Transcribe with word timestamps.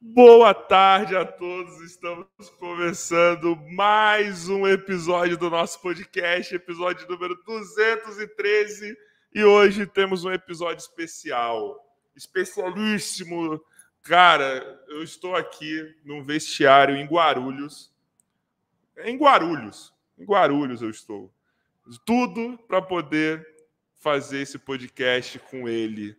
Boa 0.00 0.54
tarde 0.54 1.16
a 1.16 1.24
todos. 1.24 1.80
Estamos 1.80 2.28
começando 2.60 3.56
mais 3.72 4.48
um 4.48 4.64
episódio 4.64 5.36
do 5.36 5.50
nosso 5.50 5.82
podcast, 5.82 6.54
episódio 6.54 7.08
número 7.08 7.34
213. 7.44 8.96
E 9.34 9.42
hoje 9.42 9.86
temos 9.86 10.24
um 10.24 10.30
episódio 10.30 10.80
especial, 10.80 11.84
especialíssimo. 12.14 13.60
Cara, 14.00 14.80
eu 14.86 15.02
estou 15.02 15.34
aqui 15.34 15.92
num 16.04 16.22
vestiário 16.22 16.94
em 16.94 17.04
Guarulhos. 17.04 17.92
Em 18.98 19.16
Guarulhos. 19.16 19.92
Em 20.16 20.24
Guarulhos 20.24 20.80
eu 20.80 20.90
estou. 20.90 21.34
Tudo 22.06 22.56
para 22.68 22.80
poder 22.80 23.44
fazer 23.96 24.42
esse 24.42 24.60
podcast 24.60 25.40
com 25.40 25.68
ele. 25.68 26.16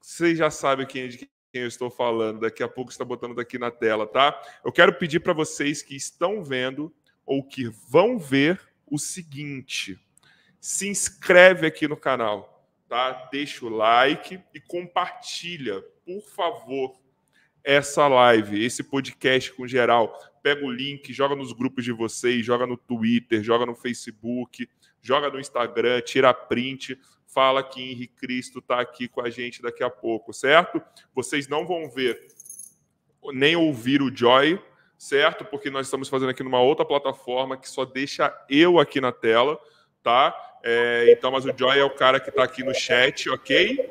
Vocês 0.00 0.36
já 0.36 0.50
sabem 0.50 0.84
quem, 0.84 1.08
de 1.08 1.30
quem 1.54 1.62
eu 1.62 1.68
estou 1.68 1.88
falando. 1.88 2.40
Daqui 2.40 2.64
a 2.64 2.68
pouco 2.68 2.90
está 2.90 3.04
botando 3.04 3.36
daqui 3.36 3.60
na 3.60 3.70
tela, 3.70 4.08
tá? 4.08 4.42
Eu 4.64 4.72
quero 4.72 4.92
pedir 4.92 5.20
para 5.20 5.32
vocês 5.32 5.82
que 5.82 5.94
estão 5.94 6.42
vendo 6.42 6.92
ou 7.24 7.44
que 7.44 7.68
vão 7.88 8.18
ver 8.18 8.60
o 8.84 8.98
seguinte: 8.98 9.96
se 10.60 10.88
inscreve 10.88 11.64
aqui 11.64 11.86
no 11.86 11.96
canal, 11.96 12.68
tá? 12.88 13.28
Deixa 13.30 13.64
o 13.64 13.68
like 13.68 14.40
e 14.52 14.60
compartilha, 14.60 15.80
por 16.04 16.22
favor, 16.22 16.98
essa 17.62 18.08
live, 18.08 18.64
esse 18.64 18.82
podcast 18.82 19.52
com 19.52 19.64
geral. 19.64 20.12
Pega 20.42 20.66
o 20.66 20.72
link, 20.72 21.12
joga 21.12 21.36
nos 21.36 21.52
grupos 21.52 21.84
de 21.84 21.92
vocês, 21.92 22.44
joga 22.44 22.66
no 22.66 22.76
Twitter, 22.76 23.44
joga 23.44 23.64
no 23.64 23.76
Facebook, 23.76 24.68
joga 25.00 25.30
no 25.30 25.38
Instagram, 25.38 26.00
tira 26.00 26.34
print, 26.34 26.98
fala 27.34 27.64
que 27.64 27.82
Henrique 27.82 28.14
Cristo 28.14 28.60
está 28.60 28.80
aqui 28.80 29.08
com 29.08 29.20
a 29.20 29.28
gente 29.28 29.60
daqui 29.60 29.82
a 29.82 29.90
pouco, 29.90 30.32
certo? 30.32 30.80
Vocês 31.12 31.48
não 31.48 31.66
vão 31.66 31.90
ver 31.90 32.28
nem 33.32 33.56
ouvir 33.56 34.00
o 34.00 34.14
Joy, 34.14 34.60
certo? 34.96 35.44
Porque 35.44 35.68
nós 35.68 35.86
estamos 35.86 36.08
fazendo 36.08 36.28
aqui 36.28 36.44
numa 36.44 36.60
outra 36.60 36.84
plataforma 36.84 37.56
que 37.56 37.68
só 37.68 37.84
deixa 37.84 38.32
eu 38.48 38.78
aqui 38.78 39.00
na 39.00 39.10
tela, 39.10 39.58
tá? 40.02 40.34
É, 40.62 41.10
então, 41.10 41.32
mas 41.32 41.44
o 41.44 41.52
Joy 41.56 41.78
é 41.78 41.84
o 41.84 41.90
cara 41.90 42.20
que 42.20 42.28
está 42.28 42.44
aqui 42.44 42.62
no 42.62 42.72
chat, 42.72 43.28
ok? 43.28 43.90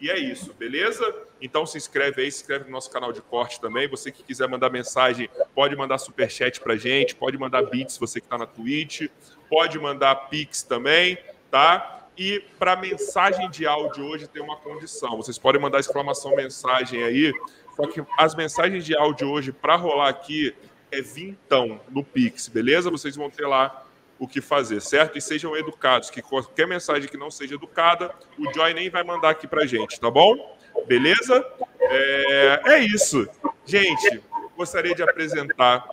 E 0.00 0.10
é 0.10 0.18
isso, 0.18 0.52
beleza? 0.54 1.26
Então 1.40 1.64
se 1.64 1.78
inscreve 1.78 2.22
aí, 2.22 2.32
se 2.32 2.40
inscreve 2.40 2.64
no 2.64 2.70
nosso 2.70 2.90
canal 2.90 3.12
de 3.12 3.22
corte 3.22 3.60
também. 3.60 3.88
Você 3.88 4.10
que 4.10 4.22
quiser 4.22 4.48
mandar 4.48 4.70
mensagem, 4.70 5.30
pode 5.54 5.76
mandar 5.76 5.98
superchat 5.98 6.60
pra 6.60 6.76
gente, 6.76 7.14
pode 7.14 7.38
mandar 7.38 7.62
bits, 7.62 7.96
você 7.96 8.20
que 8.20 8.26
está 8.26 8.36
na 8.36 8.46
Twitch, 8.46 9.08
pode 9.48 9.78
mandar 9.78 10.14
pix 10.28 10.62
também, 10.62 11.18
tá? 11.50 12.05
E 12.16 12.40
para 12.58 12.76
mensagem 12.76 13.50
de 13.50 13.66
áudio 13.66 14.06
hoje 14.06 14.26
tem 14.26 14.42
uma 14.42 14.56
condição. 14.56 15.16
Vocês 15.16 15.38
podem 15.38 15.60
mandar 15.60 15.80
exclamação 15.80 16.34
mensagem 16.34 17.02
aí. 17.02 17.32
Só 17.76 17.86
que 17.86 18.02
as 18.18 18.34
mensagens 18.34 18.84
de 18.84 18.96
áudio 18.96 19.28
hoje, 19.28 19.52
para 19.52 19.76
rolar 19.76 20.08
aqui, 20.08 20.54
é 20.90 21.02
vintão 21.02 21.80
no 21.90 22.02
Pix, 22.02 22.48
beleza? 22.48 22.90
Vocês 22.90 23.14
vão 23.16 23.28
ter 23.28 23.46
lá 23.46 23.84
o 24.18 24.26
que 24.26 24.40
fazer, 24.40 24.80
certo? 24.80 25.18
E 25.18 25.20
sejam 25.20 25.54
educados, 25.54 26.08
que 26.08 26.22
qualquer 26.22 26.66
mensagem 26.66 27.08
que 27.08 27.18
não 27.18 27.30
seja 27.30 27.54
educada, 27.54 28.14
o 28.38 28.50
Joy 28.52 28.72
nem 28.72 28.88
vai 28.88 29.04
mandar 29.04 29.30
aqui 29.30 29.46
para 29.46 29.66
gente, 29.66 30.00
tá 30.00 30.10
bom? 30.10 30.56
Beleza? 30.86 31.44
É, 31.80 32.60
é 32.64 32.78
isso. 32.78 33.28
Gente, 33.66 34.22
gostaria 34.56 34.94
de 34.94 35.02
apresentar, 35.02 35.86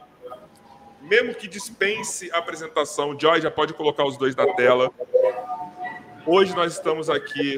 mesmo 1.02 1.36
que 1.36 1.50
dispense 1.50 2.32
a 2.32 2.38
apresentação, 2.38 3.20
Joy 3.20 3.42
já 3.42 3.52
pode 3.52 3.74
colocar 3.74 4.06
os 4.06 4.18
dois 4.18 4.36
na 4.38 4.54
tela. 4.54 4.90
Hoje 6.26 6.56
nós 6.56 6.74
estamos 6.74 7.10
aqui 7.10 7.58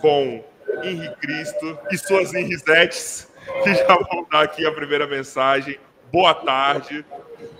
com 0.00 0.44
Henri 0.84 1.12
Cristo 1.16 1.78
e 1.90 1.98
suas 1.98 2.32
Henrisetes, 2.32 3.28
que 3.64 3.74
já 3.74 3.96
vão 3.96 4.24
dar 4.30 4.42
aqui 4.42 4.64
a 4.64 4.72
primeira 4.72 5.08
mensagem. 5.08 5.76
Boa 6.12 6.32
tarde. 6.34 7.04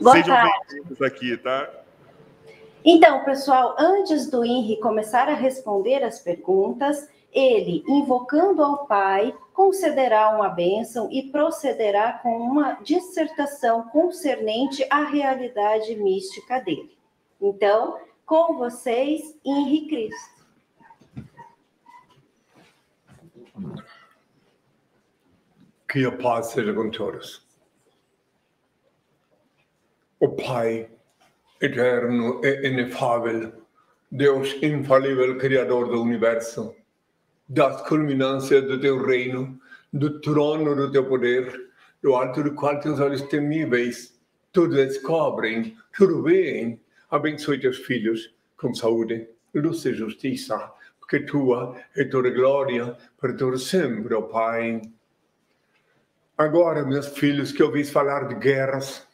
Boa 0.01 0.15
Sejam 0.15 0.37
bem-vindos 0.69 1.03
aqui, 1.03 1.37
tá? 1.37 1.69
Então, 2.85 3.25
pessoal, 3.25 3.75
antes 3.77 4.31
do 4.31 4.45
Henri 4.45 4.79
começar 4.79 5.29
a 5.29 5.35
responder 5.35 6.05
as 6.05 6.21
perguntas, 6.21 7.09
ele, 7.33 7.83
invocando 7.89 8.63
ao 8.63 8.87
Pai, 8.87 9.35
concederá 9.53 10.31
uma 10.31 10.49
bênção 10.49 11.09
e 11.11 11.25
procederá 11.25 12.13
com 12.13 12.37
uma 12.39 12.75
dissertação 12.83 13.83
concernente 13.89 14.87
à 14.89 15.05
realidade 15.05 15.97
mística 15.97 16.61
dele. 16.61 16.97
Então, 17.41 17.99
com 18.31 18.57
vocês, 18.57 19.37
Henri 19.45 19.89
Cristo. 19.89 20.45
Que 25.89 26.05
a 26.05 26.13
paz 26.13 26.53
seja 26.53 26.73
com 26.73 26.89
todos. 26.91 27.45
O 30.21 30.29
Pai 30.29 30.89
eterno 31.61 32.41
e 32.45 32.69
inefável, 32.69 33.53
Deus 34.09 34.55
infalível, 34.63 35.37
Criador 35.37 35.89
do 35.89 36.01
universo, 36.01 36.73
das 37.49 37.83
culminâncias 37.89 38.63
do 38.63 38.81
teu 38.81 39.05
reino, 39.05 39.61
do 39.93 40.21
trono 40.21 40.77
do 40.77 40.93
teu 40.93 41.05
poder, 41.09 41.53
do 42.01 42.15
alto 42.15 42.45
do 42.45 42.55
qual 42.55 42.79
teus 42.79 43.01
olhos 43.01 43.23
temíveis 43.23 44.17
tudo 44.53 44.77
descobrem, 44.77 45.77
tudo 45.97 46.23
veem. 46.23 46.81
Abençoe 47.11 47.59
teus 47.59 47.79
filhos 47.79 48.33
com 48.57 48.73
saúde, 48.73 49.29
luz 49.53 49.85
e 49.85 49.93
justiça, 49.93 50.73
porque 51.01 51.19
tua 51.19 51.77
é 51.97 52.05
toda 52.05 52.31
glória 52.31 52.97
todo 53.37 53.59
sempre, 53.59 54.15
ó 54.15 54.23
Pai. 54.23 54.81
Agora, 56.39 56.85
meus 56.85 57.09
filhos, 57.09 57.51
que 57.51 57.65
ouvis 57.65 57.91
falar 57.91 58.29
de 58.29 58.37
guerras, 58.37 59.09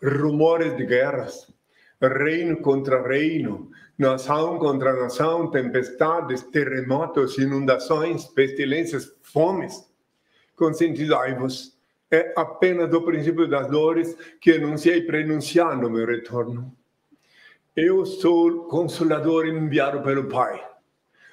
rumores 0.00 0.76
de 0.76 0.86
guerras, 0.86 1.52
reino 2.00 2.56
contra 2.58 3.02
reino, 3.02 3.68
nação 3.98 4.56
contra 4.60 4.92
nação, 4.92 5.50
tempestades, 5.50 6.40
terremotos, 6.42 7.36
inundações, 7.36 8.26
pestilências, 8.26 9.12
fomes. 9.22 9.90
Conscientizai-vos, 10.54 11.76
é 12.12 12.32
apenas 12.36 12.94
o 12.94 13.02
princípio 13.02 13.48
das 13.48 13.68
dores 13.68 14.16
que 14.40 14.52
anunciei 14.52 15.02
prenunciando 15.02 15.90
meu 15.90 16.06
retorno. 16.06 16.72
Eu 17.76 18.06
sou 18.06 18.66
consolador 18.68 19.48
enviado 19.48 20.00
pelo 20.00 20.28
Pai. 20.28 20.64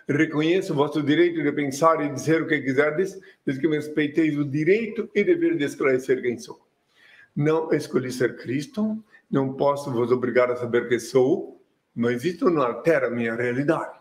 Reconheço 0.09 0.73
o 0.73 0.75
vosso 0.75 1.03
direito 1.03 1.43
de 1.43 1.51
pensar 1.51 2.03
e 2.03 2.09
dizer 2.09 2.41
o 2.41 2.47
que 2.47 2.59
quiserdes, 2.61 3.15
desde 3.45 3.61
que 3.61 3.67
me 3.67 3.75
respeiteis 3.75 4.35
o 4.35 4.43
direito 4.43 5.07
e 5.13 5.23
dever 5.23 5.55
de 5.55 5.65
esclarecer 5.65 6.19
quem 6.19 6.39
sou. 6.39 6.59
Não 7.35 7.71
escolhi 7.71 8.11
ser 8.11 8.37
Cristo, 8.37 8.97
não 9.29 9.53
posso 9.53 9.91
vos 9.91 10.11
obrigar 10.11 10.49
a 10.49 10.55
saber 10.55 10.89
quem 10.89 10.97
sou, 10.97 11.61
mas 11.95 12.25
isso 12.25 12.49
não 12.49 12.63
altera 12.63 13.05
a 13.05 13.11
minha 13.11 13.35
realidade. 13.35 13.99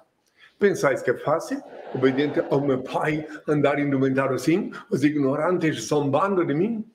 Pensais 0.59 1.03
que 1.03 1.11
é 1.11 1.19
fácil, 1.19 1.63
obediente 1.95 2.41
ao 2.49 2.63
meu 2.63 2.83
Pai, 2.83 3.29
andar 3.47 3.79
indumentado 3.79 4.33
assim, 4.33 4.73
os 4.89 5.05
ignorantes 5.05 5.89
zombando 5.89 6.43
de 6.47 6.55
mim? 6.55 6.87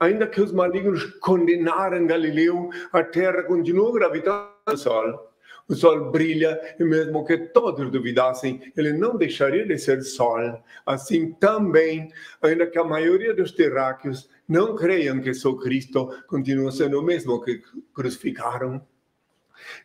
Ainda 0.00 0.26
que 0.26 0.40
os 0.40 0.52
malignos 0.52 1.04
condenaram 1.20 2.06
Galileu, 2.06 2.70
a 2.90 3.02
terra 3.02 3.42
continua 3.42 3.92
gravitando 3.92 4.55
o 4.72 4.76
sol. 4.76 5.32
O 5.68 5.74
sol 5.74 6.10
brilha 6.12 6.60
e 6.78 6.84
mesmo 6.84 7.24
que 7.24 7.36
todos 7.38 7.90
duvidassem, 7.90 8.72
ele 8.76 8.92
não 8.92 9.16
deixaria 9.16 9.66
de 9.66 9.76
ser 9.78 10.00
sol. 10.02 10.62
Assim 10.84 11.32
também, 11.32 12.12
ainda 12.40 12.66
que 12.66 12.78
a 12.78 12.84
maioria 12.84 13.34
dos 13.34 13.50
terráqueos 13.50 14.28
não 14.48 14.76
creiam 14.76 15.20
que 15.20 15.34
sou 15.34 15.56
Cristo, 15.58 16.08
continua 16.28 16.70
sendo 16.70 17.00
o 17.00 17.02
mesmo 17.02 17.40
que 17.42 17.60
crucificaram. 17.92 18.80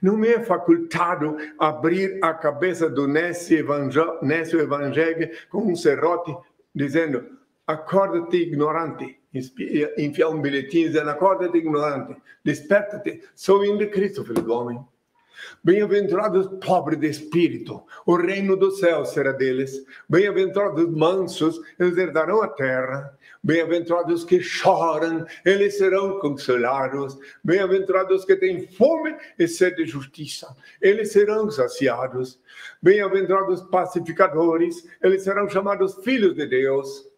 Não 0.01 0.17
me 0.17 0.27
é 0.27 0.43
facultado 0.43 1.35
abrir 1.57 2.19
a 2.21 2.33
cabeça 2.33 2.87
do 2.87 3.07
nécio 3.07 3.57
evangé- 3.57 4.19
nécio 4.21 4.59
evangelho 4.59 5.31
com 5.49 5.71
um 5.71 5.75
serrote, 5.75 6.35
dizendo: 6.75 7.25
acorda-te, 7.65 8.37
ignorante. 8.37 9.19
Enfiar 9.33 10.29
um 10.29 10.41
bilhetinho 10.41 10.87
dizendo: 10.87 11.09
acorda-te, 11.09 11.57
ignorante. 11.57 12.15
Desperta-te, 12.43 13.21
sou 13.33 13.65
indo 13.65 13.87
Cristo, 13.89 14.25
filho 14.25 14.41
do 14.41 14.53
homem. 14.53 14.85
Bem-aventurados 15.63 16.47
pobres 16.63 16.99
de 16.99 17.07
espírito, 17.07 17.83
o 18.05 18.15
reino 18.15 18.55
do 18.55 18.71
céu 18.71 19.05
será 19.05 19.31
deles. 19.31 19.83
Bem-aventurados 20.07 20.87
mansos, 20.89 21.59
eles 21.79 21.97
herdarão 21.97 22.41
a 22.41 22.47
terra. 22.47 23.17
Bem-aventurados 23.43 24.23
que 24.23 24.39
choram, 24.39 25.25
eles 25.43 25.77
serão 25.77 26.19
consolados. 26.19 27.17
Bem-aventurados 27.43 28.23
que 28.23 28.35
têm 28.35 28.67
fome 28.67 29.15
e 29.39 29.47
sede 29.47 29.83
de 29.83 29.91
justiça, 29.91 30.55
eles 30.79 31.11
serão 31.11 31.49
saciados. 31.49 32.39
Bem-aventurados 32.81 33.61
pacificadores, 33.61 34.87
eles 35.01 35.23
serão 35.23 35.49
chamados 35.49 35.95
filhos 36.03 36.35
de 36.35 36.45
Deus. 36.45 37.10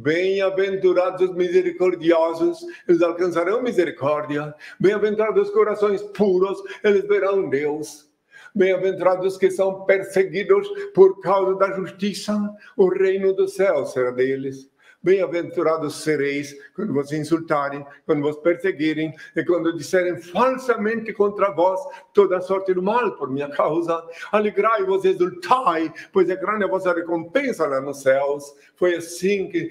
Bem-aventurados 0.00 1.28
os 1.28 1.34
misericordiosos, 1.34 2.64
eles 2.86 3.02
alcançarão 3.02 3.60
misericórdia. 3.60 4.54
Bem-aventurados 4.78 5.48
os 5.48 5.52
corações 5.52 6.00
puros, 6.02 6.56
eles 6.84 7.04
verão 7.08 7.48
Deus. 7.48 8.08
Bem-aventurados 8.54 9.36
que 9.36 9.50
são 9.50 9.84
perseguidos 9.86 10.68
por 10.94 11.20
causa 11.20 11.56
da 11.56 11.72
justiça, 11.72 12.38
o 12.76 12.88
reino 12.88 13.32
do 13.34 13.48
céu 13.48 13.84
será 13.86 14.12
deles. 14.12 14.70
Bem-aventurados 15.00 16.02
sereis 16.02 16.56
quando 16.74 16.92
vos 16.92 17.12
insultarem, 17.12 17.86
quando 18.04 18.20
vos 18.20 18.36
perseguirem 18.38 19.14
e 19.36 19.44
quando 19.44 19.76
disserem 19.76 20.20
falsamente 20.20 21.12
contra 21.12 21.52
vós 21.52 21.80
toda 22.12 22.40
sorte 22.40 22.74
de 22.74 22.80
mal 22.80 23.16
por 23.16 23.30
minha 23.30 23.48
causa. 23.48 24.04
Alegrai-vos 24.32 25.04
e 25.04 25.10
exultai, 25.10 25.92
pois 26.12 26.28
é 26.28 26.34
grande 26.34 26.64
a 26.64 26.68
vossa 26.68 26.92
recompensa 26.92 27.64
lá 27.68 27.80
nos 27.80 28.02
céus. 28.02 28.52
Foi 28.74 28.96
assim 28.96 29.48
que 29.48 29.70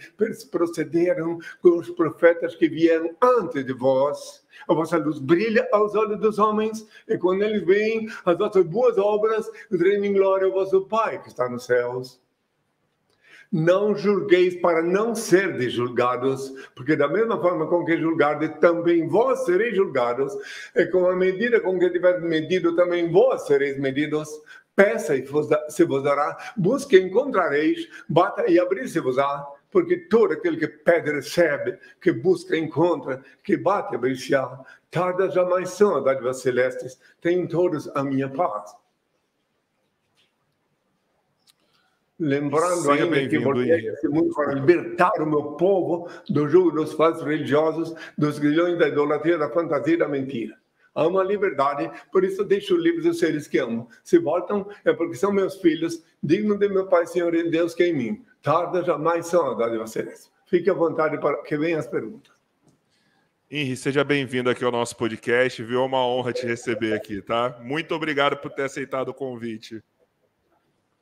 procederam 0.50 1.40
com 1.62 1.78
os 1.78 1.90
profetas 1.90 2.56
que 2.56 2.70
vieram 2.70 3.14
antes 3.22 3.66
de 3.66 3.74
vós. 3.74 4.46
A 4.66 4.74
vossa 4.74 4.98
luz 4.98 5.20
brilha 5.20 5.68
aos 5.74 5.94
olhos 5.94 6.22
dos 6.22 6.40
homens, 6.40 6.88
e 7.08 7.18
quando 7.18 7.44
eles 7.44 7.66
veem 7.66 8.08
as 8.26 8.38
vossas 8.38 8.66
boas 8.66 8.98
obras, 8.98 9.50
rendem 9.70 10.14
glória 10.14 10.48
ao 10.48 10.54
vosso 10.54 10.86
Pai 10.88 11.22
que 11.22 11.28
está 11.28 11.50
nos 11.50 11.66
céus. 11.66 12.26
Não 13.52 13.96
julgueis 13.96 14.56
para 14.56 14.82
não 14.82 15.16
serdes 15.16 15.74
julgados, 15.74 16.54
porque 16.76 16.96
da 16.96 17.08
mesma 17.08 17.42
forma 17.42 17.68
com 17.68 17.86
que 17.86 17.98
julgardes, 17.98 18.52
também 18.60 19.08
vós 19.08 19.46
sereis 19.46 19.76
julgados, 19.76 20.34
e 20.76 20.86
com 20.88 21.08
a 21.08 21.16
medida 21.16 21.60
com 21.60 21.80
que 21.80 21.90
tiverdes 21.90 22.28
medido, 22.28 22.76
também 22.76 23.12
vós 23.12 23.48
sereis 23.48 23.80
medidos. 23.80 24.30
Peça 24.76 25.16
e 25.16 25.26
se 25.70 25.84
vos 25.86 26.04
dará, 26.04 26.38
busque 26.56 26.98
e 26.98 27.02
encontrareis, 27.02 27.90
bata 28.08 28.46
e 28.48 28.60
abrir-se-vos-á 28.60 29.48
porque 29.72 29.98
todo 29.98 30.34
aquele 30.34 30.58
que 30.58 30.68
pede 30.68 31.12
recebe, 31.12 31.78
que 32.02 32.12
busca 32.12 32.58
encontra, 32.58 33.22
que 33.44 33.58
bate 33.58 33.96
abrir-se-á. 33.96 34.60
Tarda 34.90 35.30
jamais 35.30 35.70
são 35.72 35.98
as 35.98 36.04
dádivas 36.04 36.42
celestes, 36.42 37.00
têm 37.22 37.48
todos 37.48 37.88
a 37.96 38.04
minha 38.04 38.30
paz. 38.30 38.76
Lembrando 42.20 42.82
Seja 42.82 43.04
ainda 43.04 43.28
que 43.28 43.38
voltei 43.38 43.90
esse 43.90 44.08
mundo 44.08 44.34
para 44.34 44.54
libertar 44.54 45.22
o 45.22 45.26
meu 45.26 45.44
povo 45.54 46.10
do 46.28 46.50
jugo 46.50 46.72
dos 46.72 46.94
falsos 46.94 47.24
religiosos, 47.24 47.94
dos 48.18 48.40
grilhões 48.40 48.78
da 48.80 48.88
idolatria, 48.88 49.38
da 49.38 49.50
fantasia 49.50 49.94
e 49.94 49.98
da 49.98 50.08
mentira. 50.08 50.58
Amo 50.96 51.20
a 51.20 51.24
liberdade, 51.24 51.92
por 52.12 52.24
isso 52.24 52.44
deixo 52.44 52.76
livres 52.76 53.06
os 53.06 53.20
seres 53.20 53.48
que 53.48 53.60
amo. 53.60 53.88
Se 54.04 54.18
voltam, 54.18 54.68
é 54.84 54.92
porque 54.92 55.16
são 55.16 55.32
meus 55.32 55.62
filhos, 55.62 56.04
dignos 56.24 56.58
de 56.58 56.68
meu 56.68 56.88
Pai, 56.88 57.06
Senhor 57.06 57.36
e 57.36 57.52
Deus 57.52 57.76
que 57.76 57.84
é 57.84 57.90
em 57.90 57.94
mim. 57.94 58.26
Tarda 58.42 58.84
jamais 58.84 59.28
são 59.28 59.52
a 59.52 59.54
dádiva 59.54 59.86
celeste. 59.86 60.32
Fique 60.48 60.72
à 60.72 60.74
vontade 60.74 61.20
para 61.20 61.38
que 61.44 61.56
venham 61.56 61.80
as 61.80 61.86
perguntas. 61.86 62.34
Henri, 63.50 63.78
seja 63.78 64.04
bem-vindo 64.04 64.50
aqui 64.50 64.66
ao 64.66 64.72
nosso 64.72 64.98
podcast, 64.98 65.62
viu? 65.64 65.82
É 65.82 65.86
uma 65.86 66.04
honra 66.04 66.34
te 66.34 66.48
receber 66.48 66.94
aqui, 66.94 67.22
tá? 67.22 67.60
Muito 67.62 67.94
obrigado 67.94 68.38
por 68.38 68.52
ter 68.52 68.64
aceitado 68.64 69.10
o 69.10 69.14
convite. 69.14 69.84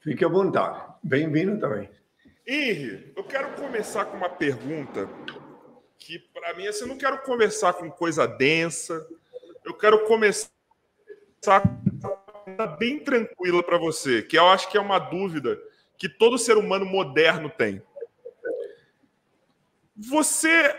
Fique 0.05 0.23
à 0.23 0.27
vontade. 0.27 0.79
Bem-vindo 1.01 1.59
também. 1.59 1.89
Henri, 2.45 3.11
eu 3.17 3.23
quero 3.23 3.55
começar 3.55 4.05
com 4.05 4.15
uma 4.17 4.29
pergunta 4.29 5.09
que, 5.97 6.19
para 6.19 6.53
mim, 6.53 6.67
assim, 6.67 6.81
eu 6.81 6.89
não 6.89 6.97
quero 6.97 7.23
conversar 7.23 7.73
com 7.73 7.89
coisa 7.89 8.27
densa. 8.27 9.03
Eu 9.63 9.73
quero 9.73 10.05
começar 10.05 10.51
bem 12.77 12.99
tranquila 12.99 13.63
para 13.63 13.79
você, 13.79 14.21
que 14.21 14.37
eu 14.37 14.47
acho 14.47 14.69
que 14.69 14.77
é 14.77 14.79
uma 14.79 14.99
dúvida 14.99 15.59
que 15.97 16.07
todo 16.07 16.37
ser 16.37 16.55
humano 16.55 16.85
moderno 16.85 17.49
tem. 17.49 17.81
Você 19.97 20.71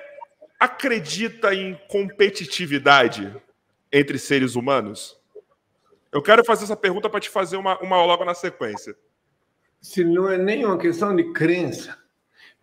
acredita 0.60 1.52
em 1.52 1.74
competitividade 1.88 3.34
entre 3.90 4.20
seres 4.20 4.54
humanos? 4.54 5.20
Eu 6.12 6.22
quero 6.22 6.44
fazer 6.44 6.62
essa 6.62 6.76
pergunta 6.76 7.10
para 7.10 7.18
te 7.18 7.28
fazer 7.28 7.56
uma, 7.56 7.76
uma 7.80 8.00
logo 8.04 8.24
na 8.24 8.32
sequência 8.32 8.96
se 9.86 10.02
não 10.02 10.28
é 10.28 10.36
nem 10.36 10.64
uma 10.64 10.76
questão 10.78 11.14
de 11.14 11.32
crença, 11.32 11.96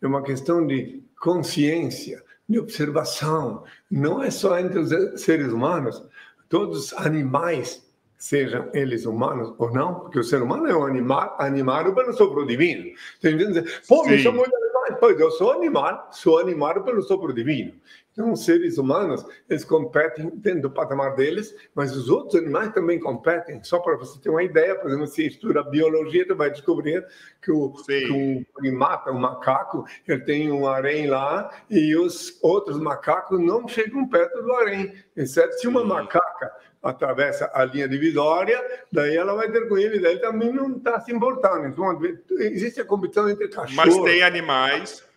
é 0.02 0.06
uma 0.06 0.22
questão 0.22 0.68
de 0.68 1.02
consciência, 1.22 2.22
de 2.50 2.60
observação. 2.60 3.64
Não 3.90 4.22
é 4.22 4.30
só 4.30 4.60
entre 4.60 4.80
os 4.80 5.22
seres 5.22 5.54
humanos, 5.54 6.04
todos 6.50 6.92
os 6.92 6.94
animais, 6.94 7.90
sejam 8.18 8.70
eles 8.74 9.06
humanos 9.06 9.54
ou 9.58 9.72
não, 9.72 10.02
porque 10.02 10.20
o 10.20 10.24
ser 10.24 10.42
humano 10.42 10.68
é 10.68 10.75
um 10.75 10.86
animal 10.86 11.38
animado 11.40 11.96
pelo 11.96 12.12
sopro 12.12 12.46
divino. 12.46 12.94
Entendeu? 13.20 13.64
Pô, 13.88 14.06
me 14.06 14.18
chamou 14.18 14.46
de 14.46 14.54
animal. 14.54 15.00
Pois 15.00 15.18
eu 15.18 15.31
sou 15.31 15.54
animal, 15.54 16.10
sou 16.12 16.40
animado 16.40 16.84
pelo 16.84 17.02
sopro 17.02 17.34
divino. 17.34 17.74
Então, 18.13 18.31
os 18.31 18.45
seres 18.45 18.77
humanos, 18.77 19.25
eles 19.50 19.65
competem 19.65 20.30
dentro 20.36 20.62
do 20.62 20.71
patamar 20.71 21.15
deles, 21.15 21.54
mas 21.74 21.95
os 21.95 22.10
outros 22.10 22.36
animais 22.36 22.71
também 22.71 23.00
competem. 23.00 23.63
Só 23.63 23.80
para 23.80 23.98
você 23.98 24.19
ter 24.19 24.30
uma 24.30 24.44
ideia, 24.44 24.75
por 24.75 24.88
exemplo, 24.88 25.07
se 25.07 25.25
estuda 25.25 25.63
biologia, 25.63 26.24
você 26.24 26.36
vai 26.36 26.51
descobrir 26.51 27.04
que 27.42 27.51
o, 27.51 27.74
que 27.74 28.12
o 28.12 28.45
primata, 28.54 29.10
o 29.10 29.19
macaco, 29.19 29.83
ele 30.07 30.21
tem 30.21 30.51
um 30.51 30.68
harém 30.68 31.07
lá 31.07 31.50
e 31.68 31.95
os 31.95 32.38
outros 32.44 32.80
macacos 32.80 33.39
não 33.39 33.68
chegam 33.68 34.07
perto 34.07 34.44
do 34.44 34.54
harém, 34.54 34.94
exceto 35.18 35.59
se 35.59 35.68
uma 35.68 35.83
macaca 35.83 36.51
atravessa 36.83 37.50
a 37.54 37.66
linha 37.66 37.88
divisória, 37.88 38.62
daí 38.92 39.16
ela 39.16 39.33
vai 39.33 39.50
ter 39.50 39.68
com 39.68 39.77
ele, 39.77 40.00
daí 40.00 40.19
também 40.19 40.54
não 40.54 40.77
está 40.77 41.00
se 41.00 41.12
importando. 41.12 41.66
Então, 41.66 42.00
existe 42.42 42.80
a 42.80 42.86
competição 42.86 43.27
entre 43.27 43.48
cachorros. 43.48 43.95
Mas 43.95 44.04
tem 44.04 44.21
animais 44.21 45.12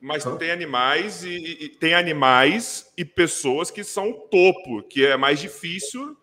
mas 0.00 0.24
tem 0.38 0.50
animais 0.50 1.24
e, 1.24 1.58
e, 1.60 1.68
tem 1.68 1.94
animais 1.94 2.92
e 2.96 3.04
pessoas 3.04 3.70
que 3.70 3.82
são 3.82 4.10
o 4.10 4.14
topo, 4.14 4.82
que 4.82 5.04
é 5.06 5.16
mais 5.16 5.40
difícil 5.40 6.16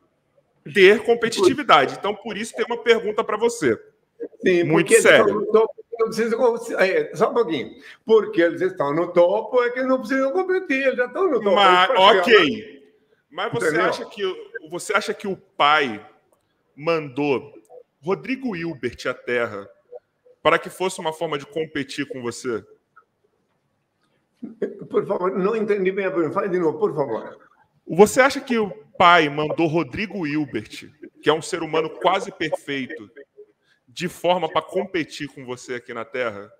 ter 0.73 1.03
competitividade. 1.03 1.95
Então, 1.97 2.15
por 2.15 2.37
isso 2.37 2.55
tem 2.55 2.65
uma 2.65 2.77
pergunta 2.77 3.23
para 3.23 3.37
você. 3.37 3.79
Sim, 4.41 4.63
muito 4.63 4.93
sério. 5.01 5.47
não 5.51 5.67
precisam, 6.05 6.55
é, 6.79 7.15
só 7.15 7.31
um 7.31 7.33
pouquinho. 7.33 7.75
Porque 8.05 8.41
eles 8.41 8.61
estão 8.61 8.93
no 8.93 9.11
topo, 9.11 9.61
é 9.63 9.69
que 9.71 9.81
não 9.83 9.99
precisam 9.99 10.31
competir, 10.31 10.87
eles 10.87 10.97
já 10.97 11.05
estão 11.05 11.27
no 11.27 11.41
topo. 11.41 11.55
Mas, 11.55 11.89
ok. 11.89 12.83
Mas 13.29 13.51
você 13.51 13.79
acha, 13.79 14.05
que, 14.05 14.21
você 14.69 14.93
acha 14.93 15.13
que 15.13 15.27
o 15.27 15.35
pai 15.35 16.05
mandou 16.75 17.53
Rodrigo 17.99 18.55
Hilbert 18.55 18.97
à 19.07 19.13
Terra 19.13 19.67
para 20.41 20.59
que 20.59 20.69
fosse 20.69 20.99
uma 20.99 21.11
forma 21.11 21.37
de 21.37 21.45
competir 21.47 22.07
com 22.07 22.21
você? 22.21 22.63
Por 24.89 25.05
favor, 25.05 25.37
não 25.37 25.55
entendi 25.55 25.91
bem 25.91 26.05
a 26.05 26.11
pergunta. 26.11 26.33
Fale 26.33 26.49
de 26.49 26.59
novo, 26.59 26.77
por 26.77 26.93
favor. 26.95 27.37
Você 27.87 28.21
acha 28.21 28.39
que 28.39 28.57
o 28.57 28.69
pai 28.97 29.29
mandou 29.29 29.67
Rodrigo 29.67 30.25
Hilbert, 30.25 30.89
que 31.21 31.29
é 31.29 31.33
um 31.33 31.41
ser 31.41 31.61
humano 31.63 31.89
quase 31.89 32.31
perfeito, 32.31 33.09
de 33.87 34.07
forma 34.07 34.49
para 34.49 34.61
competir 34.61 35.27
com 35.29 35.45
você 35.45 35.75
aqui 35.75 35.93
na 35.93 36.05
Terra? 36.05 36.51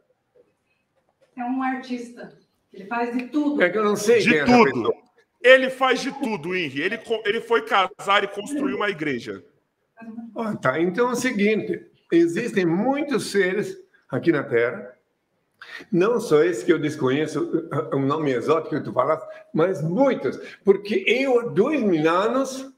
É 1.37 1.43
um 1.43 1.61
artista. 1.63 2.37
Ele 2.71 2.85
faz 2.85 3.15
de 3.15 3.27
tudo. 3.27 3.61
É 3.61 3.69
que 3.69 3.77
eu 3.77 3.83
não 3.83 3.95
sei. 3.95 4.19
De 4.19 4.37
é 4.37 4.45
tudo. 4.45 4.93
Ele 5.41 5.69
faz 5.69 6.01
de 6.01 6.11
tudo, 6.19 6.55
Henry. 6.55 6.81
Ele, 6.81 6.99
ele 7.25 7.41
foi 7.41 7.63
casar 7.65 8.23
e 8.23 8.27
construir 8.27 8.73
uma 8.73 8.89
igreja. 8.89 9.43
Ah, 10.35 10.55
tá. 10.55 10.79
Então 10.79 11.09
é 11.09 11.11
o 11.11 11.15
seguinte: 11.15 11.85
existem 12.11 12.65
muitos 12.65 13.31
seres 13.31 13.77
aqui 14.09 14.31
na 14.31 14.43
Terra 14.43 14.92
não 15.91 16.19
só 16.19 16.43
esse 16.43 16.65
que 16.65 16.73
eu 16.73 16.79
desconheço, 16.79 17.69
um 17.93 18.05
nome 18.05 18.31
exótico 18.31 18.75
que 18.75 18.83
tu 18.83 18.93
falaste, 18.93 19.27
mas 19.53 19.81
muitos, 19.81 20.39
porque 20.63 21.03
eu 21.07 21.39
há 21.39 21.43
dois 21.45 21.81
mil 21.81 22.09
anos 22.09 22.71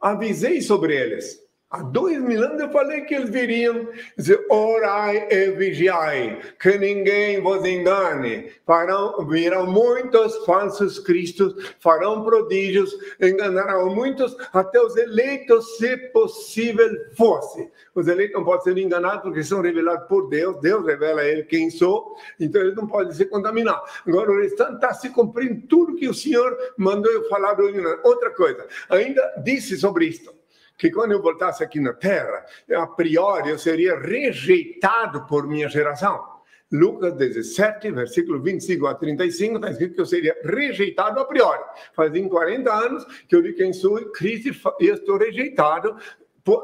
avisei 0.00 0.60
sobre 0.60 0.94
eles. 0.94 1.43
Há 1.74 1.82
dois 1.82 2.22
mil 2.22 2.40
anos 2.40 2.60
eu 2.60 2.70
falei 2.70 3.00
que 3.00 3.16
eles 3.16 3.30
viriam 3.30 3.88
dizer, 4.16 4.46
orai 4.48 5.26
e 5.28 5.50
vigiai, 5.50 6.40
que 6.60 6.78
ninguém 6.78 7.40
vos 7.40 7.64
engane. 7.64 8.48
Farão, 8.64 9.26
virão 9.26 9.66
muitos 9.66 10.36
falsos 10.46 11.00
cristos, 11.00 11.74
farão 11.80 12.22
prodígios, 12.22 12.96
enganarão 13.20 13.92
muitos, 13.92 14.36
até 14.52 14.80
os 14.80 14.96
eleitos, 14.96 15.76
se 15.76 15.96
possível 16.12 16.88
fosse. 17.16 17.68
Os 17.92 18.06
eleitos 18.06 18.36
não 18.36 18.44
podem 18.44 18.62
ser 18.62 18.78
enganados 18.78 19.22
porque 19.22 19.42
são 19.42 19.60
revelados 19.60 20.06
por 20.06 20.28
Deus, 20.28 20.60
Deus 20.60 20.86
revela 20.86 21.22
a 21.22 21.28
ele 21.28 21.42
quem 21.42 21.70
sou, 21.70 22.14
então 22.38 22.62
eles 22.62 22.76
não 22.76 22.86
podem 22.86 23.12
se 23.12 23.24
contaminar. 23.24 23.82
Agora 24.06 24.30
o 24.30 24.40
restante 24.40 24.76
está 24.76 24.94
se 24.94 25.08
cumprindo 25.08 25.66
tudo 25.66 25.96
que 25.96 26.08
o 26.08 26.14
Senhor 26.14 26.56
mandou 26.76 27.10
eu 27.10 27.28
falar. 27.28 27.56
Outra 28.04 28.30
coisa, 28.30 28.64
ainda 28.88 29.42
disse 29.42 29.76
sobre 29.76 30.06
isto 30.06 30.43
que 30.76 30.90
quando 30.90 31.12
eu 31.12 31.22
voltasse 31.22 31.62
aqui 31.62 31.80
na 31.80 31.92
Terra, 31.92 32.44
a 32.74 32.86
priori 32.86 33.50
eu 33.50 33.58
seria 33.58 33.98
rejeitado 33.98 35.26
por 35.26 35.46
minha 35.46 35.68
geração. 35.68 36.34
Lucas 36.72 37.14
17, 37.14 37.90
versículo 37.92 38.42
25 38.42 38.86
a 38.86 38.94
35, 38.94 39.56
está 39.56 39.70
escrito 39.70 39.94
que 39.94 40.00
eu 40.00 40.06
seria 40.06 40.36
rejeitado 40.44 41.20
a 41.20 41.24
priori. 41.24 41.62
Fazem 41.94 42.28
40 42.28 42.72
anos 42.72 43.04
que 43.28 43.36
eu 43.36 43.42
vi 43.42 43.52
quem 43.52 43.72
sou 43.72 44.00
Cristo 44.10 44.74
e 44.80 44.88
estou 44.88 45.18
rejeitado 45.18 45.96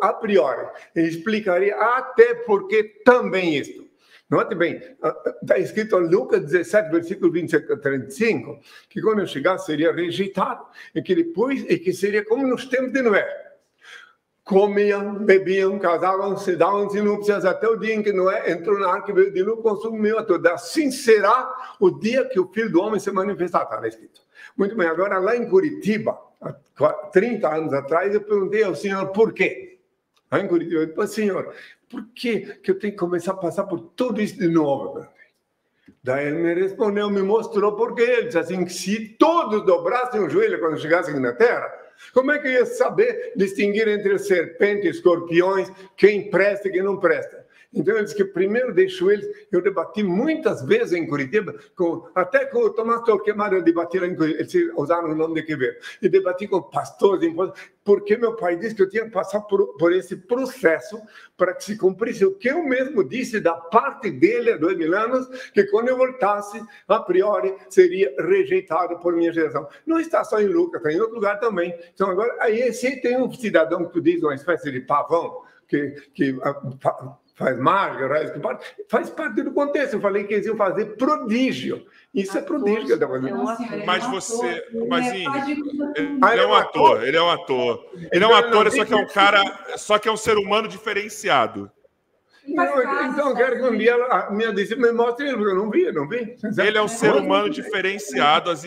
a 0.03 0.13
priori. 0.13 0.67
Eu 0.95 1.07
explicaria 1.07 1.77
até 1.77 2.35
porque 2.35 2.83
também 3.05 3.57
isto. 3.57 3.89
Note 4.29 4.55
bem, 4.55 4.81
está 5.43 5.59
escrito 5.59 5.97
em 5.97 6.09
Lucas 6.09 6.43
17, 6.43 6.91
versículo 6.91 7.33
25 7.33 7.73
a 7.73 7.77
35, 7.77 8.61
que 8.89 9.01
quando 9.01 9.21
eu 9.21 9.27
chegasse 9.27 9.67
seria 9.67 9.93
rejeitado, 9.93 10.65
e 10.95 11.03
que 11.03 11.17
depois, 11.17 11.65
e 11.69 11.79
que 11.79 11.93
seria 11.93 12.25
como 12.25 12.47
nos 12.47 12.67
tempos 12.67 12.93
de 12.93 13.03
Noé 13.03 13.50
comiam, 14.51 15.15
bebiam, 15.15 15.79
casavam, 15.79 16.37
se 16.37 16.57
davam-se 16.57 17.01
núpcias 17.01 17.45
até 17.45 17.69
o 17.69 17.77
dia 17.77 17.95
em 17.95 18.03
que 18.03 18.13
Noé 18.13 18.51
entrou 18.51 18.81
na 18.81 18.89
arca 18.95 19.13
e 19.13 19.15
veio 19.15 19.33
de 19.33 19.45
novo 19.45 19.63
consumiu 19.63 20.19
a 20.19 20.25
toda. 20.25 20.55
Assim 20.55 20.91
será 20.91 21.77
o 21.79 21.89
dia 21.89 22.25
que 22.25 22.41
o 22.41 22.49
Filho 22.49 22.69
do 22.69 22.83
Homem 22.83 22.99
se 22.99 23.13
manifestar, 23.13 23.63
está 23.63 23.87
escrito. 23.87 24.21
Muito 24.59 24.75
bem, 24.75 24.89
agora 24.89 25.21
lá 25.21 25.37
em 25.37 25.49
Curitiba, 25.49 26.19
há 26.43 26.93
30 27.13 27.49
anos 27.49 27.73
atrás, 27.73 28.13
eu 28.13 28.23
perguntei 28.23 28.65
ao 28.65 28.75
senhor 28.75 29.07
por 29.13 29.33
quê. 29.33 29.79
Lá 30.33 30.41
em 30.41 30.49
Curitiba, 30.49 30.81
eu 30.81 30.87
disse, 30.87 31.15
senhor, 31.15 31.55
por 31.89 32.05
que, 32.13 32.41
que 32.57 32.73
eu 32.73 32.79
tenho 32.81 32.93
que 32.93 32.99
começar 32.99 33.31
a 33.31 33.37
passar 33.37 33.63
por 33.67 33.79
tudo 33.95 34.21
isso 34.21 34.37
de 34.37 34.49
novo? 34.49 35.07
Daí 36.03 36.27
ele 36.27 36.39
me 36.39 36.55
respondeu, 36.55 37.09
me 37.09 37.23
mostrou 37.23 37.77
por 37.77 37.95
quê. 37.95 38.03
Ele 38.03 38.27
disse 38.27 38.39
assim, 38.39 38.65
que 38.65 38.73
se 38.73 39.11
todos 39.11 39.65
dobrassem 39.65 40.21
o 40.21 40.29
joelho 40.29 40.59
quando 40.59 40.77
chegassem 40.77 41.21
na 41.21 41.33
terra, 41.33 41.73
como 42.13 42.33
é 42.33 42.39
que 42.39 42.49
eu 42.49 42.53
ia 42.53 42.67
saber 42.67 43.33
distinguir 43.37 43.87
entre 43.89 44.19
serpentes, 44.19 44.97
escorpiões, 44.97 45.71
quem 45.97 46.31
presta 46.31 46.69
e 46.69 46.73
quem 46.73 46.83
não 46.83 46.99
presta? 46.99 47.47
Então, 47.73 47.95
ele 47.95 48.05
disse 48.05 48.17
que 48.17 48.25
primeiro 48.25 48.75
deixou 48.75 49.13
eles. 49.13 49.27
Eu 49.51 49.63
debati 49.63 50.03
muitas 50.03 50.63
vezes 50.65 50.93
em 50.93 51.07
Curitiba, 51.07 51.55
com, 51.77 52.09
até 52.15 52.45
com 52.45 52.59
o 52.59 52.71
Tomás 52.71 53.03
Torquemada, 53.03 53.55
eu 53.55 53.63
debati 53.63 53.99
lá 53.99 54.07
em 54.07 54.17
Curitiba, 54.17 54.41
eles 54.41 54.73
usaram 54.77 55.11
o 55.11 55.15
nome 55.15 55.37
de 55.37 55.47
Quevedo. 55.47 55.77
E 56.03 56.09
debati 56.09 56.49
com 56.49 56.63
pastores, 56.63 57.33
porque 57.85 58.17
meu 58.17 58.35
pai 58.35 58.57
disse 58.57 58.75
que 58.75 58.83
eu 58.83 58.89
tinha 58.89 59.05
que 59.05 59.11
passar 59.11 59.41
por, 59.43 59.77
por 59.77 59.93
esse 59.93 60.17
processo 60.17 61.01
para 61.37 61.55
que 61.55 61.65
se 61.65 61.79
cumprisse 61.79 62.25
o 62.25 62.35
que 62.35 62.49
eu 62.49 62.63
mesmo 62.63 63.05
disse 63.05 63.41
da 63.41 63.55
parte 63.55 64.11
dele 64.11 64.53
há 64.53 64.57
dois 64.57 64.77
mil 64.77 64.95
anos, 64.97 65.27
que 65.53 65.65
quando 65.65 65.89
eu 65.89 65.97
voltasse, 65.97 66.61
a 66.89 66.99
priori, 66.99 67.55
seria 67.69 68.13
rejeitado 68.19 68.99
por 68.99 69.15
minha 69.15 69.33
geração. 69.33 69.69
Não 69.87 70.01
está 70.01 70.25
só 70.25 70.41
em 70.41 70.47
Lucas, 70.47 70.81
está 70.81 70.93
em 70.93 71.01
outro 71.01 71.15
lugar 71.15 71.39
também. 71.39 71.73
Então, 71.95 72.11
agora, 72.11 72.37
aí, 72.41 72.73
se 72.73 73.01
tem 73.01 73.17
um 73.17 73.33
cidadão 73.33 73.87
que 73.87 73.93
tu 73.93 74.01
diz, 74.01 74.23
uma 74.23 74.35
espécie 74.35 74.71
de 74.73 74.81
pavão, 74.81 75.43
que, 75.69 75.95
que 76.13 76.37
faz 77.41 77.59
mágica, 77.59 78.61
faz 78.87 79.09
parte 79.09 79.43
do 79.43 79.51
contexto. 79.53 79.95
Eu 79.95 80.01
falei 80.01 80.25
que 80.25 80.35
eles 80.35 80.47
iam 80.47 80.57
fazer 80.57 80.97
prodígio. 80.97 81.87
Isso 82.15 82.37
é 82.37 82.43
prodígio 82.43 82.85
que 82.85 82.93
eu 82.93 82.97
estava 82.97 83.19
fazendo. 83.19 83.87
Mas 83.87 84.05
você. 84.07 84.63
Mas 84.87 85.13
ele 86.33 86.43
é 86.43 86.47
um 86.47 86.55
ator, 86.55 87.03
ele 87.03 87.17
é 87.17 87.23
um 87.23 87.31
ator. 87.31 87.91
Ele 88.13 88.25
é 88.25 88.29
um 88.29 88.35
ator, 88.35 88.71
só 88.71 88.85
que 88.85 88.93
é 88.93 88.97
um 88.97 89.07
cara. 89.07 89.43
Só 89.79 89.99
que 89.99 90.09
é 90.09 90.13
um 90.13 90.17
ser 90.17 90.37
humano 90.37 90.69
diferenciado. 90.69 91.71
Não, 92.47 93.07
então 93.07 93.31
eu 93.31 93.37
quero 93.37 93.57
que 93.57 93.63
um 93.63 93.77
dia 93.77 93.95
a 93.95 94.31
minha 94.31 94.53
discípula 94.53 94.89
me 94.89 94.93
mostre 94.97 95.27
ele, 95.27 95.37
porque 95.37 95.53
eu 95.53 95.57
não 95.57 95.71
vi, 95.71 95.93
não 95.93 96.09
vi. 96.09 96.37
Ele 96.59 96.79
é 96.79 96.83
um 96.83 96.89
ser 96.89 97.15
humano 97.15 97.49
diferenciado, 97.49 98.51
as, 98.51 98.65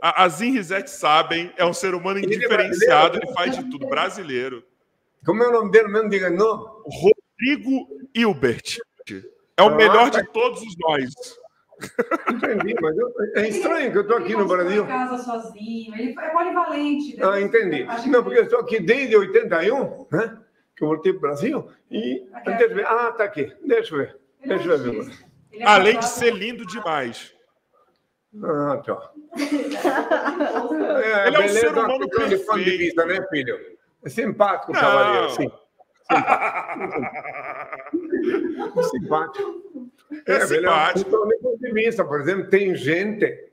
as 0.00 0.40
Inrisetes 0.40 0.92
sabem, 0.92 1.52
é 1.56 1.64
um 1.64 1.72
ser 1.72 1.94
humano 1.94 2.18
indiferenciado, 2.18 3.18
ele 3.18 3.32
faz 3.32 3.56
de 3.56 3.64
tudo, 3.70 3.88
brasileiro. 3.88 4.62
Como 5.24 5.42
é 5.42 5.48
o 5.48 5.52
nome 5.52 5.72
dele 5.72 5.88
mesmo? 5.88 6.08
Diga 6.08 6.30
não. 6.30 6.82
Rodrigo 7.38 7.88
Hilbert. 8.14 8.78
É 9.56 9.62
o 9.62 9.66
ah, 9.66 9.74
melhor 9.74 10.10
de 10.10 10.24
todos 10.32 10.62
os 10.62 10.74
nós. 10.78 11.14
Entendi, 12.30 12.74
mas 12.80 12.96
eu, 12.96 13.12
é 13.36 13.48
estranho 13.48 13.92
que 13.92 13.98
eu 13.98 14.02
estou 14.02 14.16
aqui 14.16 14.34
no 14.34 14.46
Brasil. 14.46 14.82
Ele 14.82 14.92
casa 14.92 15.18
sozinho, 15.18 15.94
ele 15.94 16.14
é 16.18 16.30
polivalente. 16.30 17.22
Ah, 17.22 17.40
entendi. 17.40 17.84
Não, 18.08 18.22
porque 18.22 18.40
eu 18.40 18.44
estou 18.44 18.60
aqui 18.60 18.80
desde 18.80 19.16
81, 19.16 20.06
né? 20.10 20.38
Que 20.74 20.84
eu 20.84 20.88
voltei 20.88 21.12
para 21.12 21.18
o 21.18 21.20
Brasil. 21.20 21.70
E. 21.90 22.26
Ah, 22.86 23.12
tá 23.12 23.24
aqui. 23.24 23.52
Deixa 23.64 23.94
eu 23.94 23.98
ver. 23.98 24.16
Deixa 24.44 24.68
eu 24.68 24.78
ver. 24.78 25.12
É 25.52 25.64
Além 25.64 25.98
de 25.98 26.06
ser 26.06 26.34
lindo 26.34 26.66
demais. 26.66 27.34
Ah, 28.42 28.82
tá. 28.84 29.12
É, 30.96 31.28
ele 31.28 31.36
é 31.36 31.40
um 31.40 31.48
ser 31.48 31.68
humano 31.68 32.08
perfeito. 32.08 32.64
De 32.64 32.76
vista, 32.76 33.06
né, 33.06 33.24
filho? 33.28 33.58
É 34.04 34.08
simpático 34.08 34.72
o 34.72 34.74
cavaleiro, 34.74 35.30
sim. 35.30 35.50
Simpático. 38.90 39.90
É, 40.26 40.32
é 40.32 40.46
simpático. 40.46 41.10
ponto 41.10 41.58
de 41.58 41.72
vista, 41.72 42.04
por 42.04 42.20
exemplo, 42.20 42.48
tem 42.48 42.74
gente 42.74 43.44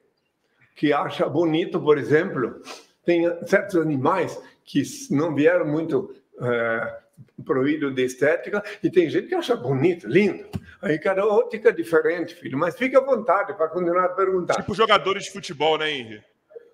que 0.76 0.92
acha 0.92 1.28
bonito, 1.28 1.80
por 1.80 1.98
exemplo, 1.98 2.62
tem 3.06 3.26
certos 3.46 3.76
animais 3.76 4.42
que 4.64 4.82
não 5.12 5.36
vieram 5.36 5.66
muito 5.66 6.16
é, 6.42 7.00
proído 7.46 7.92
de 7.92 8.04
estética 8.04 8.64
e 8.82 8.90
tem 8.90 9.10
gente 9.10 9.28
que 9.28 9.36
acha 9.36 9.56
bonito, 9.56 10.08
lindo. 10.08 10.46
Aí 10.82 11.00
cada 11.00 11.26
ótica 11.26 11.70
é 11.70 11.72
diferente, 11.72 12.36
filho. 12.36 12.58
Mas 12.58 12.76
fica 12.76 13.00
à 13.00 13.02
vontade 13.02 13.54
para 13.54 13.70
continuar 13.70 14.06
a 14.06 14.10
perguntar. 14.10 14.56
Tipo 14.56 14.74
jogadores 14.76 15.26
de 15.26 15.32
futebol, 15.32 15.78
né, 15.78 15.92
Henrique? 15.92 16.24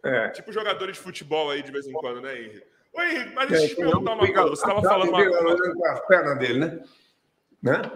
É. 0.03 0.29
Tipo 0.29 0.51
jogadores 0.51 0.95
de 0.97 1.03
futebol 1.03 1.51
aí 1.51 1.61
de 1.61 1.71
vez 1.71 1.85
em 1.85 1.91
quando, 1.91 2.21
né, 2.21 2.39
Henrique? 2.39 2.63
Oi, 2.93 3.05
Henrique, 3.05 3.35
mas 3.35 3.49
deixa 3.49 3.65
eu 3.65 3.69
te 3.69 3.75
perguntar 3.75 4.13
uma 4.13 4.27
coisa. 4.27 4.41
Você 4.43 4.61
estava 4.61 4.81
falando 4.81 5.09
uma 5.09 5.27
coisa. 5.27 5.91
as 5.91 6.07
pernas 6.07 6.39
dele, 6.39 6.59
né? 6.59 6.81
né? 7.61 7.91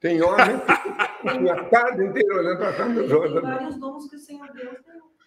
Tem 0.00 0.22
homem 0.22 0.60
que 1.22 1.50
a 1.50 1.64
tarde 1.64 2.04
inteira 2.04 2.34
olhando 2.36 2.58
para 2.58 2.68
a 2.68 2.72
perna 2.74 3.02
do 3.02 3.08
jogador. 3.08 3.42
Vários 3.42 3.76
dons 3.76 4.08
que 4.08 4.16
o 4.16 4.18
Senhor 4.18 4.52
Deus 4.52 4.76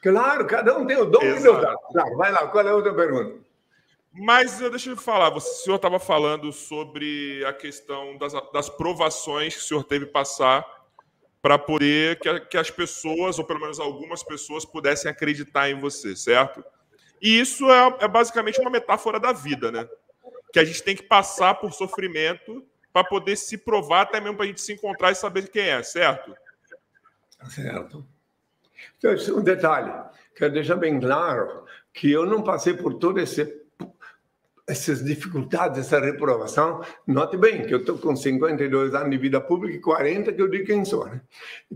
Claro, 0.01 0.45
cada 0.45 0.77
um 0.77 0.85
tem 0.85 0.97
o 0.97 1.05
dom 1.05 1.21
Exato. 1.21 1.37
que 1.37 1.43
Deus 1.43 1.61
dá. 1.61 1.75
Claro, 1.91 2.17
vai 2.17 2.31
lá, 2.31 2.47
qual 2.47 2.65
é 2.65 2.69
a 2.69 2.75
outra 2.75 2.93
pergunta? 2.93 3.47
Mas 4.13 4.59
deixa 4.59 4.91
eu 4.91 4.97
falar, 4.97 5.35
o 5.35 5.39
senhor 5.39 5.75
estava 5.75 5.99
falando 5.99 6.51
sobre 6.51 7.43
a 7.45 7.53
questão 7.53 8.17
das, 8.17 8.33
das 8.51 8.69
provações 8.69 9.55
que 9.55 9.61
o 9.61 9.63
senhor 9.63 9.83
teve 9.83 10.05
que 10.05 10.11
passar 10.11 10.65
para 11.41 11.57
poder 11.57 12.19
que, 12.19 12.39
que, 12.41 12.57
as 12.57 12.71
pessoas, 12.71 13.37
ou 13.37 13.45
pelo 13.45 13.59
menos 13.59 13.79
algumas 13.79 14.23
pessoas, 14.23 14.65
pudessem 14.65 15.09
acreditar 15.09 15.69
em 15.69 15.79
você, 15.79 16.15
certo? 16.15 16.63
E 17.21 17.39
isso 17.39 17.69
é, 17.71 17.97
é 18.01 18.07
basicamente 18.07 18.59
uma 18.59 18.69
metáfora 18.69 19.19
da 19.19 19.31
vida, 19.31 19.71
né? 19.71 19.87
Que 20.51 20.59
a 20.59 20.65
gente 20.65 20.83
tem 20.83 20.95
que 20.95 21.03
passar 21.03 21.55
por 21.55 21.73
sofrimento 21.73 22.65
para 22.93 23.03
poder 23.03 23.35
se 23.35 23.57
provar, 23.57 24.01
até 24.01 24.19
mesmo 24.19 24.37
para 24.37 24.45
a 24.45 24.47
gente 24.47 24.61
se 24.61 24.73
encontrar 24.73 25.11
e 25.11 25.15
saber 25.15 25.49
quem 25.49 25.69
é, 25.69 25.83
certo? 25.83 26.35
Certo. 27.49 28.05
Então, 28.97 29.13
um 29.37 29.43
detalhe, 29.43 29.91
quero 30.35 30.53
deixar 30.53 30.75
bem 30.75 30.99
claro 30.99 31.65
que 31.93 32.11
eu 32.11 32.25
não 32.25 32.41
passei 32.41 32.73
por 32.73 32.95
todo 32.95 33.19
esse 33.19 33.56
essas 34.67 35.01
dificuldades, 35.01 35.79
essa 35.79 35.97
reprovação, 35.97 36.81
note 37.07 37.37
bem 37.37 37.65
que 37.65 37.73
eu 37.73 37.79
estou 37.79 37.97
com 37.97 38.13
52 38.13 38.93
anos 38.93 39.09
de 39.09 39.17
vida 39.17 39.39
pública 39.39 39.77
e 39.77 39.79
40 39.79 40.33
que 40.33 40.41
eu 40.41 40.49
digo 40.49 40.65
quem 40.65 40.83
sou, 40.83 41.05
né? 41.05 41.21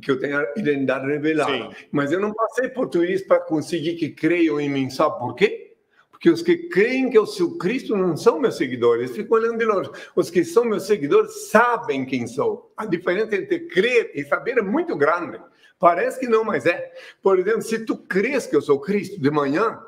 que 0.02 0.12
eu 0.12 0.20
tenho 0.20 0.38
a 0.38 0.46
identidade 0.58 1.08
revelada. 1.08 1.52
Sim. 1.52 1.70
Mas 1.90 2.12
eu 2.12 2.20
não 2.20 2.34
passei 2.34 2.68
por 2.68 2.90
tudo 2.90 3.06
isso 3.06 3.26
para 3.26 3.40
conseguir 3.40 3.96
que 3.96 4.10
creiam 4.10 4.60
em 4.60 4.70
mim. 4.70 4.90
Sabe 4.90 5.18
por 5.20 5.36
quê? 5.36 5.74
Porque 6.12 6.30
os 6.30 6.42
que 6.42 6.68
creem 6.68 7.10
que 7.10 7.18
eu 7.18 7.26
sou 7.26 7.58
Cristo 7.58 7.96
não 7.96 8.18
são 8.18 8.40
meus 8.40 8.58
seguidores, 8.58 9.16
ficam 9.16 9.38
olhando 9.38 9.58
de 9.58 9.66
longe. 9.66 9.90
Os 10.14 10.30
que 10.30 10.44
são 10.44 10.66
meus 10.66 10.84
seguidores 10.84 11.50
sabem 11.50 12.06
quem 12.06 12.28
sou. 12.28 12.74
A 12.76 12.86
diferença 12.86 13.38
entre 13.38 13.62
crer 13.62 14.12
e 14.14 14.26
saber 14.26 14.58
é 14.58 14.62
muito 14.62 14.98
grande. 14.98 15.40
Parece 15.80 16.20
que 16.20 16.28
não, 16.28 16.44
mas 16.44 16.66
é. 16.66 16.92
Por 17.24 17.40
exemplo, 17.40 17.62
se 17.62 17.86
tu 17.86 17.98
crês 17.98 18.46
que 18.46 18.56
eu 18.56 18.62
sou 18.62 18.80
Cristo 18.82 19.20
de 19.20 19.32
manhã, 19.32 19.80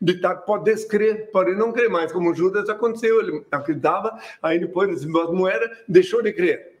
de 0.00 0.14
estar, 0.14 0.36
pode 0.36 0.64
descrer, 0.64 1.30
pode 1.30 1.54
não 1.54 1.72
crer 1.72 1.88
mais, 1.88 2.12
como 2.12 2.34
Judas 2.34 2.68
aconteceu, 2.68 3.20
ele 3.20 3.44
acreditava, 3.50 4.18
aí 4.42 4.58
depois 4.58 4.90
recebeu 4.90 5.22
as 5.22 5.30
moedas, 5.30 5.70
deixou 5.88 6.22
de 6.22 6.32
crer. 6.32 6.80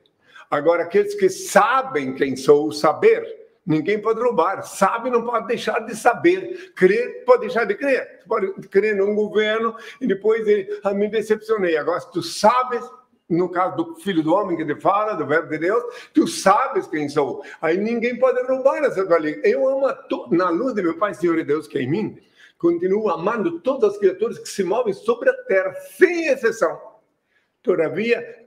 Agora, 0.50 0.82
aqueles 0.82 1.14
que 1.14 1.28
sabem 1.30 2.14
quem 2.14 2.36
sou, 2.36 2.70
saber, 2.72 3.24
ninguém 3.64 4.00
pode 4.00 4.20
roubar, 4.20 4.62
sabe 4.62 5.08
não 5.08 5.24
pode 5.24 5.46
deixar 5.46 5.80
de 5.80 5.96
saber, 5.96 6.72
crer 6.74 7.24
pode 7.24 7.42
deixar 7.42 7.64
de 7.64 7.74
crer, 7.74 8.20
tu 8.20 8.28
pode 8.28 8.52
crer 8.68 8.94
num 8.96 9.14
governo 9.14 9.74
e 10.00 10.06
depois 10.06 10.46
ele, 10.46 10.68
ah, 10.84 10.92
me 10.92 11.08
decepcionei, 11.08 11.76
agora 11.76 12.00
se 12.00 12.12
tu 12.12 12.22
sabes, 12.22 12.84
no 13.28 13.48
caso 13.48 13.76
do 13.76 13.94
Filho 13.96 14.22
do 14.22 14.34
Homem 14.34 14.56
que 14.56 14.64
te 14.64 14.78
fala, 14.78 15.14
do 15.14 15.26
Verbo 15.26 15.48
de 15.48 15.58
Deus, 15.58 15.82
tu 16.12 16.26
sabes 16.28 16.86
quem 16.86 17.08
sou. 17.08 17.42
Aí 17.62 17.78
ninguém 17.78 18.18
pode 18.18 18.42
roubar 18.46 18.84
essa 18.84 19.06
tua 19.06 19.18
Eu 19.42 19.66
amo, 19.66 19.86
na 20.30 20.50
luz 20.50 20.74
de 20.74 20.82
meu 20.82 20.98
Pai, 20.98 21.14
Senhor 21.14 21.38
e 21.38 21.44
Deus 21.44 21.66
que 21.66 21.78
é 21.78 21.82
em 21.82 21.90
mim, 21.90 22.18
continuo 22.62 23.10
amando 23.10 23.58
todas 23.58 23.94
as 23.94 23.98
criaturas 23.98 24.38
que 24.38 24.48
se 24.48 24.62
movem 24.62 24.94
sobre 24.94 25.28
a 25.28 25.34
terra, 25.44 25.74
sem 25.98 26.28
exceção. 26.28 26.80
Todavia, 27.60 28.41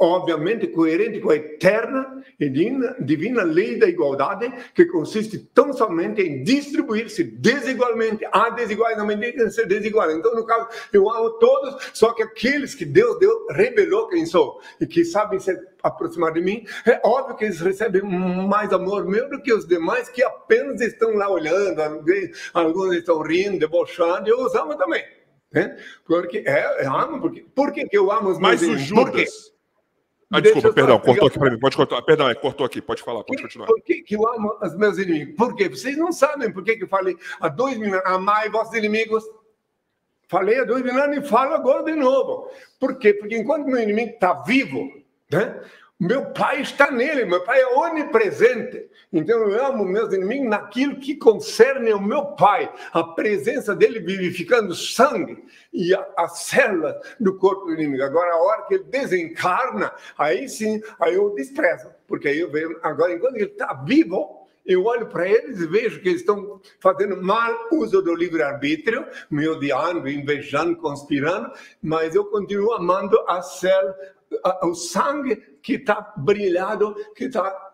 obviamente 0.00 0.66
coerente 0.66 1.20
com 1.20 1.30
a 1.30 1.36
eterna 1.36 2.22
e 2.38 2.48
divina 3.00 3.42
lei 3.42 3.78
da 3.78 3.86
igualdade, 3.86 4.52
que 4.74 4.84
consiste 4.86 5.38
tão 5.38 5.72
somente 5.72 6.20
em 6.20 6.42
distribuir-se 6.42 7.22
desigualmente. 7.22 8.26
Há 8.32 8.50
desiguais 8.50 8.96
na 8.96 9.04
medida 9.04 9.46
de 9.46 9.54
ser 9.54 9.66
desigual. 9.66 10.10
Então, 10.10 10.34
no 10.34 10.44
caso, 10.44 10.68
eu 10.92 11.08
amo 11.08 11.30
todos, 11.38 11.90
só 11.92 12.12
que 12.12 12.22
aqueles 12.22 12.74
que 12.74 12.84
Deus 12.84 13.18
deu, 13.18 13.46
revelou 13.50 14.08
quem 14.08 14.26
sou 14.26 14.60
e 14.80 14.86
que 14.86 15.04
sabem 15.04 15.38
se 15.38 15.56
aproximar 15.82 16.32
de 16.32 16.40
mim, 16.40 16.64
é 16.86 17.00
óbvio 17.04 17.36
que 17.36 17.44
eles 17.44 17.60
recebem 17.60 18.02
mais 18.02 18.72
amor 18.72 19.04
meu 19.04 19.28
do 19.28 19.42
que 19.42 19.52
os 19.52 19.66
demais 19.66 20.08
que 20.08 20.22
apenas 20.22 20.80
estão 20.80 21.14
lá 21.14 21.28
olhando, 21.28 21.80
alguns 22.54 22.94
estão 22.94 23.20
rindo, 23.20 23.58
debochando, 23.58 24.28
eu 24.28 24.38
os 24.44 24.54
amo 24.54 24.76
também. 24.76 25.04
Né? 25.52 25.76
Porque 26.06 26.42
é, 26.46 26.86
eu 26.86 26.92
amo, 26.92 27.20
porque, 27.20 27.44
por 27.54 27.72
que, 27.72 27.86
que 27.86 27.96
eu 27.96 28.10
amo 28.10 28.30
os 28.30 28.38
meus 28.38 28.60
Mas 28.60 28.62
o 28.62 28.78
Judas, 28.78 29.51
ah, 30.32 30.40
desculpa, 30.40 30.72
perdão, 30.72 30.98
cortou 30.98 31.28
aqui 31.28 31.38
para 31.38 31.50
mim. 31.50 31.58
Pode 31.58 31.76
cortar. 31.76 32.02
Perdão, 32.02 32.28
é, 32.28 32.34
cortou 32.34 32.66
aqui, 32.66 32.80
pode 32.80 33.02
falar, 33.02 33.22
pode 33.22 33.42
continuar. 33.42 33.66
Por 33.66 33.80
que, 33.82 34.02
que 34.02 34.16
eu 34.16 34.26
amo 34.28 34.58
os 34.62 34.74
meus 34.76 34.98
inimigos? 34.98 35.34
Porque 35.36 35.68
vocês 35.68 35.96
não 35.96 36.10
sabem 36.10 36.50
por 36.50 36.64
que, 36.64 36.76
que 36.76 36.84
eu 36.84 36.88
falei 36.88 37.16
há 37.40 37.48
dois 37.48 37.76
minutos, 37.76 38.06
amai 38.06 38.48
vossos 38.48 38.74
inimigos. 38.74 39.24
Falei 40.28 40.58
há 40.60 40.64
dois 40.64 40.82
mil 40.82 40.94
anos 40.94 41.18
e 41.18 41.28
falo 41.28 41.52
agora 41.52 41.84
de 41.84 41.94
novo. 41.94 42.50
Por 42.80 42.98
quê? 42.98 43.12
Porque 43.12 43.36
enquanto 43.36 43.66
meu 43.66 43.82
inimigo 43.82 44.12
está 44.12 44.32
vivo, 44.42 44.90
né? 45.30 45.60
Meu 46.02 46.32
pai 46.32 46.62
está 46.62 46.90
nele, 46.90 47.24
meu 47.24 47.44
pai 47.44 47.60
é 47.60 47.76
onipresente. 47.76 48.90
Então 49.12 49.38
eu 49.48 49.64
amo 49.64 49.84
meus 49.84 50.12
inimigos 50.12 50.48
naquilo 50.48 50.96
que 50.96 51.14
concerne 51.14 51.92
o 51.92 52.02
meu 52.02 52.34
pai, 52.34 52.68
a 52.92 53.04
presença 53.04 53.72
dele 53.72 54.00
vivificando 54.00 54.74
sangue 54.74 55.44
e 55.72 55.94
a, 55.94 56.04
a 56.18 56.26
célula 56.26 57.00
do 57.20 57.38
corpo 57.38 57.66
do 57.66 57.74
inimigo. 57.74 58.02
Agora, 58.02 58.32
a 58.32 58.42
hora 58.42 58.62
que 58.66 58.74
ele 58.74 58.82
desencarna, 58.82 59.92
aí 60.18 60.48
sim, 60.48 60.82
aí 60.98 61.14
eu 61.14 61.32
desprezo, 61.36 61.88
porque 62.08 62.26
aí 62.26 62.40
eu 62.40 62.50
vejo, 62.50 62.76
agora, 62.82 63.12
enquanto 63.12 63.36
ele 63.36 63.44
está 63.44 63.72
vivo, 63.72 64.48
eu 64.66 64.84
olho 64.84 65.06
para 65.06 65.28
eles 65.28 65.60
e 65.60 65.68
vejo 65.68 66.00
que 66.00 66.08
eles 66.08 66.22
estão 66.22 66.60
fazendo 66.80 67.22
mal 67.22 67.68
uso 67.70 68.02
do 68.02 68.12
livre-arbítrio, 68.12 69.06
me 69.30 69.46
odiando, 69.48 70.08
invejando, 70.08 70.74
conspirando, 70.76 71.52
mas 71.80 72.16
eu 72.16 72.24
continuo 72.24 72.72
amando 72.72 73.16
a 73.28 73.40
célula 73.40 73.94
o 74.62 74.74
sangue 74.74 75.36
que 75.62 75.74
está 75.74 76.14
brilhado, 76.16 76.94
que 77.14 77.24
está 77.24 77.72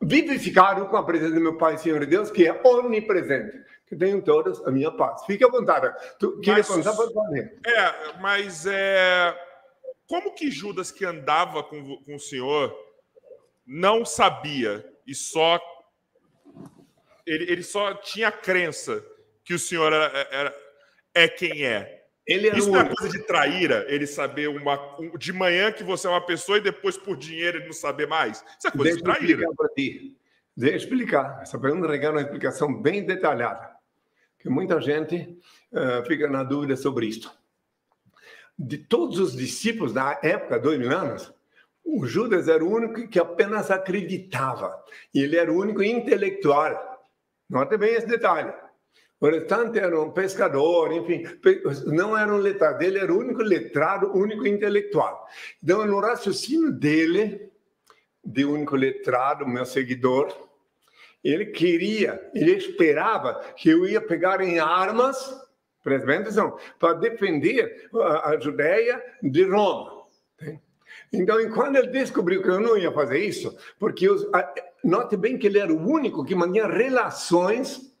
vivificado 0.00 0.86
com 0.88 0.96
a 0.96 1.04
presença 1.04 1.34
do 1.34 1.40
meu 1.40 1.56
Pai, 1.56 1.78
Senhor 1.78 2.04
Deus, 2.06 2.30
que 2.30 2.46
é 2.46 2.60
onipresente. 2.64 3.62
Que 3.86 3.96
tenham 3.96 4.20
todos 4.20 4.66
a 4.66 4.70
minha 4.70 4.90
paz. 4.90 5.24
Fique 5.26 5.44
à 5.44 5.48
vontade. 5.48 5.94
Tu 6.18 6.40
queria 6.40 6.64
contar 6.64 6.94
para 6.94 7.06
É, 7.38 8.18
mas 8.20 8.64
é, 8.66 9.36
como 10.06 10.34
que 10.34 10.50
Judas, 10.50 10.90
que 10.90 11.04
andava 11.04 11.62
com, 11.62 11.98
com 12.02 12.14
o 12.14 12.20
Senhor, 12.20 12.74
não 13.66 14.04
sabia 14.04 14.84
e 15.06 15.14
só. 15.14 15.60
Ele, 17.26 17.52
ele 17.52 17.62
só 17.62 17.94
tinha 17.94 18.32
crença 18.32 19.04
que 19.44 19.54
o 19.54 19.58
Senhor 19.58 19.92
era, 19.92 20.28
era 20.30 20.62
é 21.14 21.28
quem 21.28 21.64
é. 21.64 22.01
Ele 22.26 22.50
Isso 22.50 22.70
não 22.70 22.80
é 22.80 22.84
coisa 22.84 23.08
de 23.08 23.24
traíra, 23.24 23.84
ele 23.88 24.06
saber 24.06 24.48
uma, 24.48 24.78
de 25.18 25.32
manhã 25.32 25.72
que 25.72 25.82
você 25.82 26.06
é 26.06 26.10
uma 26.10 26.24
pessoa 26.24 26.58
e 26.58 26.60
depois 26.60 26.96
por 26.96 27.16
dinheiro 27.16 27.58
ele 27.58 27.66
não 27.66 27.72
saber 27.72 28.06
mais. 28.06 28.44
Isso 28.58 28.68
é 28.68 28.70
coisa 28.70 28.84
Deixa 28.84 28.96
de 28.96 29.02
traíra. 29.02 29.46
Ti. 29.74 30.16
Deixa 30.56 30.74
eu 30.74 30.76
explicar. 30.76 31.40
Essa 31.42 31.58
pergunta 31.58 31.88
requer 31.88 32.10
uma 32.10 32.20
explicação 32.20 32.72
bem 32.80 33.04
detalhada. 33.04 33.72
Que 34.38 34.48
muita 34.48 34.80
gente 34.80 35.36
uh, 35.72 36.06
fica 36.06 36.28
na 36.28 36.44
dúvida 36.44 36.76
sobre 36.76 37.06
isso. 37.06 37.32
De 38.56 38.78
todos 38.78 39.18
os 39.18 39.36
discípulos 39.36 39.92
da 39.92 40.20
época, 40.22 40.60
dois 40.60 40.78
mil 40.78 40.92
anos, 40.96 41.32
o 41.84 42.06
Judas 42.06 42.48
era 42.48 42.64
o 42.64 42.70
único 42.70 43.08
que 43.08 43.18
apenas 43.18 43.70
acreditava. 43.70 44.80
E 45.12 45.20
ele 45.20 45.36
era 45.36 45.52
o 45.52 45.58
único 45.58 45.82
intelectual. 45.82 47.02
Note 47.50 47.76
bem 47.76 47.94
esse 47.94 48.06
detalhe. 48.06 48.52
O 49.22 49.30
restante 49.30 49.78
era 49.78 50.00
um 50.00 50.10
pescador, 50.10 50.92
enfim, 50.92 51.22
não 51.86 52.18
era 52.18 52.34
um 52.34 52.38
letrado. 52.38 52.82
Ele 52.82 52.98
era 52.98 53.14
o 53.14 53.18
único 53.20 53.40
letrado, 53.40 54.08
o 54.08 54.18
único 54.18 54.44
intelectual. 54.48 55.28
Então, 55.62 55.86
no 55.86 56.00
raciocínio 56.00 56.72
dele, 56.72 57.48
de 58.24 58.44
único 58.44 58.74
letrado, 58.74 59.46
meu 59.46 59.64
seguidor, 59.64 60.36
ele 61.22 61.46
queria, 61.46 62.20
ele 62.34 62.50
esperava 62.56 63.34
que 63.56 63.70
eu 63.70 63.86
ia 63.86 64.00
pegar 64.00 64.40
em 64.40 64.58
armas, 64.58 65.40
atenção, 65.86 66.58
para 66.80 66.94
defender 66.94 67.88
a 68.24 68.36
Judéia 68.40 69.00
de 69.22 69.44
Roma. 69.44 70.02
Então, 71.12 71.48
quando 71.50 71.76
ele 71.76 71.92
descobriu 71.92 72.42
que 72.42 72.48
eu 72.48 72.58
não 72.58 72.76
ia 72.76 72.90
fazer 72.90 73.18
isso, 73.18 73.56
porque 73.78 74.08
note 74.82 75.16
bem 75.16 75.38
que 75.38 75.46
ele 75.46 75.60
era 75.60 75.72
o 75.72 75.88
único 75.88 76.24
que 76.24 76.34
mantinha 76.34 76.66
relações 76.66 77.91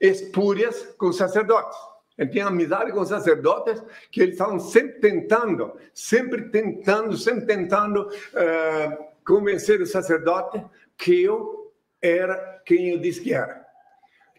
espúrias 0.00 0.94
com 0.96 1.12
sacerdotes. 1.12 1.78
Ele 2.16 2.30
tinha 2.30 2.46
amizade 2.46 2.92
com 2.92 3.04
sacerdotes 3.04 3.82
que 4.10 4.20
eles 4.20 4.34
estavam 4.34 4.58
sempre 4.58 5.00
tentando, 5.00 5.72
sempre 5.94 6.50
tentando, 6.50 7.16
sempre 7.16 7.46
tentando 7.46 8.02
uh, 8.02 9.04
convencer 9.24 9.80
o 9.80 9.86
sacerdote 9.86 10.62
que 10.98 11.22
eu 11.22 11.72
era 12.02 12.60
quem 12.64 12.90
eu 12.90 12.98
disse 12.98 13.20
que 13.20 13.32
era. 13.32 13.64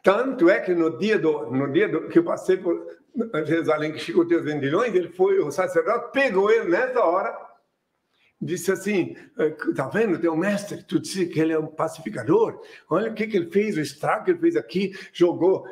Tanto 0.03 0.49
é 0.49 0.59
que 0.59 0.73
no 0.73 0.97
dia 0.97 1.17
do, 1.17 1.51
no 1.51 1.71
dia 1.71 1.87
do, 1.87 2.07
que 2.07 2.19
eu 2.19 2.23
passei 2.23 2.57
por 2.57 2.85
Jerusalém, 3.45 3.93
que 3.93 3.99
chegou 3.99 4.25
os 4.25 4.43
vendilhões, 4.43 4.93
ele 4.95 5.09
foi, 5.09 5.39
o 5.39 5.51
sacerdote 5.51 6.11
pegou 6.11 6.51
ele 6.51 6.69
nessa 6.69 7.03
hora 7.03 7.50
disse 8.41 8.71
assim: 8.71 9.15
eh, 9.37 9.55
tá 9.75 9.87
vendo, 9.87 10.19
teu 10.19 10.35
mestre, 10.35 10.83
tu 10.83 10.99
disse 10.99 11.27
que 11.27 11.39
ele 11.39 11.53
é 11.53 11.59
um 11.59 11.67
pacificador. 11.67 12.61
Olha 12.89 13.11
o 13.11 13.13
que, 13.13 13.27
que 13.27 13.37
ele 13.37 13.51
fez, 13.51 13.77
o 13.77 13.81
estrago 13.81 14.25
que 14.25 14.31
ele 14.31 14.39
fez 14.39 14.55
aqui, 14.55 14.97
jogou 15.13 15.65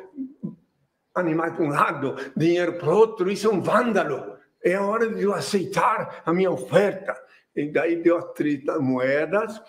animais 1.14 1.54
para 1.54 1.64
um 1.64 1.68
lado, 1.68 2.16
dinheiro 2.36 2.74
para 2.74 2.94
outro, 2.94 3.30
isso 3.30 3.48
é 3.48 3.50
um 3.50 3.60
vândalo. 3.60 4.38
É 4.62 4.78
hora 4.78 5.08
de 5.08 5.22
eu 5.22 5.34
aceitar 5.34 6.22
a 6.24 6.32
minha 6.32 6.50
oferta. 6.50 7.16
E 7.56 7.66
daí 7.72 7.96
deu 7.96 8.16
as 8.16 8.32
30 8.34 8.78
moedas. 8.78 9.60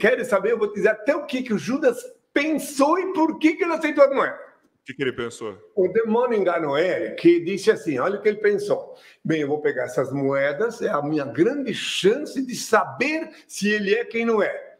Quer 0.00 0.24
saber? 0.24 0.52
Eu 0.52 0.58
vou 0.58 0.72
dizer 0.72 0.88
até 0.88 1.14
o 1.14 1.24
que, 1.24 1.42
que 1.42 1.54
o 1.54 1.58
Judas 1.58 2.02
pensou 2.32 2.98
e 2.98 3.12
por 3.12 3.38
que, 3.38 3.54
que 3.54 3.64
ele 3.64 3.74
aceitou 3.74 4.04
a 4.04 4.14
moeda 4.14 4.45
que, 4.86 4.94
que 4.94 5.02
ele 5.02 5.12
pensou? 5.12 5.58
O 5.74 5.88
demônio 5.88 6.38
enganou 6.38 6.78
ele, 6.78 7.10
que 7.16 7.40
disse 7.40 7.72
assim: 7.72 7.98
olha 7.98 8.18
o 8.18 8.22
que 8.22 8.28
ele 8.28 8.38
pensou. 8.38 8.94
Bem, 9.24 9.40
eu 9.40 9.48
vou 9.48 9.60
pegar 9.60 9.84
essas 9.84 10.12
moedas, 10.12 10.80
é 10.80 10.88
a 10.88 11.02
minha 11.02 11.24
grande 11.24 11.74
chance 11.74 12.40
de 12.40 12.54
saber 12.54 13.30
se 13.48 13.68
ele 13.68 13.92
é 13.92 14.04
quem 14.04 14.24
não 14.24 14.40
é. 14.40 14.76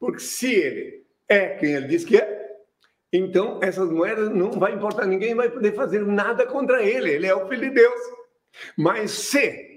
Porque 0.00 0.20
se 0.20 0.52
ele 0.52 1.04
é 1.28 1.48
quem 1.50 1.74
ele 1.74 1.88
diz 1.88 2.04
que 2.04 2.16
é, 2.16 2.56
então 3.12 3.60
essas 3.62 3.90
moedas 3.90 4.30
não 4.30 4.52
vai 4.52 4.72
importar, 4.72 5.06
ninguém 5.06 5.34
vai 5.34 5.50
poder 5.50 5.74
fazer 5.74 6.00
nada 6.00 6.46
contra 6.46 6.82
ele, 6.82 7.10
ele 7.10 7.26
é 7.26 7.34
o 7.34 7.46
filho 7.46 7.68
de 7.68 7.70
Deus. 7.70 8.00
Mas 8.78 9.10
se 9.10 9.74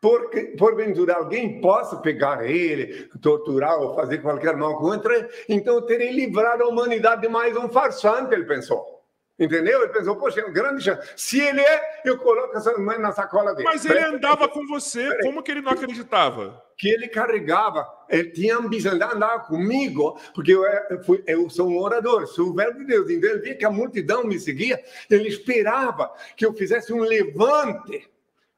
porque 0.00 0.54
porventura 0.56 1.14
alguém 1.14 1.60
possa 1.60 1.96
pegar 1.96 2.48
ele, 2.48 3.08
torturar 3.20 3.80
ou 3.80 3.94
fazer 3.94 4.18
qualquer 4.18 4.56
mal 4.56 4.78
contra 4.78 5.16
ele, 5.16 5.28
então 5.48 5.74
eu 5.76 5.82
terei 5.82 6.12
livrado 6.12 6.62
a 6.62 6.68
humanidade 6.68 7.22
de 7.22 7.28
mais 7.28 7.56
um 7.56 7.68
farsante, 7.68 8.32
ele 8.32 8.44
pensou. 8.44 8.97
Entendeu? 9.38 9.82
Ele 9.82 9.92
pensou, 9.92 10.16
poxa, 10.16 10.40
é 10.40 10.44
um 10.44 10.52
grande 10.52 10.82
chance. 10.82 11.12
Se 11.16 11.40
ele 11.40 11.60
é, 11.60 12.00
eu 12.04 12.18
coloco 12.18 12.56
essa 12.56 12.76
mãe 12.76 12.98
na 12.98 13.12
sacola 13.12 13.54
dele. 13.54 13.68
Mas 13.68 13.84
ele 13.84 14.00
andava 14.00 14.48
com 14.48 14.66
você, 14.66 15.16
como 15.22 15.42
que 15.42 15.52
ele 15.52 15.60
não 15.60 15.70
acreditava? 15.70 16.60
Que 16.76 16.88
ele 16.88 17.06
carregava, 17.06 17.86
ele 18.08 18.30
tinha 18.30 18.56
ambição, 18.56 18.92
ele 18.92 19.04
andava 19.04 19.44
comigo, 19.44 20.20
porque 20.34 20.52
eu, 20.52 20.64
eu, 20.64 21.02
fui, 21.04 21.22
eu 21.26 21.48
sou 21.48 21.68
um 21.68 21.78
orador, 21.78 22.26
sou 22.26 22.48
o 22.48 22.54
verbo 22.54 22.80
de 22.80 22.86
Deus. 22.86 23.08
Então 23.08 23.30
ele 23.30 23.40
via 23.40 23.54
que 23.54 23.64
a 23.64 23.70
multidão 23.70 24.24
me 24.24 24.40
seguia, 24.40 24.82
ele 25.08 25.28
esperava 25.28 26.12
que 26.36 26.44
eu 26.44 26.52
fizesse 26.52 26.92
um 26.92 27.00
levante 27.00 28.10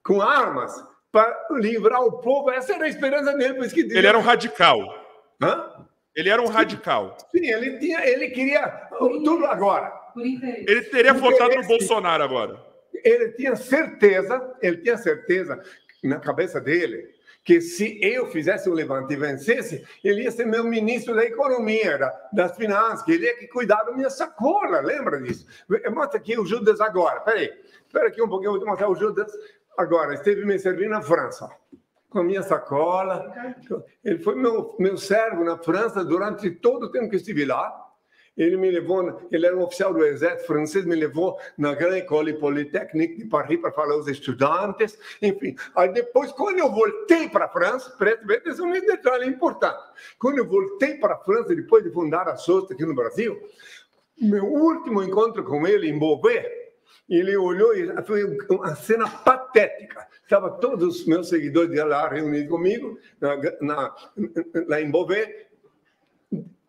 com 0.03 0.23
armas 0.23 0.83
para 1.13 1.47
livrar 1.51 2.03
o 2.03 2.21
povo. 2.21 2.51
Essa 2.51 2.75
era 2.75 2.87
a 2.87 2.89
esperança 2.89 3.37
dele. 3.37 3.55
Por 3.55 3.67
isso 3.67 3.75
que 3.75 3.83
ele 3.83 4.07
era 4.07 4.19
um 4.19 4.23
radical. 4.23 4.79
Hã? 5.43 5.87
Ele 6.15 6.29
era 6.29 6.43
um 6.43 6.49
radical. 6.49 7.17
Sim, 7.31 7.47
ele, 7.47 7.79
tinha, 7.79 8.05
ele 8.07 8.31
queria 8.31 8.67
tudo 8.99 9.47
agora. 9.47 10.00
Por 10.13 10.27
interesse. 10.27 10.71
Ele 10.71 10.83
teria 10.83 11.15
Por 11.15 11.23
votado 11.23 11.55
no 11.57 11.67
Bolsonaro 11.67 12.23
agora. 12.23 12.65
Ele 13.05 13.31
tinha 13.33 13.57
certeza, 13.57 14.57
ele 14.61 14.79
tinha 14.79 14.97
certeza 14.97 15.63
na 16.03 16.19
cabeça 16.19 16.61
dele 16.61 17.21
que 17.43 17.61
se 17.61 17.99
eu 18.03 18.27
fizesse 18.27 18.69
um 18.69 18.75
levante 18.75 19.15
e 19.15 19.17
vencesse, 19.17 19.85
ele 20.05 20.23
ia 20.25 20.31
ser 20.31 20.47
meu 20.47 20.65
ministro 20.65 21.15
da 21.15 21.25
economia, 21.25 21.99
da, 21.99 22.29
das 22.33 22.57
finanças, 22.57 23.03
que 23.03 23.13
ele 23.13 23.25
ia 23.25 23.37
que 23.37 23.49
cuidar 23.49 23.83
da 23.85 23.93
minha 23.93 24.11
sacola, 24.11 24.81
lembra 24.81 25.21
disso? 25.21 25.47
Mostra 25.93 26.19
aqui 26.19 26.39
o 26.39 26.45
Judas 26.45 26.81
agora, 26.81 27.21
peraí, 27.21 27.51
espera 27.87 28.09
aqui 28.09 28.23
um 28.23 28.29
pouquinho, 28.29 28.49
eu 28.49 28.53
vou 28.53 28.61
te 28.61 28.67
mostrar 28.67 28.91
o 28.91 28.95
Judas 28.95 29.33
agora, 29.77 30.15
esteve 30.15 30.45
me 30.45 30.59
servindo 30.59 30.91
na 30.91 31.01
França, 31.01 31.49
com 32.11 32.19
a 32.19 32.25
minha 32.25 32.43
sacola, 32.43 33.33
ele 34.05 34.19
foi 34.19 34.35
meu, 34.35 34.77
meu 34.79 34.97
servo 34.97 35.43
na 35.43 35.57
França 35.57 36.05
durante 36.05 36.51
todo 36.51 36.85
o 36.85 36.91
tempo 36.91 37.09
que 37.09 37.17
estive 37.17 37.47
lá, 37.47 37.90
ele 38.43 38.57
me 38.57 38.71
levou, 38.71 39.21
ele 39.31 39.45
era 39.45 39.55
um 39.55 39.63
oficial 39.63 39.93
do 39.93 40.03
exército 40.03 40.47
francês, 40.47 40.87
me 40.87 40.97
levou 40.97 41.39
na 41.59 41.75
Grande 41.75 41.99
École 41.99 42.33
Polytechnique 42.39 43.19
de 43.19 43.27
Paris 43.27 43.61
para 43.61 43.71
falar 43.71 43.93
aos 43.93 44.09
estudantes, 44.09 44.99
enfim. 45.21 45.55
Aí 45.77 45.93
depois, 45.93 46.33
quando 46.33 46.59
eu 46.59 46.71
voltei 46.71 47.29
para 47.29 47.45
a 47.45 47.49
França, 47.49 47.91
preste 47.99 48.25
bem 48.25 48.39
atenção 48.39 48.67
nesse 48.67 48.87
detalhe 48.87 49.27
importante. 49.27 49.79
Quando 50.19 50.39
eu 50.39 50.47
voltei 50.47 50.95
para 50.95 51.15
a 51.15 51.19
França, 51.19 51.55
depois 51.55 51.85
de 51.85 51.91
fundar 51.91 52.29
a 52.29 52.37
SOST 52.37 52.73
aqui 52.73 52.87
no 52.87 52.95
Brasil, 52.95 53.39
meu 54.19 54.47
último 54.47 55.03
encontro 55.03 55.45
com 55.45 55.67
ele 55.67 55.91
em 55.91 55.99
Beauvais, 55.99 56.47
ele 57.11 57.37
olhou 57.37 57.75
e 57.75 58.03
foi 58.05 58.25
uma 58.49 58.75
cena 58.75 59.07
patética. 59.07 60.09
Estavam 60.23 60.59
todos 60.59 61.01
os 61.01 61.07
meus 61.07 61.29
seguidores 61.29 61.77
lá 61.77 62.09
reunidos 62.09 62.49
comigo, 62.49 62.99
na, 63.21 63.37
na, 63.61 63.95
lá 64.67 64.81
em 64.81 64.91
Beauvais. 64.91 65.29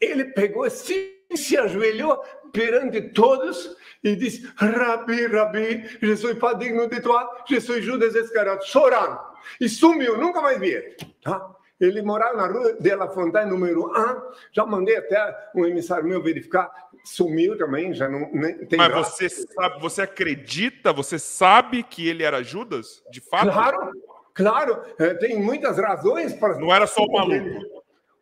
Ele 0.01 0.25
pegou 0.25 0.63
assim 0.63 1.20
se 1.37 1.57
ajoelhou 1.57 2.17
perante 2.51 3.01
todos 3.13 3.75
e 4.03 4.15
disse: 4.15 4.51
Rabi, 4.57 5.27
Rabi, 5.27 5.97
je 6.01 6.15
suis 6.15 6.35
pas 6.35 6.53
digno 6.57 6.87
de 6.87 6.99
toi, 7.01 7.27
je 7.49 7.59
suis 7.59 7.81
Judas 7.83 8.15
Iscariote, 8.15 8.67
chorando. 8.67 9.19
E 9.59 9.67
sumiu, 9.67 10.17
nunca 10.17 10.41
mais 10.41 10.59
vi 10.59 10.69
ele. 10.71 10.95
Tá? 11.23 11.49
Ele 11.79 12.03
morava 12.03 12.37
na 12.37 12.47
rua 12.47 12.73
de 12.79 12.95
La 12.95 13.07
Fontaine, 13.09 13.49
número 13.49 13.87
1. 13.87 14.21
Já 14.51 14.65
mandei 14.67 14.97
até 14.97 15.35
um 15.55 15.65
emissário 15.65 16.07
meu 16.07 16.21
verificar. 16.21 16.69
Sumiu 17.03 17.57
também, 17.57 17.91
já 17.91 18.07
não 18.07 18.29
tem 18.69 18.77
Mas 18.77 18.89
graça. 18.89 19.09
você 19.09 19.29
sabe, 19.29 19.81
você 19.81 20.01
acredita, 20.03 20.93
você 20.93 21.17
sabe 21.17 21.81
que 21.81 22.07
ele 22.07 22.21
era 22.21 22.43
Judas? 22.43 23.03
De 23.11 23.19
fato? 23.19 23.51
Claro, 23.51 23.91
claro. 24.35 24.81
eh, 24.99 25.15
Tem 25.15 25.39
muitas 25.41 25.79
razões 25.79 26.33
para... 26.33 26.59
Não 26.59 26.71
era 26.71 26.85
só 26.85 27.01
o 27.03 27.11
maluco. 27.11 27.80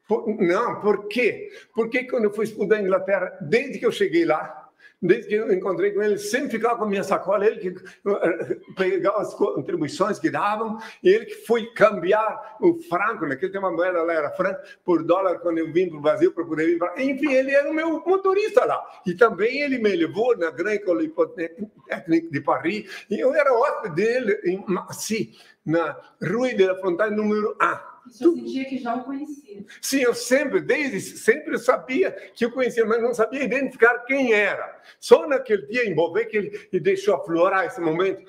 Por- 0.09 0.27
Não, 0.41 0.81
por 0.81 1.07
quê? 1.07 1.51
Porque 1.75 2.03
quando 2.05 2.23
eu 2.25 2.33
fui 2.33 2.45
estudar 2.45 2.77
na 2.77 2.81
Inglaterra, 2.81 3.37
desde 3.39 3.77
que 3.77 3.85
eu 3.85 3.91
cheguei 3.91 4.25
lá, 4.25 4.55
desde 5.01 5.27
que 5.29 5.35
eu 5.35 5.53
encontrei 5.53 5.91
com 5.91 6.01
ele, 6.01 6.17
sempre 6.17 6.49
ficava 6.49 6.77
com 6.77 6.83
a 6.85 6.89
minha 6.89 7.03
sacola, 7.03 7.45
ele 7.45 7.57
que 7.59 7.67
eh, 7.69 8.57
pegava 8.75 9.21
as 9.21 9.33
contribuições 9.35 10.17
que 10.19 10.29
davam, 10.31 10.77
e 11.03 11.09
ele 11.09 11.25
que 11.27 11.35
foi 11.45 11.71
cambiar 11.73 12.57
o 12.59 12.79
franco, 12.89 13.25
naquele 13.27 13.51
tempo 13.51 13.67
a 13.67 13.71
moeda 13.71 14.01
lá 14.01 14.13
era 14.13 14.31
franco, 14.31 14.59
por 14.83 15.03
dólar 15.03 15.39
quando 15.39 15.59
eu 15.59 15.71
vim 15.71 15.87
para 15.87 15.97
o 15.99 16.01
Brasil 16.01 16.33
para 16.33 16.43
poder 16.43 16.65
vir 16.65 16.79
para... 16.79 17.01
Enfim, 17.01 17.31
ele 17.31 17.51
era 17.51 17.69
o 17.69 17.73
meu 17.73 18.03
motorista 18.05 18.65
lá. 18.65 18.83
E 19.05 19.13
também 19.13 19.61
ele 19.61 19.77
me 19.77 19.95
levou 19.95 20.35
na 20.35 20.49
Grande 20.49 20.77
École 20.77 21.07
Polytechnique 21.09 22.31
de 22.31 22.41
Paris, 22.41 23.05
e 23.09 23.19
eu 23.19 23.33
era 23.33 23.53
hóspede 23.53 23.95
dele 23.95 24.41
em 24.43 24.63
Massy, 24.67 25.37
na 25.65 25.95
Rue 26.21 26.55
de 26.55 26.65
la 26.65 26.75
Fontaine, 26.75 27.15
número 27.15 27.55
1. 27.61 27.98
Isso 28.09 28.23
eu 28.23 28.33
sentia 28.33 28.65
que 28.65 28.77
já 28.79 28.95
o 28.95 29.03
conhecia. 29.03 29.65
Sim, 29.81 30.01
eu 30.01 30.13
sempre, 30.13 30.61
desde 30.61 30.99
sempre 30.99 31.53
eu 31.53 31.59
sabia 31.59 32.11
que 32.11 32.45
eu 32.45 32.51
conhecia, 32.51 32.85
mas 32.85 33.01
não 33.01 33.13
sabia 33.13 33.43
identificar 33.43 33.99
quem 33.99 34.33
era. 34.33 34.79
Só 34.99 35.27
naquele 35.27 35.67
dia 35.67 35.85
em 35.85 35.95
Beauvais 35.95 36.27
que 36.27 36.37
ele 36.37 36.69
ele 36.71 36.83
deixou 36.83 37.15
aflorar 37.15 37.65
esse 37.65 37.79
momento 37.79 38.23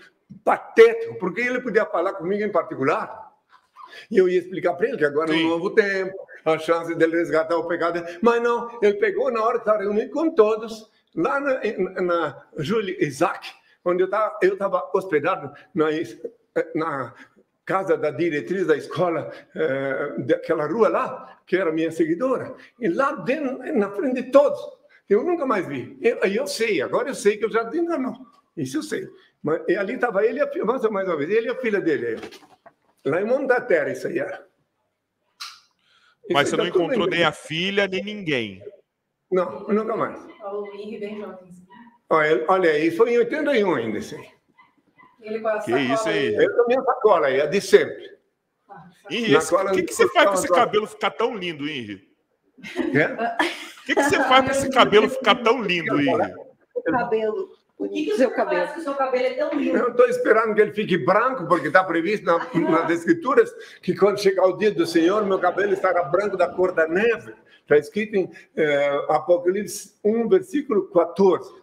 patético, 0.44 1.18
porque 1.18 1.40
ele 1.40 1.60
podia 1.60 1.86
falar 1.86 2.14
comigo 2.14 2.42
em 2.42 2.52
particular. 2.52 3.30
E 4.10 4.18
eu 4.18 4.28
ia 4.28 4.38
explicar 4.38 4.74
para 4.74 4.88
ele 4.88 4.98
que 4.98 5.04
agora 5.04 5.30
é 5.30 5.34
Sim. 5.34 5.46
um 5.46 5.48
novo 5.48 5.70
tempo, 5.70 6.16
a 6.44 6.58
chance 6.58 6.94
dele 6.94 7.16
resgatar 7.16 7.56
o 7.56 7.66
pecado. 7.66 8.04
Mas 8.22 8.42
não, 8.42 8.78
ele 8.82 8.94
pegou 8.94 9.30
na 9.30 9.42
hora 9.42 9.58
de 9.58 9.62
estar 9.62 9.78
reunido 9.78 10.10
com 10.10 10.30
todos, 10.30 10.90
lá 11.14 11.40
na, 11.40 11.60
na, 11.78 12.02
na 12.02 12.46
Julie 12.58 12.96
Isaac, 13.00 13.52
onde 13.84 14.02
eu 14.02 14.06
estava 14.06 14.38
eu 14.42 14.56
tava 14.56 14.90
hospedado 14.94 15.52
na, 15.74 15.86
na 16.74 17.14
casa 17.70 17.96
da 17.96 18.10
diretriz 18.10 18.66
da 18.66 18.76
escola, 18.76 19.30
eh, 19.54 20.14
daquela 20.18 20.66
rua 20.66 20.88
lá, 20.88 21.40
que 21.46 21.56
era 21.56 21.70
minha 21.70 21.92
seguidora. 21.92 22.56
E 22.80 22.88
lá 22.88 23.12
dentro, 23.12 23.58
na 23.78 23.88
frente 23.92 24.24
de 24.24 24.30
todos, 24.32 24.60
eu 25.08 25.22
nunca 25.22 25.46
mais 25.46 25.68
vi. 25.68 25.96
Eu, 26.02 26.16
eu 26.16 26.48
sei, 26.48 26.82
agora 26.82 27.10
eu 27.10 27.14
sei 27.14 27.36
que 27.36 27.44
eu 27.44 27.50
já 27.50 27.62
enganou. 27.72 28.16
Isso 28.56 28.78
eu 28.78 28.82
sei. 28.82 29.08
Mas 29.40 29.62
e 29.68 29.76
ali 29.76 29.94
estava 29.94 30.26
ele, 30.26 30.40
e 30.40 30.42
a 30.42 30.48
filha, 30.48 30.64
mais 30.64 30.82
mais 30.90 31.06
uma 31.06 31.16
vez, 31.16 31.30
ele 31.30 31.46
e 31.46 31.50
a 31.50 31.60
filha 31.60 31.80
dele. 31.80 32.20
Lá 33.04 33.22
em 33.22 33.24
Montaterra, 33.24 33.92
isso 33.92 34.08
aí 34.08 34.18
era. 34.18 34.44
Isso 36.24 36.32
Mas 36.32 36.48
você 36.48 36.56
aí 36.56 36.60
não 36.60 36.66
encontrou 36.66 37.06
nem 37.06 37.22
a 37.22 37.30
filha, 37.30 37.86
nem 37.86 38.02
ninguém. 38.02 38.60
Não, 39.30 39.68
nunca 39.68 39.96
mais. 39.96 40.18
Olha 42.48 42.70
aí, 42.72 42.90
foi 42.90 43.12
em 43.12 43.18
81 43.18 43.74
ainda, 43.76 43.98
isso 43.98 44.16
aí. 44.16 44.39
Ele 45.20 45.40
com 45.40 45.48
a 45.48 45.58
Que 45.60 45.72
isso 45.72 46.08
aí? 46.08 46.34
Eu 46.34 46.64
com 46.64 46.80
a 46.80 46.84
sacola 46.84 47.26
aí, 47.26 47.40
a 47.40 47.46
de 47.46 47.60
sempre. 47.60 48.18
Ah, 48.68 48.88
Henri, 49.10 49.36
o 49.36 49.72
que, 49.72 49.82
que 49.82 49.94
você 49.94 50.08
faz 50.08 50.26
para 50.26 50.34
esse 50.34 50.48
cabelo 50.48 50.86
ficar 50.86 51.10
tão 51.10 51.36
lindo, 51.36 51.68
Henri? 51.68 52.08
É? 52.94 53.12
O 53.82 53.86
que, 53.86 53.94
que 53.94 54.02
você 54.02 54.16
faz 54.16 54.44
para 54.44 54.52
esse 54.52 54.70
cabelo 54.70 55.08
ficar 55.08 55.34
tão 55.36 55.62
lindo, 55.62 56.00
Henri? 56.00 56.34
O 56.74 56.82
cabelo. 56.82 57.60
O 57.80 57.88
que, 57.88 58.04
que 58.04 58.16
seu 58.16 58.30
cabelo. 58.30 58.60
faz 58.60 58.74
que 58.74 58.82
seu 58.82 58.94
cabelo 58.94 59.24
é 59.24 59.34
tão 59.34 59.58
lindo? 59.58 59.78
Eu 59.78 59.88
estou 59.88 60.06
esperando 60.06 60.54
que 60.54 60.60
ele 60.60 60.72
fique 60.72 60.98
branco, 60.98 61.46
porque 61.48 61.68
está 61.68 61.82
previsto 61.82 62.26
na, 62.26 62.38
nas 62.70 62.90
escrituras 62.90 63.50
que 63.80 63.96
quando 63.96 64.20
chegar 64.20 64.46
o 64.46 64.56
dia 64.56 64.70
do 64.70 64.86
Senhor, 64.86 65.24
meu 65.24 65.38
cabelo 65.38 65.72
estará 65.72 66.02
branco 66.04 66.36
da 66.36 66.46
cor 66.46 66.72
da 66.72 66.86
neve. 66.86 67.34
Está 67.62 67.78
escrito 67.78 68.16
em 68.16 68.30
eh, 68.54 69.06
Apocalipse 69.08 69.94
1, 70.04 70.28
versículo 70.28 70.90
14. 70.90 71.54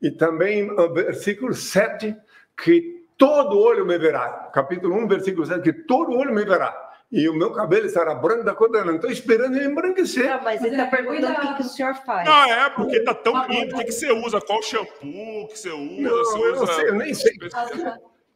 E 0.00 0.10
também 0.10 0.70
o 0.70 0.94
versículo 0.94 1.52
7, 1.52 2.16
que 2.62 3.04
todo 3.16 3.58
olho 3.58 3.84
me 3.86 3.98
verá. 3.98 4.50
Capítulo 4.52 4.94
1, 4.96 5.08
versículo 5.08 5.46
7, 5.46 5.62
que 5.62 5.72
todo 5.72 6.16
olho 6.16 6.34
me 6.34 6.44
verá. 6.44 6.88
E 7.12 7.28
o 7.28 7.34
meu 7.34 7.50
cabelo 7.52 7.86
estará 7.86 8.14
branco 8.14 8.44
da 8.44 8.54
cor 8.54 8.70
da 8.70 8.84
neve. 8.84 8.96
Estou 8.96 9.10
esperando 9.10 9.56
ele 9.56 9.66
embranquecer. 9.66 10.30
Não, 10.30 10.42
mas 10.44 10.62
ele 10.62 10.76
está 10.76 10.86
perguntando 10.86 11.38
o 11.38 11.40
que, 11.40 11.54
que 11.56 11.62
o 11.62 11.64
senhor 11.64 11.94
faz. 12.06 12.24
Não, 12.28 12.44
é, 12.44 12.70
porque 12.70 13.00
tá 13.00 13.12
tão 13.14 13.46
lindo. 13.48 13.74
O 13.74 13.78
que, 13.78 13.84
que 13.86 13.92
você 13.92 14.12
usa? 14.12 14.40
Qual 14.40 14.62
shampoo 14.62 15.48
que 15.48 15.58
você 15.58 15.70
usa? 15.70 16.00
Não, 16.02 16.10
você 16.24 16.38
eu 16.38 16.54
não 16.54 16.62
usa... 16.62 16.72
sei, 16.74 16.88
eu 16.88 16.94
nem 16.94 17.14
sei. 17.14 17.32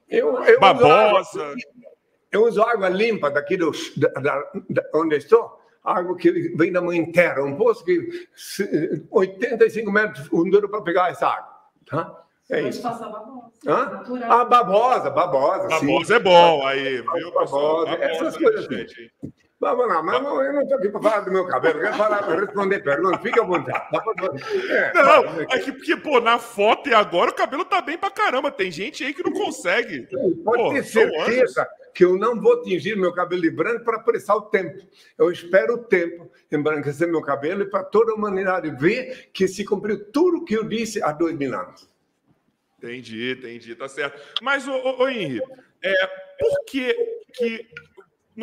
Eu, 0.08 0.28
eu 0.28 0.32
uso 0.34 0.42
água- 0.42 0.58
Babosa. 0.58 1.54
Eu 2.32 2.44
uso 2.46 2.62
água 2.62 2.88
limpa 2.88 3.30
daqui 3.30 3.56
do, 3.56 3.70
da, 3.96 4.08
da- 4.08 4.50
da- 4.68 4.84
onde 4.96 5.16
estou, 5.16 5.56
água 5.84 6.16
que 6.16 6.32
vem 6.56 6.72
da 6.72 6.82
mãe 6.82 7.12
terra, 7.12 7.44
um 7.44 7.54
poço 7.56 7.84
que 7.84 8.26
se- 8.34 9.06
85 9.08 9.92
metros 9.92 10.24
de 10.24 10.28
fundura 10.30 10.68
para 10.68 10.82
pegar 10.82 11.10
essa 11.12 11.28
água. 11.28 11.54
Tá? 11.86 12.23
É 12.50 12.56
Pode 12.62 12.68
isso. 12.68 12.82
passar 12.82 13.08
babosa. 13.08 13.50
Hã? 13.66 14.02
Ah, 14.28 14.44
babosa, 14.44 15.10
babosa. 15.10 15.70
sim. 15.78 15.86
Babosa 15.86 16.16
é 16.16 16.18
bom, 16.18 16.66
aí, 16.66 17.00
viu, 17.00 17.32
pessoal? 17.32 17.84
Babosa, 17.86 18.04
essas 18.04 18.34
Babosa, 18.36 18.38
coisas 18.38 18.64
gente. 18.66 19.12
Vamos 19.60 19.88
lá, 19.88 20.02
mas 20.02 20.22
não, 20.22 20.42
eu 20.42 20.52
não 20.52 20.60
estou 20.62 20.76
aqui 20.76 20.88
para 20.90 21.00
falar 21.00 21.20
do 21.20 21.32
meu 21.32 21.46
cabelo, 21.46 21.78
eu 21.78 21.82
quero 21.84 21.96
falar, 21.96 22.20
responder 22.38 22.80
perguntas, 22.80 23.22
fica 23.22 23.40
à 23.40 23.46
vontade. 23.46 23.88
Pra- 23.88 24.02
É, 24.76 24.92
Não, 24.92 25.40
é 25.40 25.58
que 25.58 25.72
porque, 25.72 25.96
pô, 25.96 26.20
na 26.20 26.38
foto 26.38 26.90
e 26.90 26.92
agora 26.94 27.30
o 27.30 27.34
cabelo 27.34 27.64
tá 27.64 27.80
bem 27.80 27.96
pra 27.96 28.10
caramba. 28.10 28.50
Tem 28.50 28.70
gente 28.70 29.02
aí 29.02 29.14
que 29.14 29.22
não 29.24 29.32
consegue. 29.32 30.06
Pode 30.44 30.62
Pô, 30.62 30.68
ter 30.74 30.82
certeza 30.84 31.66
que 31.94 32.04
eu 32.04 32.18
não 32.18 32.38
vou 32.38 32.60
tingir 32.60 32.94
meu 32.94 33.14
cabelo 33.14 33.40
de 33.40 33.50
branco 33.50 33.84
para 33.84 33.96
apressar 33.96 34.36
o 34.36 34.42
tempo. 34.42 34.84
Eu 35.16 35.30
espero 35.32 35.74
o 35.74 35.78
tempo 35.78 36.30
embranquecer 36.52 37.08
meu 37.08 37.22
cabelo 37.22 37.62
e 37.62 37.70
para 37.70 37.84
toda 37.84 38.12
a 38.12 38.14
humanidade 38.16 38.68
ver 38.72 39.30
que 39.32 39.48
se 39.48 39.64
cumpriu 39.64 40.04
tudo 40.12 40.38
o 40.38 40.44
que 40.44 40.54
eu 40.54 40.64
disse 40.64 41.02
há 41.02 41.10
dois 41.10 41.34
mil 41.34 41.54
anos. 41.58 41.88
Entendi, 42.84 43.32
entendi, 43.32 43.74
tá 43.74 43.88
certo. 43.88 44.20
Mas, 44.42 44.68
ô, 44.68 44.72
ô, 44.72 45.02
ô 45.02 45.08
Henri, 45.08 45.40
é, 45.82 46.06
por 46.38 46.64
que 46.66 46.94
que... 47.32 47.66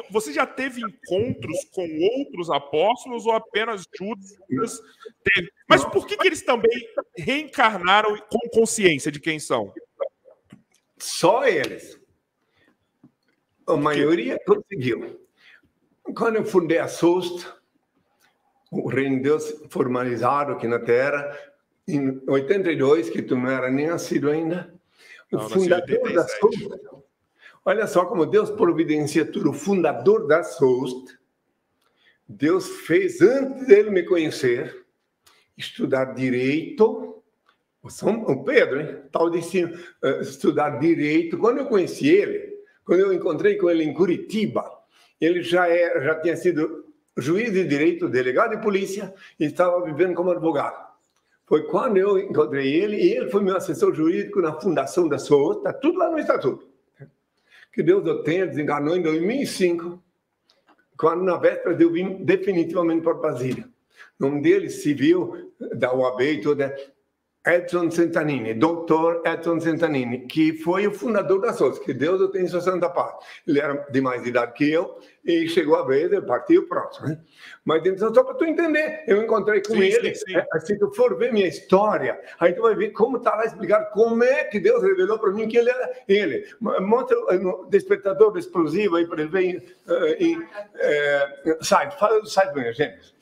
Você 0.10 0.32
já 0.32 0.48
teve 0.48 0.82
encontros 0.82 1.66
com 1.74 1.86
outros 2.00 2.50
apóstolos 2.50 3.26
ou 3.26 3.34
apenas 3.34 3.84
Judas 3.94 4.82
teve? 5.22 5.52
Mas 5.68 5.84
por 5.84 6.08
que, 6.08 6.16
que 6.16 6.28
eles 6.28 6.42
também 6.42 6.72
reencarnaram 7.18 8.18
com 8.18 8.50
consciência 8.54 9.12
de 9.12 9.20
quem 9.20 9.38
são? 9.38 9.74
Só 10.98 11.46
eles. 11.46 12.00
A 13.68 13.76
maioria 13.76 14.40
conseguiu. 14.46 15.20
Quando 16.16 16.38
eu 16.38 16.46
fundei 16.46 16.78
a 16.78 16.88
SOST, 16.88 17.46
o 18.72 18.88
Reino 18.88 19.18
de 19.18 19.24
Deus 19.24 19.54
formalizado 19.70 20.54
aqui 20.54 20.68
na 20.68 20.80
Terra, 20.80 21.38
em 21.88 22.22
82, 22.28 23.10
que 23.10 23.22
tu 23.22 23.36
não 23.36 23.50
era 23.50 23.70
nem 23.70 23.88
nascido 23.88 24.30
ainda, 24.30 24.74
o 25.32 25.38
Não, 25.38 25.50
fundador 25.50 26.14
da 26.14 26.22
87. 26.22 26.40
SOST, 26.40 26.80
olha 27.66 27.88
só 27.88 28.06
como 28.06 28.26
Deus 28.26 28.50
providencia 28.50 29.26
tudo, 29.26 29.52
o 29.52 29.54
fundador 29.54 30.28
da 30.28 30.44
SOST, 30.44 31.18
Deus 32.28 32.68
fez, 32.86 33.22
antes 33.22 33.68
dele 33.68 33.90
me 33.90 34.04
conhecer, 34.04 34.86
estudar 35.58 36.14
direito, 36.14 37.24
o 37.84 37.90
São 37.90 38.22
o 38.24 38.44
Pedro, 38.44 38.80
hein? 38.80 39.02
tal 39.12 39.30
de 39.30 39.40
eh, 39.40 40.22
estudar 40.22 40.80
direito. 40.80 41.38
Quando 41.38 41.60
eu 41.60 41.66
conheci 41.66 42.08
ele, 42.08 42.52
quando 42.86 43.00
eu 43.00 43.14
encontrei 43.14 43.58
com 43.58 43.70
ele 43.70 43.84
em 43.84 43.94
Curitiba, 43.94 44.70
ele 45.20 45.42
já 45.42 45.68
era, 45.68 46.02
já 46.04 46.16
tinha 46.20 46.38
sido 46.38 46.86
juiz 47.18 47.52
de 47.52 47.66
direito, 47.66 48.08
delegado 48.08 48.56
de 48.56 48.62
polícia 48.62 49.14
e 49.40 49.46
estava 49.46 49.84
vivendo 49.84 50.14
como 50.14 50.32
advogado. 50.32 50.91
Foi 51.52 51.64
quando 51.64 51.98
eu 51.98 52.18
encontrei 52.18 52.74
ele 52.74 52.96
e 52.96 53.12
ele 53.12 53.30
foi 53.30 53.44
meu 53.44 53.58
assessor 53.58 53.94
jurídico 53.94 54.40
na 54.40 54.54
fundação 54.54 55.06
da 55.06 55.18
SOS, 55.18 55.58
está 55.58 55.74
tudo 55.74 56.00
lá 56.00 56.10
no 56.10 56.18
estatuto. 56.18 56.66
Que 57.74 57.84
Deus 57.84 58.06
o 58.06 58.24
tenha, 58.24 58.48
desenganou 58.48 58.96
em 58.96 59.02
2005, 59.02 60.02
quando 60.98 61.24
na 61.24 61.36
véspera 61.36 61.76
eu 61.78 61.92
vim 61.92 62.24
definitivamente 62.24 63.02
para 63.02 63.16
Brasília. 63.16 63.68
O 64.18 64.24
nome 64.24 64.42
dele, 64.42 64.70
civil, 64.70 65.52
da 65.76 65.94
UAB 65.94 66.22
e 66.22 66.62
é 66.62 66.90
Edson 67.46 67.90
Centanini, 67.90 68.54
doutor 68.54 69.24
Edson 69.26 69.60
Centanini, 69.60 70.28
que 70.28 70.54
foi 70.54 70.86
o 70.86 70.94
fundador 70.94 71.42
da 71.42 71.52
SOS, 71.52 71.80
que 71.80 71.92
Deus 71.92 72.22
o 72.22 72.30
tenha 72.30 72.46
em 72.46 72.48
sua 72.48 72.62
santa 72.62 72.88
paz. 72.88 73.16
Ele 73.48 73.60
era 73.60 73.74
de 73.92 74.00
mais 74.00 74.26
idade 74.28 74.54
que 74.54 74.72
eu 74.72 75.00
e 75.26 75.48
chegou 75.48 75.76
a 75.76 75.84
vez, 75.84 76.12
ele 76.12 76.22
partiu 76.22 76.68
pronto. 76.68 77.04
Né? 77.04 77.20
Mas 77.66 77.84
então, 77.84 78.14
só 78.14 78.24
para 78.24 78.36
tu 78.36 78.46
entender, 78.46 79.04
eu 79.08 79.24
encontrei 79.24 79.60
com 79.62 79.74
Sim, 79.74 79.82
ele, 79.82 80.14
sim, 80.14 80.26
sim. 80.26 80.38
é, 80.38 80.60
se 80.60 80.78
tu 80.78 80.92
for 80.94 81.18
ver 81.18 81.34
minha 81.34 81.48
história, 81.48 82.20
aí 82.40 82.54
tu 82.54 82.62
vai 82.62 82.76
ver 82.76 82.90
como 82.90 83.18
está 83.18 83.36
lá 83.36 83.46
explicar 83.46 83.86
como 83.86 84.24
é 84.24 84.44
que 84.44 84.60
Deus 84.60 84.84
revelou 84.84 85.18
para 85.18 85.32
mim 85.32 85.48
que 85.48 85.58
ele 85.58 85.72
era 85.72 85.92
ele. 86.08 86.46
Mostra 86.60 87.18
no 87.40 87.66
despertador 87.72 88.38
explosivo 88.38 88.98
aí 88.98 89.08
para 89.08 89.22
ele 89.22 89.32
ver 89.32 89.78
eh, 89.88 90.18
em 90.20 90.48
eh, 90.76 91.58
site, 91.62 91.98
fala 91.98 92.20
do 92.22 92.28
site 92.28 92.54
Gênesis. 92.74 93.21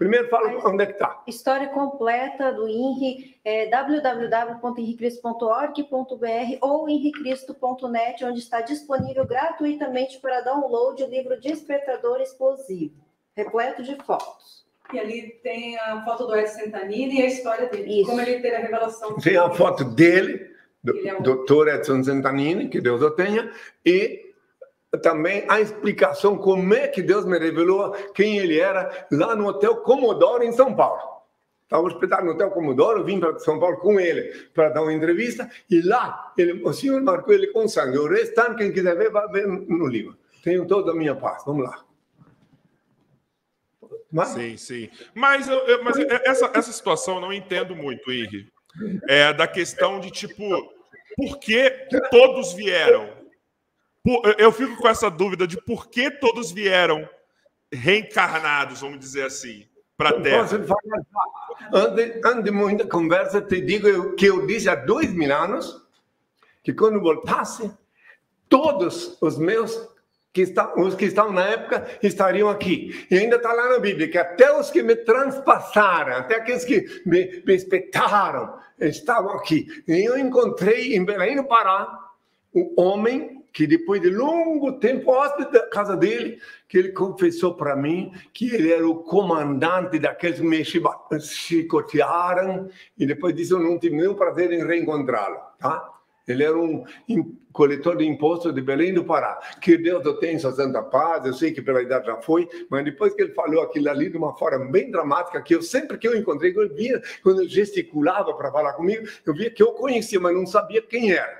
Primeiro 0.00 0.28
fala 0.30 0.48
onde 0.66 0.82
é 0.82 0.86
que 0.86 0.94
está. 0.94 1.22
História 1.26 1.68
completa 1.68 2.50
do 2.52 2.66
INRI 2.66 3.36
é 3.44 3.66
www.henricristo.org.br 3.66 6.56
ou 6.62 6.88
henricristo.net, 6.88 8.24
onde 8.24 8.38
está 8.38 8.62
disponível 8.62 9.26
gratuitamente 9.26 10.18
para 10.18 10.40
download 10.40 11.04
o 11.04 11.06
livro 11.06 11.38
Despertador 11.38 12.22
Explosivo, 12.22 12.94
repleto 13.36 13.82
de 13.82 13.94
fotos. 13.96 14.64
E 14.90 14.98
ali 14.98 15.38
tem 15.42 15.78
a 15.78 16.02
foto 16.02 16.26
do 16.26 16.34
Edson 16.34 16.60
Sentanini 16.60 17.20
e 17.20 17.22
a 17.22 17.26
história 17.26 17.68
dele. 17.68 18.00
Isso. 18.00 18.08
Como 18.08 18.22
ele 18.22 18.40
teve 18.40 18.56
a 18.56 18.60
revelação. 18.60 19.16
Tem 19.18 19.36
a 19.36 19.50
foto 19.50 19.84
dele, 19.84 20.48
do 20.82 20.98
é 21.06 21.14
um- 21.14 21.20
doutor 21.20 21.68
Edson 21.68 22.02
Zantanini, 22.02 22.70
que 22.70 22.80
Deus 22.80 23.02
o 23.02 23.10
tenha, 23.10 23.52
e 23.84 24.29
também 24.98 25.44
a 25.48 25.60
explicação 25.60 26.36
como 26.36 26.74
é 26.74 26.88
que 26.88 27.02
Deus 27.02 27.24
me 27.24 27.38
revelou 27.38 27.92
quem 28.14 28.38
ele 28.38 28.58
era 28.58 29.06
lá 29.10 29.36
no 29.36 29.46
Hotel 29.46 29.76
Comodoro, 29.76 30.42
em 30.42 30.52
São 30.52 30.74
Paulo. 30.74 31.20
Estava 31.62 31.86
hospedado 31.86 32.24
no 32.24 32.32
Hotel 32.32 32.50
Comodoro, 32.50 33.04
vim 33.04 33.20
para 33.20 33.38
São 33.38 33.60
Paulo 33.60 33.76
com 33.76 34.00
ele 34.00 34.48
para 34.52 34.70
dar 34.70 34.82
uma 34.82 34.92
entrevista, 34.92 35.48
e 35.70 35.80
lá 35.80 36.32
ele, 36.36 36.60
o 36.64 36.72
senhor 36.72 37.00
marcou 37.00 37.32
ele 37.32 37.46
com 37.48 37.68
sangue. 37.68 37.96
O 37.96 38.08
restante, 38.08 38.56
quem 38.56 38.72
quiser 38.72 38.96
ver, 38.96 39.10
vai 39.10 39.28
ver 39.28 39.46
no 39.46 39.86
livro. 39.86 40.16
Tenho 40.42 40.66
toda 40.66 40.90
a 40.90 40.94
minha 40.94 41.14
paz. 41.14 41.44
Vamos 41.46 41.64
lá. 41.64 41.84
Mas, 44.10 44.30
Sim, 44.30 44.56
sim. 44.56 44.90
Mas, 45.14 45.46
eu, 45.48 45.84
mas 45.84 45.96
essa, 45.98 46.50
essa 46.52 46.72
situação 46.72 47.16
eu 47.16 47.20
não 47.20 47.32
entendo 47.32 47.76
muito, 47.76 48.10
Henri. 48.10 48.48
É 49.08 49.32
da 49.32 49.46
questão 49.46 50.00
de, 50.00 50.10
tipo, 50.10 50.42
por 51.16 51.38
que 51.38 51.70
todos 52.10 52.52
vieram? 52.52 53.19
Eu- 54.38 54.52
fico 54.52 54.76
com 54.76 54.88
essa 54.88 55.10
dúvida 55.10 55.46
de 55.46 55.60
por 55.62 55.88
que 55.88 56.10
todos 56.10 56.50
vieram 56.50 57.08
reencarnados, 57.72 58.80
vamos 58.80 58.98
dizer 58.98 59.24
assim, 59.24 59.66
para 59.96 60.10
a 60.10 60.20
Terra. 60.20 60.48
Antes, 61.72 62.20
antes 62.24 62.44
de 62.44 62.50
muita 62.50 62.86
conversa, 62.86 63.40
te 63.42 63.60
digo 63.60 64.14
que 64.16 64.26
eu 64.26 64.46
disse 64.46 64.68
há 64.68 64.74
dois 64.74 65.12
mil 65.12 65.32
anos 65.34 65.80
que 66.62 66.72
quando 66.72 67.00
voltasse, 67.00 67.70
todos 68.48 69.18
os 69.20 69.38
meus 69.38 69.88
que 70.32 70.42
estão, 70.42 70.72
os 70.78 70.94
que 70.94 71.04
estão 71.06 71.30
na 71.32 71.44
época 71.46 71.86
estariam 72.02 72.48
aqui. 72.48 73.06
E 73.10 73.18
ainda 73.18 73.36
está 73.36 73.52
lá 73.52 73.68
na 73.68 73.78
Bíblia 73.78 74.08
que 74.08 74.16
até 74.18 74.56
os 74.58 74.70
que 74.70 74.82
me 74.82 74.96
transpassaram, 74.96 76.14
até 76.14 76.36
aqueles 76.36 76.64
que 76.64 77.02
me, 77.04 77.42
me 77.46 77.54
espetaram, 77.54 78.54
estavam 78.78 79.32
aqui. 79.32 79.66
E 79.86 80.04
eu 80.08 80.16
encontrei 80.18 80.94
em 80.96 81.04
Belém 81.04 81.36
do 81.36 81.44
Pará 81.44 82.08
um 82.54 82.72
homem 82.76 83.39
que 83.52 83.66
depois 83.66 84.00
de 84.00 84.10
longo 84.10 84.72
tempo, 84.72 85.10
hóspede 85.10 85.52
da 85.52 85.66
casa 85.68 85.96
dele, 85.96 86.40
que 86.68 86.78
ele 86.78 86.92
confessou 86.92 87.54
para 87.54 87.74
mim 87.74 88.12
que 88.32 88.54
ele 88.54 88.72
era 88.72 88.86
o 88.86 88.96
comandante 88.96 89.98
daqueles 89.98 90.38
que 90.40 90.46
me 90.46 90.64
chicotearam, 91.20 92.68
e 92.98 93.06
depois 93.06 93.34
disso 93.34 93.54
eu 93.54 93.60
não 93.60 93.78
tive 93.78 93.96
nenhum 93.96 94.14
prazer 94.14 94.52
em 94.52 94.64
reencontrá-lo, 94.64 95.38
tá? 95.58 95.90
Ele 96.28 96.44
era 96.44 96.56
um 96.56 96.84
coletor 97.52 97.96
de 97.96 98.04
impostos 98.04 98.54
de 98.54 98.60
Belém 98.60 98.94
do 98.94 99.04
Pará. 99.04 99.40
Que 99.60 99.76
Deus 99.76 100.06
o 100.06 100.14
tenha 100.14 100.38
sua 100.38 100.52
santa 100.52 100.80
paz, 100.80 101.26
eu 101.26 101.32
sei 101.32 101.50
que 101.50 101.60
pela 101.60 101.82
idade 101.82 102.06
já 102.06 102.16
foi, 102.18 102.48
mas 102.68 102.84
depois 102.84 103.12
que 103.14 103.22
ele 103.22 103.32
falou 103.32 103.62
aquilo 103.62 103.88
ali 103.90 104.08
de 104.08 104.16
uma 104.16 104.36
forma 104.36 104.70
bem 104.70 104.92
dramática, 104.92 105.42
que 105.42 105.56
eu 105.56 105.62
sempre 105.62 105.98
que 105.98 106.06
eu 106.06 106.16
encontrei, 106.16 106.54
eu 106.56 106.72
via, 106.72 107.02
quando 107.24 107.40
ele 107.40 107.48
gesticulava 107.48 108.32
para 108.34 108.52
falar 108.52 108.74
comigo, 108.74 109.08
eu 109.26 109.34
via 109.34 109.50
que 109.50 109.62
eu 109.62 109.72
conhecia, 109.72 110.20
mas 110.20 110.34
não 110.34 110.46
sabia 110.46 110.80
quem 110.82 111.10
era. 111.10 111.39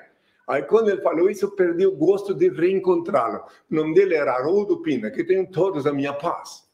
Aí, 0.51 0.63
quando 0.65 0.91
ele 0.91 1.01
falou 1.01 1.31
isso, 1.31 1.45
eu 1.45 1.51
perdi 1.53 1.87
o 1.87 1.97
gosto 1.97 2.35
de 2.35 2.49
reencontrá-lo. 2.49 3.45
O 3.71 3.75
nome 3.75 3.95
dele 3.95 4.15
era 4.17 4.33
Haroldo 4.33 4.83
Pina, 4.83 5.11
que 5.11 5.23
tenham 5.23 5.47
todos 5.47 5.87
a 5.87 5.93
minha 5.93 6.13
paz. 6.13 6.69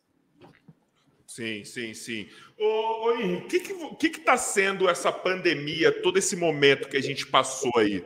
Sim, 1.27 1.63
sim, 1.65 1.93
sim. 1.93 2.27
Ô, 2.59 3.09
ô 3.09 3.13
Henri, 3.13 3.37
o 3.37 3.47
que 3.47 3.61
que, 3.61 3.75
vo- 3.75 3.95
que 3.97 4.09
que 4.09 4.21
tá 4.21 4.39
sendo 4.39 4.89
essa 4.89 5.13
pandemia, 5.13 5.93
todo 6.03 6.19
esse 6.19 6.35
momento 6.37 6.89
que 6.89 6.97
a 6.97 7.03
gente 7.03 7.27
passou 7.27 7.71
aí 7.77 8.03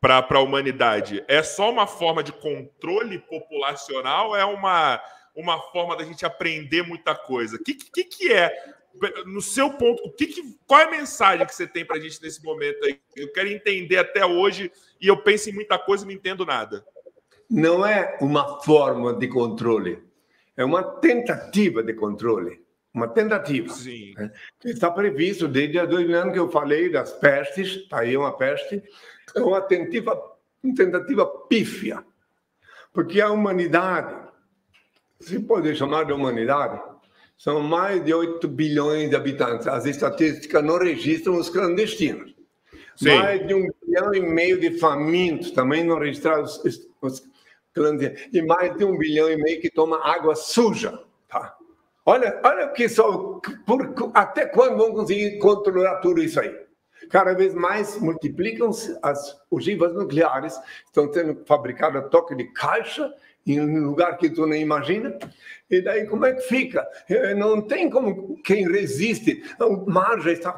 para 0.00 0.24
a 0.30 0.40
humanidade? 0.40 1.24
É 1.26 1.42
só 1.42 1.68
uma 1.70 1.88
forma 1.88 2.22
de 2.22 2.32
controle 2.32 3.18
populacional? 3.18 4.36
É 4.36 4.44
uma, 4.44 5.02
uma 5.34 5.58
forma 5.72 5.96
da 5.96 6.04
gente 6.04 6.24
aprender 6.24 6.82
muita 6.82 7.16
coisa? 7.16 7.56
O 7.56 7.64
que, 7.64 7.74
que, 7.74 8.04
que 8.04 8.32
é, 8.32 8.52
no 9.26 9.40
seu 9.40 9.70
ponto, 9.70 10.02
o 10.04 10.12
que 10.12 10.26
que, 10.26 10.58
qual 10.66 10.80
é 10.80 10.84
a 10.84 10.90
mensagem 10.90 11.46
que 11.46 11.54
você 11.54 11.66
tem 11.66 11.84
para 11.84 11.96
a 11.96 12.00
gente 12.00 12.20
nesse 12.22 12.42
momento 12.42 12.84
aí? 12.84 13.00
Eu 13.16 13.32
quero 13.32 13.48
entender 13.48 13.98
até 13.98 14.24
hoje 14.24 14.70
e 15.00 15.06
eu 15.06 15.16
penso 15.16 15.48
em 15.48 15.52
muita 15.52 15.78
coisa 15.78 16.04
e 16.04 16.06
não 16.06 16.14
entendo 16.14 16.44
nada. 16.44 16.84
Não 17.48 17.84
é 17.84 18.18
uma 18.20 18.60
forma 18.62 19.14
de 19.14 19.28
controle, 19.28 20.02
é 20.56 20.64
uma 20.64 20.82
tentativa 20.82 21.82
de 21.82 21.94
controle. 21.94 22.60
Uma 22.92 23.06
tentativa. 23.06 23.72
Sim. 23.72 24.14
Está 24.64 24.90
previsto 24.90 25.46
desde 25.46 25.78
há 25.78 25.86
dois 25.86 26.10
anos 26.10 26.32
que 26.32 26.40
eu 26.40 26.50
falei 26.50 26.90
das 26.90 27.12
pestes, 27.12 27.68
está 27.76 28.00
aí 28.00 28.16
uma 28.16 28.36
peste, 28.36 28.82
é 29.34 29.40
uma 29.40 29.60
tentativa, 29.60 30.20
uma 30.62 30.74
tentativa 30.74 31.24
pífia. 31.48 32.04
Porque 32.92 33.20
a 33.20 33.30
humanidade, 33.30 34.28
se 35.20 35.38
pode 35.38 35.74
chamar 35.76 36.04
de 36.04 36.12
humanidade, 36.12 36.82
são 37.40 37.58
mais 37.58 38.04
de 38.04 38.12
8 38.12 38.46
bilhões 38.48 39.08
de 39.08 39.16
habitantes. 39.16 39.66
As 39.66 39.86
estatísticas 39.86 40.62
não 40.62 40.76
registram 40.76 41.36
os 41.36 41.48
clandestinos. 41.48 42.34
Sim. 42.94 43.16
Mais 43.16 43.46
de 43.46 43.54
um 43.54 43.66
bilhão 43.80 44.14
e 44.14 44.20
meio 44.20 44.60
de 44.60 44.78
famintos, 44.78 45.50
também 45.50 45.82
não 45.82 45.98
registraram 45.98 46.42
os, 46.42 46.60
os 47.00 47.26
clandestinos. 47.72 48.28
E 48.30 48.42
mais 48.42 48.76
de 48.76 48.84
um 48.84 48.98
bilhão 48.98 49.30
e 49.30 49.38
meio 49.38 49.58
que 49.58 49.70
toma 49.70 50.06
água 50.06 50.34
suja. 50.34 51.02
Tá? 51.30 51.56
Olha, 52.04 52.38
olha 52.44 52.68
que 52.68 52.86
só, 52.90 53.40
por, 53.64 53.94
até 54.12 54.44
quando 54.44 54.76
vão 54.76 54.92
conseguir 54.92 55.38
controlar 55.38 55.96
tudo 56.00 56.22
isso 56.22 56.38
aí? 56.38 56.54
Cada 57.08 57.32
vez 57.32 57.54
mais 57.54 57.98
multiplicam-se 57.98 58.98
as 59.02 59.40
ogivas 59.50 59.94
nucleares, 59.94 60.60
estão 60.84 61.10
sendo 61.10 61.42
fabricadas 61.46 62.04
a 62.04 62.08
toque 62.08 62.34
de 62.34 62.52
caixa 62.52 63.10
em 63.46 63.60
um 63.60 63.84
lugar 63.86 64.16
que 64.18 64.30
tu 64.30 64.46
nem 64.46 64.62
imagina. 64.62 65.18
E 65.70 65.80
daí 65.80 66.06
como 66.06 66.26
é 66.26 66.32
que 66.34 66.42
fica? 66.42 66.86
Eh, 67.08 67.34
Não 67.34 67.60
tem 67.62 67.88
como 67.90 68.40
quem 68.42 68.68
resiste. 68.70 69.42
O 69.60 69.90
mar 69.90 70.20
já 70.20 70.32
está 70.32 70.52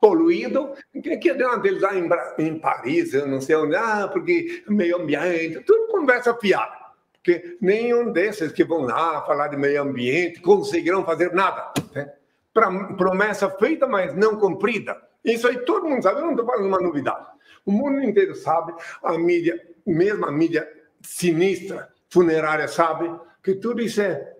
poluído. 0.00 0.72
Que, 1.02 1.16
que 1.16 1.30
adianta 1.30 1.68
lá 1.80 1.94
em, 1.96 2.08
em 2.38 2.58
Paris, 2.58 3.12
eu 3.14 3.26
não 3.26 3.40
sei 3.40 3.56
onde, 3.56 3.76
ah, 3.76 4.08
porque 4.12 4.62
meio 4.68 4.96
ambiente, 4.96 5.60
tudo 5.60 5.88
conversa 5.88 6.34
fiada. 6.34 6.78
Porque 7.14 7.58
nenhum 7.60 8.10
desses 8.12 8.50
que 8.52 8.64
vão 8.64 8.82
lá 8.82 9.24
falar 9.26 9.48
de 9.48 9.56
meio 9.56 9.82
ambiente 9.82 10.40
conseguirão 10.40 11.04
fazer 11.04 11.32
nada. 11.34 11.70
Né? 11.94 12.10
Pra- 12.54 12.94
promessa 12.94 13.50
feita, 13.50 13.86
mas 13.86 14.14
não 14.16 14.36
cumprida. 14.36 14.96
Isso 15.22 15.46
aí 15.46 15.58
todo 15.66 15.86
mundo 15.86 16.02
sabe, 16.02 16.18
eu 16.20 16.24
não 16.24 16.30
estou 16.30 16.46
falando 16.46 16.66
uma 16.66 16.80
novidade. 16.80 17.26
O 17.66 17.70
mundo 17.72 18.02
inteiro 18.02 18.34
sabe, 18.34 18.72
a 19.02 19.18
mídia, 19.18 19.60
mesmo 19.86 20.24
a 20.24 20.32
mídia 20.32 20.66
sinistra, 21.02 21.90
funerária, 22.10 22.68
sabe 22.68 23.10
que 23.42 23.54
tudo 23.54 23.80
isso 23.80 24.02
é 24.02 24.34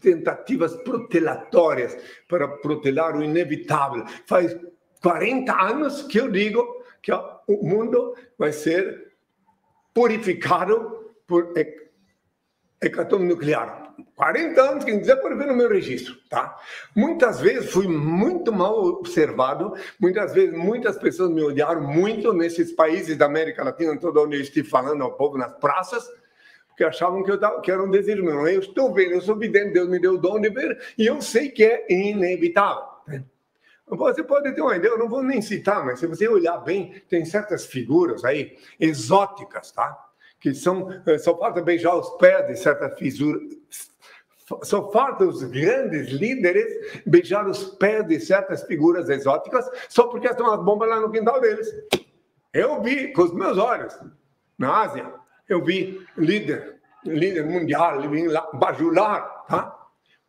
tentativas 0.00 0.74
protelatórias 0.76 1.96
para 2.28 2.46
protelar 2.46 3.16
o 3.16 3.22
inevitável. 3.22 4.04
Faz 4.26 4.54
40 5.02 5.52
anos 5.52 6.02
que 6.02 6.18
eu 6.20 6.30
digo 6.30 6.82
que 7.02 7.10
o 7.12 7.66
mundo 7.66 8.14
vai 8.38 8.52
ser 8.52 9.12
purificado 9.94 11.12
por 11.26 11.52
he- 11.56 11.90
hecatombe 12.82 13.24
nuclear. 13.24 13.82
40 14.16 14.60
anos, 14.60 14.84
quem 14.84 14.98
quiser 14.98 15.16
pode 15.16 15.36
ver 15.36 15.46
no 15.46 15.54
meu 15.56 15.68
registro, 15.68 16.16
tá? 16.28 16.58
Muitas 16.96 17.40
vezes 17.40 17.70
fui 17.70 17.86
muito 17.86 18.52
mal 18.52 18.76
observado, 18.84 19.72
muitas 20.00 20.34
vezes 20.34 20.52
muitas 20.56 20.98
pessoas 20.98 21.30
me 21.30 21.42
odiaram 21.42 21.80
muito 21.80 22.32
nesses 22.32 22.72
países 22.72 23.16
da 23.16 23.26
América 23.26 23.62
Latina, 23.62 23.96
todo 23.98 24.20
onde 24.20 24.36
eu 24.36 24.40
estive 24.40 24.68
falando 24.68 25.02
ao 25.02 25.12
povo 25.16 25.38
nas 25.38 25.52
praças, 25.54 26.04
porque 26.74 26.84
achavam 26.84 27.22
que 27.22 27.30
eu 27.30 27.38
tava, 27.38 27.60
que 27.60 27.70
era 27.70 27.82
um 27.82 27.88
desejo 27.88 28.24
meu. 28.24 28.46
Eu 28.48 28.58
estou 28.58 28.92
vendo, 28.92 29.12
eu 29.12 29.20
sou 29.20 29.36
vidente, 29.36 29.72
Deus 29.72 29.88
me 29.88 30.00
deu 30.00 30.14
o 30.14 30.18
dom 30.18 30.40
de 30.40 30.50
ver, 30.50 30.76
e 30.98 31.06
eu 31.06 31.22
sei 31.22 31.48
que 31.48 31.64
é 31.64 31.86
inevitável. 31.88 32.82
né? 33.06 33.24
Você 33.86 34.24
pode 34.24 34.52
ter 34.52 34.60
uma 34.60 34.76
ideia, 34.76 34.90
eu 34.90 34.98
não 34.98 35.08
vou 35.08 35.22
nem 35.22 35.40
citar, 35.40 35.84
mas 35.84 36.00
se 36.00 36.06
você 36.06 36.26
olhar 36.26 36.58
bem, 36.58 37.00
tem 37.08 37.24
certas 37.24 37.64
figuras 37.64 38.24
aí 38.24 38.58
exóticas, 38.80 39.70
tá? 39.70 39.96
Que 40.40 40.52
são, 40.52 40.90
eh, 41.06 41.16
só 41.16 41.38
falta 41.38 41.62
beijar 41.62 41.94
os 41.94 42.10
pés 42.16 42.46
de 42.48 42.56
certas 42.56 42.98
fisuras. 42.98 43.42
Só 44.62 44.90
falta 44.90 45.24
os 45.24 45.42
grandes 45.44 46.08
líderes 46.08 47.02
beijar 47.06 47.46
os 47.48 47.64
pés 47.76 48.06
de 48.06 48.20
certas 48.20 48.62
figuras 48.64 49.08
exóticas 49.08 49.70
só 49.88 50.08
porque 50.08 50.26
estão 50.26 50.52
as 50.52 50.62
bombas 50.62 50.88
lá 50.88 51.00
no 51.00 51.10
quintal 51.10 51.40
deles. 51.40 51.66
Eu 52.52 52.82
vi 52.82 53.12
com 53.12 53.22
os 53.22 53.32
meus 53.32 53.56
olhos, 53.56 53.98
na 54.58 54.82
Ásia, 54.82 55.23
eu 55.48 55.62
vi 55.64 56.00
líder, 56.16 56.76
líder 57.04 57.44
mundial, 57.44 58.00
bajular, 58.54 59.44
tá? 59.46 59.80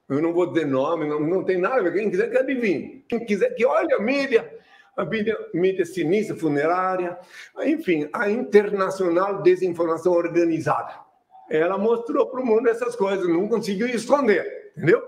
Eu 0.08 0.22
não 0.22 0.34
vou 0.34 0.48
dizer 0.48 0.68
nome, 0.68 1.08
não, 1.08 1.20
não 1.20 1.44
tem 1.44 1.58
nada 1.58 1.80
a 1.80 1.84
ver. 1.84 1.94
Quem 1.94 2.12
quiser 2.12 2.30
que 2.30 2.38
adivinhe. 2.38 3.04
Quem 3.10 3.26
quiser 3.26 3.56
que 3.56 3.66
olhe 3.66 3.92
a 3.94 4.00
mídia, 4.00 4.52
a 4.96 5.04
mídia, 5.04 5.38
mídia 5.54 5.86
sinistra, 5.86 6.36
funerária, 6.36 7.18
enfim, 7.64 8.08
a 8.14 8.30
internacional 8.30 9.42
desinformação 9.42 10.14
organizada. 10.14 10.94
Ela 11.50 11.78
mostrou 11.78 12.28
para 12.28 12.42
o 12.42 12.46
mundo 12.46 12.70
essas 12.70 12.96
coisas, 12.96 13.28
não 13.28 13.48
conseguiu 13.48 13.88
esconder, 13.88 14.72
entendeu? 14.76 15.04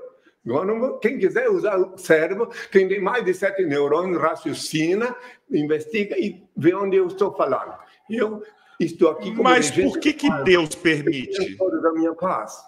Quem 1.02 1.20
quiser 1.20 1.50
usar 1.50 1.78
o 1.78 1.98
cérebro, 1.98 2.50
quem 2.72 2.88
tem 2.88 3.02
mais 3.02 3.26
de 3.26 3.34
sete 3.34 3.65
neurônios, 3.65 4.22
raciocina, 4.22 5.13
investiga 5.52 6.17
e 6.17 6.41
vê 6.56 6.74
onde 6.74 6.96
eu 6.96 7.08
estou 7.08 7.36
falando. 7.36 7.74
Eu 8.10 8.41
estou 8.80 9.10
aqui 9.10 9.32
como 9.32 9.44
Mas 9.44 9.72
por 9.72 10.00
que, 10.00 10.13
que 10.13 10.30
Deus 10.44 10.76
permite? 10.76 11.56
Da 11.58 11.92
minha 11.94 12.13
paz. 12.13 12.63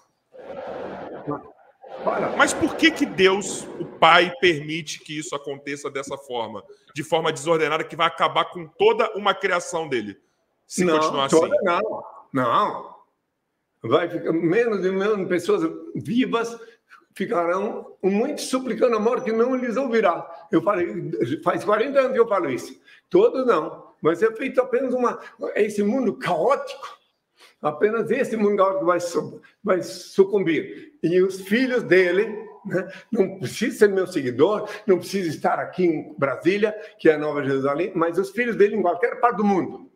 Mas 2.38 2.54
por 2.54 2.76
que, 2.76 2.92
que 2.92 3.06
Deus, 3.06 3.68
o 3.80 3.86
Pai, 3.86 4.32
permite 4.40 5.00
que 5.00 5.20
isso 5.20 5.36
aconteça 5.36 5.90
dessa 5.90 6.18
forma? 6.18 6.64
De 6.96 7.04
forma 7.04 7.32
desordenada, 7.32 7.84
que 7.84 7.96
vai 7.96 8.08
acabar 8.08 8.46
com 8.46 8.66
toda 8.66 9.12
uma 9.16 9.34
criação 9.34 9.88
dele? 9.88 10.18
Se 10.66 10.86
não, 10.86 10.98
continuar 10.98 11.26
assim. 11.26 11.40
Toda 11.40 11.56
não. 11.64 12.04
Não. 12.32 12.96
Vai 13.84 14.10
ficar 14.10 14.32
menos 14.32 14.82
de 14.82 14.92
menos 14.92 15.28
pessoas 15.28 15.70
vivas 15.96 16.58
ficarão 17.14 17.98
muito 18.02 18.42
suplicando 18.42 18.96
a 18.96 19.00
morte 19.00 19.26
que 19.26 19.32
não 19.34 19.54
lhes 19.56 19.76
ouvirá. 19.76 20.48
Eu 20.50 20.62
falei, 20.62 21.12
faz 21.44 21.66
40 21.66 22.00
anos 22.00 22.14
que 22.14 22.20
eu 22.20 22.28
falo 22.28 22.50
isso. 22.50 22.80
Todos 23.10 23.46
não. 23.46 23.89
Mas 24.02 24.24
é 24.24 24.32
feito 24.32 24.62
apenas 24.62 24.94
uma. 24.94 25.20
Esse 25.56 25.84
mundo 25.84 26.18
caótico 26.18 27.00
Apenas 27.62 28.10
esse 28.10 28.38
mundo 28.38 28.64
vai, 28.84 29.00
vai 29.64 29.84
sucumbir. 29.84 30.94
E 31.04 31.22
os 31.22 31.42
filhos 31.42 31.84
dele, 31.84 32.26
né, 32.66 32.88
não 33.12 33.38
precisa 33.38 33.80
ser 33.80 33.90
meu 33.90 34.08
seguidor, 34.08 34.70
não 34.88 34.98
precisa 34.98 35.28
estar 35.30 35.60
aqui 35.60 35.86
em 35.86 36.16
Brasília, 36.18 36.74
que 36.98 37.10
é 37.10 37.16
a 37.16 37.18
Nova 37.18 37.44
Jerusalém, 37.44 37.92
mas 37.94 38.18
os 38.18 38.30
filhos 38.30 38.56
dele 38.56 38.78
em 38.78 38.82
qualquer 38.82 39.20
parte 39.20 39.38
do 39.38 39.44
mundo, 39.44 39.92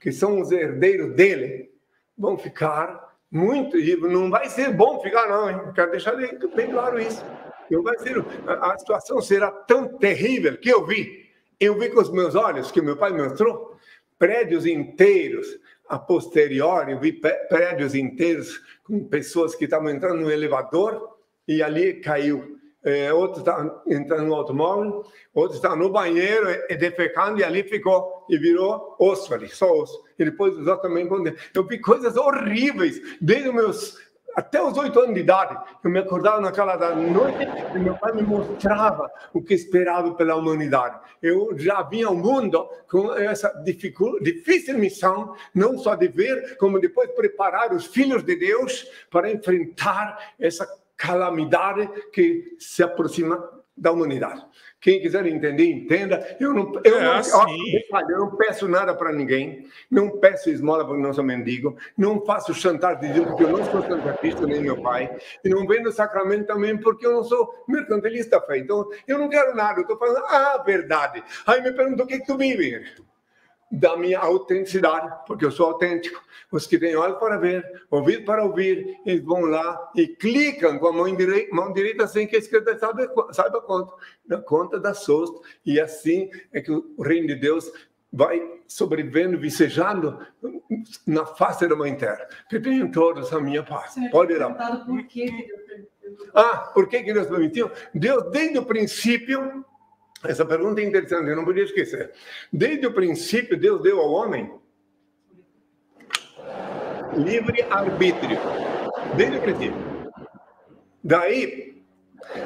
que 0.00 0.12
são 0.12 0.40
os 0.40 0.50
herdeiros 0.50 1.14
dele, 1.14 1.70
vão 2.16 2.36
ficar 2.36 3.16
muito. 3.30 3.78
E 3.78 3.96
não 3.96 4.28
vai 4.28 4.50
ser 4.50 4.70
bom 4.70 5.00
ficar, 5.00 5.26
não, 5.26 5.50
hein? 5.50 5.72
quero 5.74 5.90
deixar 5.92 6.14
bem 6.14 6.70
claro 6.70 7.00
isso. 7.00 7.24
Não 7.70 7.82
vai 7.82 7.98
ser, 7.98 8.22
a, 8.46 8.72
a 8.72 8.78
situação 8.78 9.22
será 9.22 9.50
tão 9.50 9.96
terrível 9.96 10.58
que 10.58 10.68
eu 10.68 10.84
vi. 10.86 11.29
Eu 11.60 11.78
vi 11.78 11.90
com 11.90 12.00
os 12.00 12.10
meus 12.10 12.34
olhos, 12.34 12.70
que 12.70 12.80
meu 12.80 12.96
pai 12.96 13.12
me 13.12 13.22
mostrou, 13.22 13.76
prédios 14.18 14.64
inteiros 14.64 15.46
a 15.86 15.98
posteriori, 15.98 16.94
vi 16.94 17.12
prédios 17.12 17.94
inteiros 17.94 18.62
com 18.82 19.04
pessoas 19.04 19.54
que 19.54 19.64
estavam 19.64 19.90
entrando 19.90 20.22
no 20.22 20.30
elevador 20.30 21.18
e 21.46 21.62
ali 21.62 22.00
caiu. 22.00 22.58
É, 22.82 23.12
outro 23.12 23.40
estava 23.40 23.82
entrando 23.86 24.24
no 24.24 24.34
automóvel, 24.34 25.04
outro 25.34 25.54
estava 25.54 25.76
no 25.76 25.90
banheiro 25.90 26.48
e, 26.66 26.76
defecando 26.76 27.38
e 27.38 27.44
ali 27.44 27.62
ficou 27.62 28.24
e 28.30 28.38
virou 28.38 28.96
osso 28.98 29.34
ali, 29.34 29.48
só 29.48 29.70
osso. 29.70 30.02
E 30.18 30.24
depois 30.24 30.56
exatamente 30.56 31.08
quando 31.08 31.30
eu 31.54 31.66
vi 31.66 31.78
coisas 31.78 32.16
horríveis 32.16 33.18
desde 33.20 33.50
os 33.50 33.54
meus 33.54 34.09
até 34.36 34.62
os 34.62 34.76
oito 34.78 34.98
anos 35.00 35.14
de 35.14 35.20
idade, 35.20 35.56
eu 35.82 35.90
me 35.90 35.98
acordava 35.98 36.40
naquela 36.40 36.76
noite 36.94 37.38
e 37.74 37.78
meu 37.78 37.96
pai 37.96 38.12
me 38.12 38.22
mostrava 38.22 39.10
o 39.32 39.42
que 39.42 39.54
esperava 39.54 40.14
pela 40.14 40.36
humanidade. 40.36 40.98
Eu 41.22 41.56
já 41.58 41.82
vinha 41.82 42.06
ao 42.06 42.14
mundo 42.14 42.68
com 42.88 43.12
essa 43.14 43.48
difícil 43.64 44.78
missão, 44.78 45.34
não 45.54 45.78
só 45.78 45.94
de 45.94 46.08
ver, 46.08 46.56
como 46.58 46.80
depois 46.80 47.10
preparar 47.12 47.72
os 47.72 47.86
filhos 47.86 48.22
de 48.22 48.36
Deus 48.36 48.86
para 49.10 49.30
enfrentar 49.30 50.34
essa 50.38 50.66
calamidade 50.96 51.88
que 52.12 52.56
se 52.58 52.82
aproxima 52.82 53.42
da 53.76 53.90
humanidade. 53.90 54.44
Quem 54.80 55.00
quiser 55.00 55.26
entender, 55.26 55.64
entenda. 55.64 56.36
Eu 56.40 56.54
não, 56.54 56.72
eu 56.84 56.98
é 56.98 57.04
não, 57.04 57.12
assim. 57.12 57.80
eu 58.08 58.18
não 58.18 58.36
peço 58.36 58.66
nada 58.66 58.94
para 58.94 59.12
ninguém, 59.12 59.66
não 59.90 60.18
peço 60.18 60.48
esmola 60.48 60.86
porque 60.86 61.02
não 61.02 61.12
sou 61.12 61.22
mendigo, 61.22 61.76
não 61.96 62.24
faço 62.24 62.54
chantagem 62.54 63.00
dizendo 63.00 63.28
porque 63.28 63.44
eu 63.44 63.50
não 63.50 63.64
sou 63.66 63.82
santafista 63.82 64.46
nem 64.46 64.62
meu 64.62 64.80
pai, 64.80 65.14
e 65.44 65.48
não 65.48 65.66
vendo 65.66 65.92
sacramento 65.92 66.46
também 66.46 66.78
porque 66.78 67.06
eu 67.06 67.12
não 67.12 67.24
sou 67.24 67.64
mercantilista. 67.68 68.42
Então, 68.56 68.88
eu 69.06 69.18
não 69.18 69.28
quero 69.28 69.54
nada, 69.54 69.80
eu 69.80 69.82
estou 69.82 69.98
falando 69.98 70.24
a 70.24 70.54
ah, 70.54 70.62
verdade. 70.64 71.22
Aí 71.46 71.60
me 71.60 71.72
perguntou 71.72 72.04
o 72.04 72.08
que, 72.08 72.18
que 72.18 72.26
tu 72.26 72.36
vive 72.36 72.82
da 73.70 73.96
minha 73.96 74.18
autenticidade, 74.18 75.08
porque 75.26 75.44
eu 75.44 75.50
sou 75.50 75.66
autêntico. 75.66 76.20
Os 76.50 76.66
que 76.66 76.78
têm 76.78 76.96
olhos 76.96 77.18
para 77.18 77.36
ver, 77.36 77.64
ouvido 77.90 78.24
para 78.24 78.44
ouvir, 78.44 78.98
eles 79.06 79.22
vão 79.22 79.42
lá 79.42 79.90
e 79.94 80.08
clicam 80.08 80.78
com 80.78 80.88
a 80.88 80.92
mão 80.92 81.14
direita, 81.14 81.54
mão 81.54 81.72
direita 81.72 82.06
sem 82.08 82.26
que 82.26 82.34
a 82.34 82.38
esquerda 82.40 82.76
saiba, 82.76 83.08
saiba 83.32 83.60
quanto, 83.60 83.94
na 84.26 84.38
conta 84.38 84.80
da 84.80 84.92
sosta. 84.92 85.38
E 85.64 85.80
assim 85.80 86.28
é 86.52 86.60
que 86.60 86.72
o 86.72 87.02
reino 87.02 87.28
de 87.28 87.36
Deus 87.36 87.70
vai 88.12 88.42
sobrevivendo, 88.66 89.38
vicejando 89.38 90.18
na 91.06 91.24
face 91.24 91.68
da 91.68 91.76
mãe 91.76 91.94
terra. 91.94 92.26
Que 92.48 92.58
tenham 92.58 92.90
todos 92.90 93.32
a 93.32 93.40
minha 93.40 93.62
paz. 93.62 93.94
Pode 94.10 94.32
ir 94.32 94.38
lá. 94.38 94.50
Por 94.84 95.04
que 95.04 95.48
ah, 96.34 96.70
por 96.74 96.88
que 96.88 97.02
Deus 97.02 97.26
permitiu? 97.26 97.70
Deus, 97.94 98.30
desde 98.30 98.58
o 98.58 98.64
princípio, 98.64 99.64
essa 100.24 100.44
pergunta 100.44 100.80
é 100.80 100.84
interessante, 100.84 101.28
eu 101.28 101.36
não 101.36 101.44
podia 101.44 101.64
esquecer. 101.64 102.12
Desde 102.52 102.86
o 102.86 102.92
princípio, 102.92 103.58
Deus 103.58 103.82
deu 103.82 104.00
ao 104.00 104.10
homem 104.10 104.52
livre 107.16 107.62
arbítrio. 107.70 108.38
Desde 109.16 109.38
o 109.38 109.40
princípio. 109.40 109.90
Daí, 111.02 111.82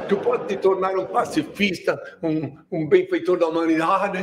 tu 0.08 0.16
pode 0.18 0.46
te 0.46 0.56
tornar 0.56 0.96
um 0.96 1.06
pacifista, 1.06 2.00
um, 2.22 2.56
um 2.70 2.88
benfeitor 2.88 3.38
da 3.38 3.48
humanidade, 3.48 4.18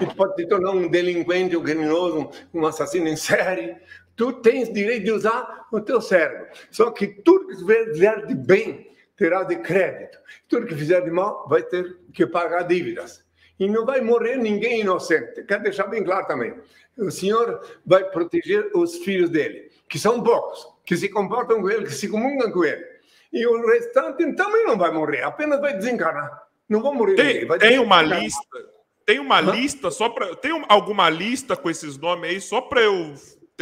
e 0.00 0.06
tu 0.06 0.14
pode 0.16 0.34
te 0.36 0.46
tornar 0.46 0.72
um 0.72 0.88
delinquente, 0.88 1.56
um 1.56 1.62
criminoso, 1.62 2.30
um 2.52 2.66
assassino 2.66 3.08
em 3.08 3.16
série. 3.16 3.76
Tu 4.16 4.32
tens 4.40 4.72
direito 4.72 5.04
de 5.04 5.12
usar 5.12 5.66
o 5.72 5.80
teu 5.80 6.00
cérebro. 6.00 6.46
Só 6.70 6.90
que 6.90 7.06
tudo 7.06 7.46
que 7.46 7.56
fizer 7.56 8.26
de 8.26 8.34
bem, 8.34 8.91
terá 9.22 9.44
de 9.44 9.54
crédito. 9.54 10.18
Tudo 10.48 10.66
que 10.66 10.74
fizer 10.74 11.00
de 11.02 11.10
mal 11.10 11.46
vai 11.48 11.62
ter 11.62 11.96
que 12.12 12.26
pagar 12.26 12.62
dívidas. 12.64 13.24
E 13.56 13.68
não 13.68 13.86
vai 13.86 14.00
morrer 14.00 14.36
ninguém 14.36 14.80
inocente. 14.80 15.44
Quero 15.44 15.62
deixar 15.62 15.86
bem 15.86 16.02
claro 16.02 16.26
também. 16.26 16.52
O 16.98 17.08
Senhor 17.08 17.64
vai 17.86 18.02
proteger 18.02 18.68
os 18.74 18.96
filhos 18.96 19.30
dele, 19.30 19.70
que 19.88 19.96
são 19.96 20.20
poucos, 20.20 20.66
que 20.84 20.96
se 20.96 21.08
comportam 21.08 21.60
com 21.60 21.70
ele, 21.70 21.84
que 21.84 21.92
se 21.92 22.08
comungam 22.08 22.50
com 22.50 22.64
ele. 22.64 22.84
E 23.32 23.46
o 23.46 23.64
restante 23.64 24.32
também 24.32 24.66
não 24.66 24.76
vai 24.76 24.90
morrer, 24.90 25.22
apenas 25.22 25.60
vai 25.60 25.76
desencarnar. 25.76 26.42
Não 26.68 26.82
vão 26.82 26.92
morrer 26.92 27.14
tem, 27.14 27.42
ninguém. 27.42 27.58
Tem 27.58 27.78
uma 27.78 28.02
lista. 28.02 28.58
Tem 29.06 29.18
uma 29.20 29.40
lista 29.40 29.90
só 29.90 30.08
para. 30.08 30.34
Tem 30.34 30.64
alguma 30.68 31.08
lista 31.08 31.56
com 31.56 31.70
esses 31.70 31.96
nomes 31.96 32.30
aí 32.30 32.40
só 32.40 32.60
para 32.60 32.82
eu 32.82 33.14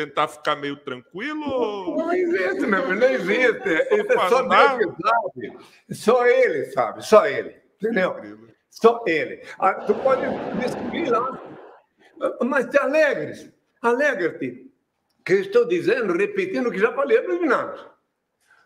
tentar 0.06 0.28
ficar 0.28 0.56
meio 0.56 0.76
tranquilo? 0.76 1.96
Não 1.96 2.12
existe, 2.12 2.66
meu 2.66 2.82
filho, 2.82 3.00
não 3.00 3.08
existe. 3.08 3.68
É 3.68 4.28
só 4.28 4.42
Deus 4.42 4.94
sabe. 5.02 5.58
Só 5.90 6.26
ele 6.26 6.64
sabe, 6.66 7.04
só 7.04 7.26
ele. 7.26 7.56
Entendeu? 7.80 8.16
Só 8.70 9.02
ele. 9.06 9.42
Ah, 9.58 9.74
tu 9.74 9.94
pode 9.94 10.22
descobrir 10.58 11.10
lá. 11.10 11.40
Mas 12.44 12.66
te 12.66 12.78
alegres. 12.78 13.50
Alegra-te. 13.82 14.70
Que 15.24 15.34
estou 15.34 15.66
dizendo, 15.66 16.16
repetindo 16.16 16.68
o 16.68 16.72
que 16.72 16.78
já 16.78 16.92
falei 16.92 17.20
no 17.22 17.38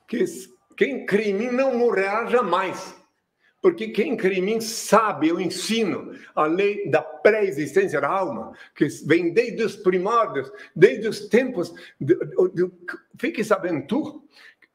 Que 0.06 0.24
quem 0.76 1.06
crime 1.06 1.50
não 1.50 1.76
morrerá 1.76 2.26
jamais. 2.26 2.94
Porque 3.64 3.88
quem 3.88 4.14
crê 4.14 4.34
em 4.34 4.42
mim 4.42 4.60
sabe, 4.60 5.28
eu 5.28 5.40
ensino 5.40 6.12
a 6.34 6.44
lei 6.44 6.86
da 6.90 7.00
pré-existência 7.00 7.98
da 7.98 8.08
alma, 8.08 8.52
que 8.76 8.86
vem 9.06 9.32
desde 9.32 9.64
os 9.64 9.74
primórdios, 9.74 10.52
desde 10.76 11.08
os 11.08 11.30
tempos. 11.30 11.72
De, 11.98 12.14
de, 12.52 12.70
fique 13.18 13.42
sabendo 13.42 13.86
tu, 13.86 14.28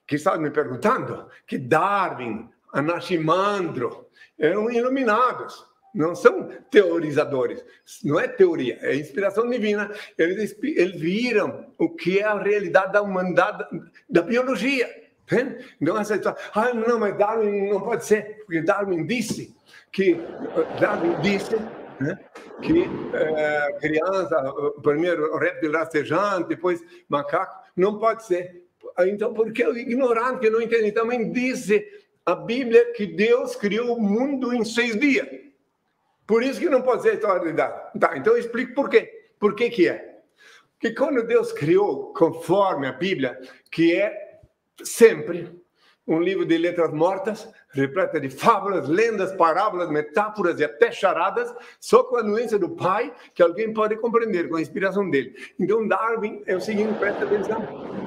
que 0.08 0.16
está 0.16 0.36
me 0.40 0.50
perguntando, 0.50 1.28
que 1.46 1.60
Darwin, 1.60 2.50
Anaximandro, 2.74 4.10
eram 4.40 4.72
iluminados. 4.72 5.64
Não 5.94 6.16
são 6.16 6.50
teorizadores, 6.72 7.64
não 8.04 8.20
é 8.20 8.28
teoria, 8.28 8.80
é 8.82 8.96
inspiração 8.96 9.48
divina. 9.48 9.92
Eles, 10.18 10.58
eles 10.64 11.00
viram 11.00 11.72
o 11.78 11.90
que 11.90 12.18
é 12.18 12.24
a 12.24 12.42
realidade 12.42 12.94
da 12.94 13.04
humanidade, 13.04 13.68
da 14.10 14.24
biologia. 14.24 14.90
Então, 15.80 15.98
essa 15.98 16.16
história, 16.16 16.40
ah, 16.54 16.74
não, 16.74 17.00
mas 17.00 17.18
Darwin 17.18 17.70
não 17.70 17.82
pode 17.82 18.06
ser, 18.06 18.44
porque 18.46 18.62
Darwin 18.62 19.06
disse 19.06 19.56
que, 19.92 20.18
Darwin 20.80 21.20
disse 21.22 21.56
né, 22.00 22.18
que 22.62 22.84
é, 23.14 23.78
criança, 23.80 24.54
primeiro 24.82 25.38
réptil 25.38 25.72
rastejante, 25.72 26.50
depois 26.50 26.84
macaco, 27.08 27.64
não 27.76 28.00
pode 28.00 28.24
ser. 28.26 28.64
Então, 29.00 29.34
porque 29.34 29.66
o 29.66 29.78
ignorante 29.78 30.40
que 30.40 30.50
não 30.50 30.62
entende 30.62 30.92
também 30.92 31.32
disse 31.32 31.86
a 32.26 32.36
Bíblia 32.36 32.92
que 32.94 33.06
Deus 33.06 33.56
criou 33.56 33.96
o 33.96 34.02
mundo 34.02 34.54
em 34.54 34.66
seis 34.66 35.00
dias. 35.00 35.28
Por 36.26 36.44
isso 36.44 36.60
que 36.60 36.70
não 36.70 36.82
pode 36.82 37.04
ser 37.04 37.16
história 37.16 37.46
de 37.46 37.54
Darwin. 37.54 38.00
Tá, 38.00 38.18
então 38.18 38.34
eu 38.34 38.40
explico 38.40 38.74
por 38.74 38.90
quê. 38.90 39.30
Por 39.40 39.56
que 39.56 39.70
que 39.70 39.88
é? 39.88 40.20
Que 40.80 40.92
quando 40.92 41.26
Deus 41.26 41.52
criou, 41.52 42.14
conforme 42.14 42.88
a 42.88 42.92
Bíblia, 42.92 43.40
que 43.72 43.96
é 43.96 44.29
sempre 44.84 45.60
um 46.08 46.20
livro 46.20 46.44
de 46.44 46.58
letras 46.58 46.92
mortas, 46.92 47.48
repleta 47.70 48.20
de 48.20 48.30
fábulas, 48.30 48.90
lendas, 48.90 49.32
parábolas, 49.34 49.92
metáforas 49.92 50.60
e 50.60 50.64
até 50.64 50.92
charadas, 50.92 51.54
só 51.80 52.04
com 52.04 52.16
a 52.16 52.22
anuência 52.22 52.58
do 52.58 52.70
pai, 52.70 53.14
que 53.36 53.44
alguém 53.44 53.72
pode 53.72 53.96
compreender, 53.98 54.50
com 54.50 54.56
a 54.56 54.62
inspiração 54.62 55.08
dele. 55.08 55.36
Então, 55.60 55.88
Darwin 55.88 56.42
é 56.48 56.56
o 56.56 56.60
seguinte, 56.60 56.98
presta 56.98 57.26
atenção. 57.26 57.62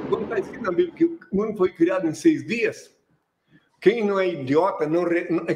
Quando 0.09 0.25
está 0.25 0.39
escrito 0.41 0.65
na 0.65 0.73
Bíblia 0.73 0.95
que 0.95 1.05
o 1.05 1.21
mundo 1.33 1.57
foi 1.57 1.73
criado 1.73 2.09
em 2.09 2.15
seis 2.15 2.45
dias, 2.45 2.91
Quem 3.83 4.05
não 4.05 4.19
é 4.21 4.29
idiota, 4.29 4.87
não, 4.87 5.05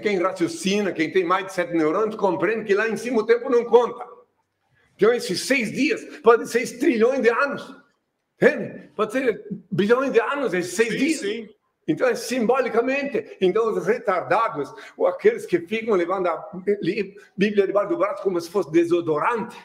quem 0.02 0.18
raciocina, 0.18 0.92
quem 0.92 1.12
tem 1.12 1.24
mais 1.24 1.46
de 1.46 1.52
sete 1.52 1.72
neurônios, 1.72 2.16
compreende 2.16 2.64
que 2.64 2.74
lá 2.74 2.88
em 2.88 2.96
cima 2.96 3.20
o 3.20 3.24
tempo 3.24 3.48
não 3.48 3.64
conta. 3.64 4.04
Então, 4.96 5.14
esses 5.14 5.46
seis 5.46 5.70
dias 5.70 6.04
podem 6.24 6.44
ser 6.44 6.66
trilhões 6.80 7.22
de 7.22 7.28
anos. 7.28 7.72
Entende? 8.34 8.90
Pode 8.96 9.12
ser 9.12 9.44
bilhões 9.76 10.12
de 10.12 10.20
anos, 10.20 10.54
esses 10.54 10.74
seis 10.74 10.92
sim, 10.92 10.98
dias. 10.98 11.20
Sim. 11.20 11.48
Então, 11.86 12.08
é 12.08 12.14
simbolicamente. 12.14 13.36
Então, 13.40 13.68
os 13.68 13.86
retardados, 13.86 14.72
ou 14.96 15.06
aqueles 15.06 15.46
que 15.46 15.60
ficam 15.60 15.94
levando 15.94 16.26
a 16.26 16.50
Bíblia 17.36 17.66
debaixo 17.66 17.90
do 17.90 17.98
braço 17.98 18.22
como 18.22 18.40
se 18.40 18.50
fosse 18.50 18.72
desodorante, 18.72 19.56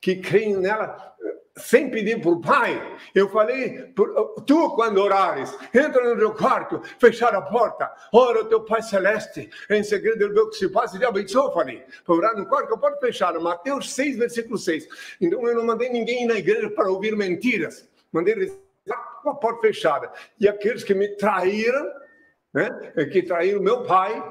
que 0.00 0.16
creem 0.16 0.56
nela 0.56 1.10
sem 1.56 1.90
pedir 1.90 2.20
para 2.22 2.30
o 2.30 2.40
Pai. 2.40 2.98
Eu 3.14 3.28
falei, 3.28 3.92
tu, 4.46 4.70
quando 4.70 4.98
orares, 4.98 5.54
entra 5.74 6.02
no 6.08 6.18
teu 6.18 6.32
quarto, 6.32 6.80
fechar 6.98 7.34
a 7.34 7.42
porta, 7.42 7.92
ora 8.12 8.40
o 8.40 8.44
teu 8.46 8.62
Pai 8.64 8.80
Celeste, 8.80 9.50
em 9.68 9.82
segredo 9.82 10.24
ele 10.24 10.32
vê 10.32 10.40
o 10.40 10.48
que 10.48 10.56
se 10.56 10.68
passa 10.70 10.96
e 10.96 10.98
te 10.98 11.04
abençoa. 11.04 11.52
Falei, 11.52 11.84
para 12.06 12.14
orar 12.14 12.36
no 12.36 12.46
quarto, 12.46 12.78
posso 12.78 12.98
fechar. 13.00 13.38
Mateus 13.38 13.92
6, 13.92 14.16
versículo 14.16 14.56
6. 14.56 14.88
Então, 15.20 15.46
eu 15.46 15.54
não 15.54 15.66
mandei 15.66 15.90
ninguém 15.90 16.24
ir 16.24 16.26
na 16.26 16.38
igreja 16.38 16.70
para 16.70 16.90
ouvir 16.90 17.14
mentiras. 17.14 17.86
Mandei 18.10 18.50
com 19.22 19.30
a 19.30 19.34
porta 19.34 19.60
fechada. 19.60 20.10
E 20.38 20.48
aqueles 20.48 20.84
que 20.84 20.94
me 20.94 21.08
traíram, 21.16 21.86
né, 22.52 22.92
que 23.12 23.22
traíram 23.22 23.62
meu 23.62 23.84
pai, 23.84 24.22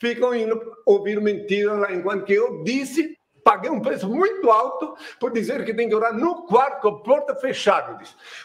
ficam 0.00 0.34
indo 0.34 0.60
ouvir 0.84 1.20
mentiras 1.20 1.78
lá, 1.78 1.92
enquanto 1.92 2.24
que 2.24 2.34
eu 2.34 2.62
disse, 2.62 3.16
paguei 3.42 3.70
um 3.70 3.80
preço 3.80 4.08
muito 4.08 4.50
alto 4.50 4.96
por 5.20 5.32
dizer 5.32 5.64
que 5.64 5.74
tem 5.74 5.88
que 5.88 5.94
orar 5.94 6.14
no 6.14 6.46
quarto 6.46 6.82
com 6.82 6.88
a 6.88 7.02
porta 7.02 7.34
fechada, 7.36 7.98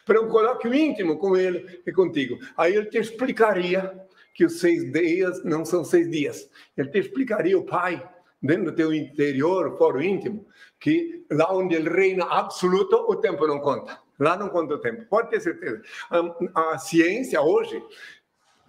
para 0.06 0.22
um 0.22 0.30
colóquio 0.30 0.74
íntimo 0.74 1.18
com 1.18 1.36
ele 1.36 1.82
e 1.86 1.92
contigo. 1.92 2.38
Aí 2.58 2.76
ele 2.76 2.88
te 2.88 2.98
explicaria 2.98 3.98
que 4.34 4.46
os 4.46 4.60
seis 4.60 4.92
dias 4.92 5.44
não 5.44 5.66
são 5.66 5.84
seis 5.84 6.10
dias. 6.10 6.50
Ele 6.78 6.90
te 6.90 7.00
explicaria, 7.00 7.58
o 7.58 7.66
pai, 7.66 8.08
dentro 8.42 8.66
do 8.66 8.76
teu 8.76 8.94
interior, 8.94 9.78
foro 9.78 10.02
íntimo, 10.02 10.46
que 10.80 11.26
lá 11.30 11.54
onde 11.54 11.76
ele 11.76 11.90
reina 11.90 12.26
absoluto, 12.26 12.96
o 12.96 13.16
tempo 13.16 13.46
não 13.48 13.60
conta. 13.60 14.00
Lá 14.20 14.36
não 14.36 14.50
conta 14.50 14.76
o 14.76 14.80
tempo, 14.80 15.06
pode 15.06 15.30
ter 15.30 15.40
certeza. 15.40 15.82
A, 16.10 16.74
a 16.74 16.78
ciência 16.78 17.42
hoje 17.42 17.82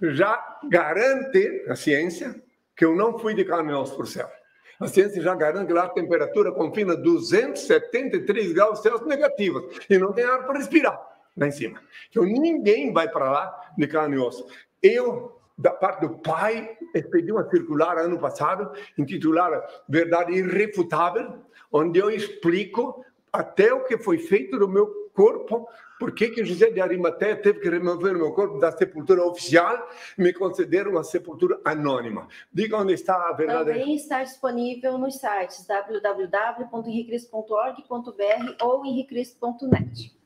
já 0.01 0.59
garante, 0.65 1.65
a 1.69 1.77
ciência, 1.77 2.41
que 2.77 2.85
eu 2.85 2.95
não 2.95 3.19
fui 3.19 3.35
de 3.35 3.45
carne 3.45 3.73
osso 3.73 3.95
para 3.95 4.05
o 4.05 4.07
céu. 4.07 4.31
A 4.79 4.89
ciência 4.89 5.21
já 5.21 5.35
garante 5.35 5.67
que 5.67 5.73
lá 5.75 5.85
a 5.85 5.89
temperatura 5.91 6.53
confina 6.53 6.97
273 6.97 8.53
graus 8.53 8.81
Celsius 8.81 9.07
negativos 9.07 9.65
e 9.91 9.99
não 9.99 10.13
tem 10.13 10.25
ar 10.25 10.47
para 10.47 10.57
respirar 10.57 10.99
lá 11.37 11.47
em 11.47 11.51
cima. 11.51 11.81
Então 12.09 12.25
ninguém 12.25 12.93
vai 12.93 13.09
para 13.09 13.31
lá 13.31 13.73
de 13.77 13.87
carne 13.87 14.17
e 14.17 14.19
osso. 14.19 14.47
Eu, 14.83 15.39
da 15.59 15.71
parte 15.71 16.01
do 16.01 16.19
pai, 16.19 16.77
pedi 17.11 17.31
uma 17.31 17.49
circular 17.51 17.99
ano 17.99 18.19
passado, 18.19 18.73
intitulada 18.97 19.63
Verdade 19.89 20.33
Irrefutável, 20.33 21.41
onde 21.71 21.99
eu 21.99 22.11
explico 22.11 23.05
até 23.33 23.73
o 23.73 23.85
que 23.85 23.99
foi 23.99 24.19
feito 24.19 24.59
no 24.59 24.67
meu 24.67 25.10
corpo, 25.13 25.69
por 25.99 26.15
que, 26.15 26.31
que 26.31 26.43
José 26.45 26.71
de 26.71 26.81
Arimateia 26.81 27.37
teve 27.37 27.61
que 27.61 27.69
remover 27.69 28.17
o 28.17 28.19
meu 28.19 28.33
corpo 28.33 28.59
da 28.59 28.73
sepultura 28.73 29.23
oficial 29.23 29.87
e 30.17 30.23
me 30.23 30.33
conceder 30.33 30.89
uma 30.89 31.05
sepultura 31.05 31.61
anônima. 31.65 32.27
Diga 32.53 32.79
onde 32.79 32.95
está 32.95 33.29
a 33.29 33.33
verdade. 33.33 33.71
Também 33.71 33.95
está 33.95 34.23
disponível 34.23 34.97
nos 34.97 35.17
sites 35.17 35.67
www.henricristo.org.br 35.67 38.63
ou 38.63 38.87
henricristo.net. 38.87 40.19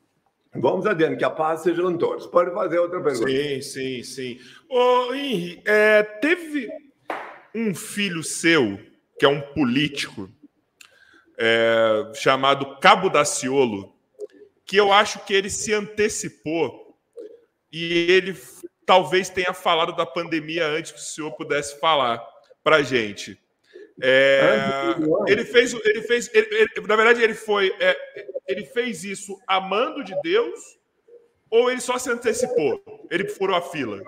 Vamos 0.57 0.87
adiante, 0.87 1.17
que 1.17 1.25
a 1.25 1.31
paz 1.31 1.63
seja 1.63 1.83
com 1.83 1.99
todos. 1.99 2.29
Pode 2.29 2.53
fazer 2.53 2.79
outra 2.79 3.03
pergunta. 3.03 3.29
Sim, 3.29 3.61
sim, 3.61 4.05
sim. 4.05 4.39
Ô, 4.71 5.13
Henri, 5.13 5.61
é, 5.67 6.05
teve 6.05 6.69
um 7.53 7.75
filho 7.75 8.23
seu, 8.23 8.79
que 9.19 9.27
é 9.27 9.29
um 9.29 9.41
político, 9.41 10.31
é, 11.37 12.09
chamado 12.15 12.79
Cabo 12.79 13.11
Daciolo, 13.11 13.94
que 14.65 14.77
eu 14.77 14.93
acho 14.93 15.25
que 15.25 15.35
ele 15.35 15.51
se 15.51 15.73
antecipou 15.73 16.99
e 17.73 18.11
ele 18.11 18.37
talvez 18.87 19.29
tenha 19.29 19.53
falado 19.53 19.95
da 19.95 20.07
pandemia 20.07 20.67
antes 20.67 20.93
que 20.93 20.99
o 20.99 21.03
senhor 21.03 21.33
pudesse 21.33 21.79
falar 21.81 22.25
para 22.63 22.77
a 22.77 22.83
gente. 22.83 23.39
É, 24.01 24.97
ele 25.29 25.45
fez, 25.45 25.73
ele 25.73 26.03
fez, 26.03 26.31
ele, 26.35 26.49
ele, 26.51 26.87
na 26.87 26.97
verdade, 26.97 27.23
ele 27.23 27.35
foi, 27.35 27.75
é, 27.79 27.97
ele 28.49 28.65
fez 28.67 29.05
isso 29.05 29.39
amando 29.47 30.03
de 30.03 30.15
Deus 30.23 30.79
ou 31.49 31.71
ele 31.71 31.81
só 31.81 31.99
se 31.99 32.11
antecipou? 32.11 32.83
Ele 33.11 33.29
furou 33.29 33.57
a 33.57 33.63
fila? 33.63 34.03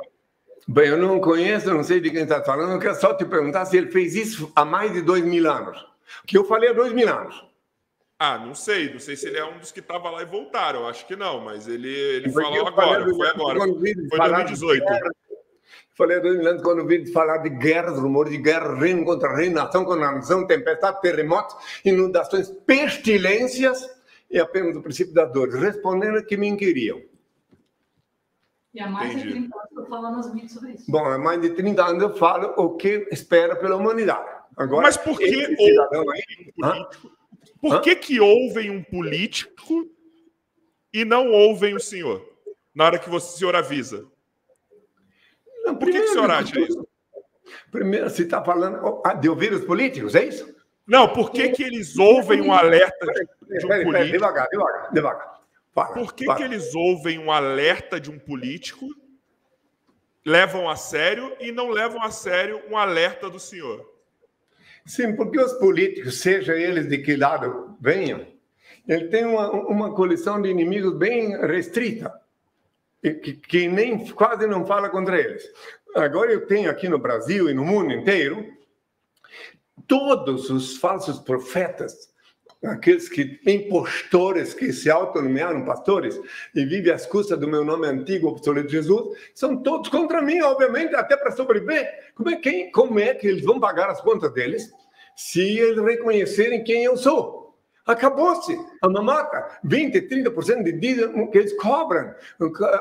Bem, 0.67 0.89
eu 0.89 0.99
não 0.99 1.21
conheço, 1.21 1.73
não 1.73 1.85
sei 1.85 2.01
de 2.01 2.11
quem 2.11 2.23
está 2.23 2.43
falando. 2.43 2.73
Eu 2.73 2.81
quero 2.81 2.97
só 2.97 3.15
te 3.15 3.25
perguntar 3.25 3.65
se 3.67 3.77
ele 3.77 3.93
fez 3.93 4.17
isso 4.17 4.51
há 4.57 4.65
mais 4.65 4.93
de 4.93 5.01
dois 5.01 5.25
mil 5.25 5.49
anos. 5.49 5.87
Que 6.27 6.37
eu 6.37 6.45
falei 6.45 6.71
há 6.71 6.73
dois 6.73 6.93
mil 6.93 7.09
anos. 7.09 7.45
Ah, 8.19 8.39
não 8.39 8.55
sei. 8.55 8.93
Não 8.93 8.99
sei 8.99 9.17
se 9.17 9.29
ele 9.29 9.39
é 9.39 9.45
um 9.45 9.59
dos 9.59 9.71
que 9.71 9.81
estava 9.81 10.11
lá 10.11 10.23
e 10.23 10.27
voltaram. 10.27 10.81
Eu 10.81 10.87
acho 10.87 11.07
que 11.07 11.15
não, 11.15 11.41
mas 11.41 11.69
ele, 11.69 11.89
ele 11.89 12.33
falou 12.33 12.67
agora. 12.67 13.05
Foi 13.15 13.29
agora. 13.29 13.59
Foi 13.59 13.73
2018. 13.73 14.85
Falei 15.95 16.21
dois 16.21 16.37
mil 16.39 16.47
anos 16.47 16.63
quando 16.63 16.87
vi 16.87 17.11
falar 17.11 17.39
de 17.39 17.49
guerras, 17.49 17.99
rumores 17.99 18.31
de 18.31 18.39
guerra, 18.39 18.75
reino 18.75 19.03
contra 19.03 19.35
reino, 19.35 19.55
nação 19.55 19.83
contra 19.83 20.13
nação, 20.13 20.47
tempestade, 20.47 21.01
terremotos, 21.01 21.57
inundações, 21.85 22.51
pestilências 22.67 23.89
e 24.31 24.39
apenas 24.39 24.77
o 24.77 24.83
princípio 24.83 25.15
da 25.15 25.25
dor. 25.25 25.49
Respondendo 25.55 26.23
que 26.25 26.37
me 26.37 26.49
inquiriam. 26.49 27.01
E 28.75 28.81
há 28.81 28.91
mais 28.91 29.11
Entendi. 29.11 29.29
de 29.29 29.33
30 29.33 29.57
anos 29.57 29.71
eu 29.75 29.87
falo 29.87 30.11
nos 30.11 30.33
vídeos 30.33 30.53
sobre 30.53 30.73
isso. 30.73 30.85
Bom, 30.91 31.07
há 31.07 31.19
mais 31.19 31.41
de 31.41 31.51
30 31.51 31.83
anos 31.83 32.03
eu 32.03 32.15
falo 32.15 32.53
o 32.59 32.77
que 32.77 33.09
espera 33.11 33.57
pela 33.57 33.77
humanidade. 33.77 34.29
Agora, 34.55 34.83
Mas 34.83 34.99
por 34.99 35.19
que 35.19 35.57
cidadão 35.57 36.05
aí, 36.11 36.53
político, 36.55 37.16
por 37.61 37.81
que, 37.81 37.97
que 37.97 38.21
ouvem 38.21 38.71
um 38.71 38.83
político 38.83 39.89
e 40.93 41.05
não 41.05 41.31
ouvem 41.31 41.75
o 41.75 41.81
senhor? 41.81 42.27
Na 42.75 42.85
hora 42.85 42.99
que 42.99 43.09
você, 43.09 43.35
o 43.35 43.39
senhor 43.39 43.57
avisa. 43.57 44.07
Não, 45.65 45.75
Por 45.75 45.91
que, 45.91 46.01
que 46.01 46.09
o 46.09 46.13
senhor 46.13 46.31
acha 46.31 46.61
isso? 46.61 46.87
Primeiro, 47.71 48.09
você 48.09 48.23
está 48.23 48.43
falando 48.45 49.03
ah, 49.05 49.15
de 49.15 49.29
ouvir 49.29 49.53
os 49.53 49.65
políticos, 49.65 50.15
é 50.15 50.25
isso? 50.25 50.55
Não, 50.87 51.09
por 51.13 51.33
que, 51.33 51.49
que 51.49 51.63
eles 51.63 51.99
ouvem 51.99 52.41
um 52.41 52.53
alerta 52.53 53.07
de 53.07 53.67
um 53.67 53.69
político? 53.69 54.13
Devagar, 54.13 54.49
devagar, 54.49 54.93
devagar. 54.93 55.41
Fala, 55.75 55.95
por 55.95 56.15
que, 56.15 56.25
que 56.25 56.43
eles 56.43 56.75
ouvem 56.75 57.19
um 57.19 57.31
alerta 57.31 58.01
de 58.01 58.11
um 58.11 58.19
político, 58.19 58.87
levam 60.25 60.69
a 60.69 60.77
sério 60.77 61.37
e 61.41 61.51
não 61.51 61.69
levam 61.69 62.03
a 62.03 62.11
sério 62.11 62.63
um 62.71 62.77
alerta 62.77 63.29
do 63.29 63.41
senhor? 63.41 63.96
Sim, 64.87 65.17
porque 65.17 65.41
os 65.41 65.53
políticos, 65.55 66.21
seja 66.21 66.55
eles 66.55 66.89
de 66.89 66.99
que 66.99 67.17
lado 67.17 67.77
venham, 67.81 68.25
ele 68.87 69.09
tem 69.09 69.25
uma, 69.25 69.51
uma 69.51 69.95
coleção 69.95 70.41
de 70.41 70.49
inimigos 70.49 70.97
bem 70.97 71.37
restrita, 71.45 72.13
que, 73.03 73.35
que 73.35 73.69
nem 73.69 74.07
quase 74.13 74.47
não 74.47 74.65
fala 74.65 74.89
contra 74.89 75.19
eles. 75.19 75.43
Agora 75.97 76.33
eu 76.33 76.47
tenho 76.47 76.71
aqui 76.71 76.89
no 76.89 77.01
Brasil 77.01 77.51
e 77.51 77.55
no 77.55 77.65
mundo 77.65 77.93
inteiro 77.93 78.47
todos 79.89 80.51
os 80.51 80.77
falsos 80.77 81.19
profetas, 81.19 82.13
aqueles 82.71 83.09
que 83.09 83.41
impostores 83.47 84.55
que 84.55 84.73
se 84.73 84.91
autonomearam 84.91 85.65
pastores 85.65 86.21
e 86.55 86.65
vivem 86.65 86.93
às 86.93 87.07
custas 87.07 87.39
do 87.39 87.49
meu 87.49 87.65
nome 87.65 87.87
antigo, 87.87 88.29
obsoleto 88.29 88.69
Jesus, 88.69 89.17
são 89.35 89.63
todos 89.63 89.89
contra 89.89 90.21
mim, 90.23 90.41
obviamente, 90.41 90.95
até 90.95 91.17
para 91.17 91.31
sobreviver. 91.31 92.13
Como 92.15 92.31
é, 92.31 92.37
que, 92.37 92.71
como 92.71 92.99
é 92.99 93.15
que 93.15 93.27
eles 93.27 93.45
vão 93.45 93.61
pagar 93.61 93.91
as 93.91 94.01
contas 94.01 94.33
deles 94.33 94.71
se 95.17 95.59
eles 95.59 95.83
reconhecerem 95.83 96.65
quem 96.65 96.85
eu 96.85 96.97
sou? 96.97 97.57
Acabou-se 97.87 98.59
a 98.83 98.89
mamata. 98.89 99.61
20%, 99.65 100.09
30% 100.09 100.63
de 100.65 100.73
dízimo 100.73 101.31
que 101.31 101.39
eles 101.39 101.57
cobram. 101.57 102.13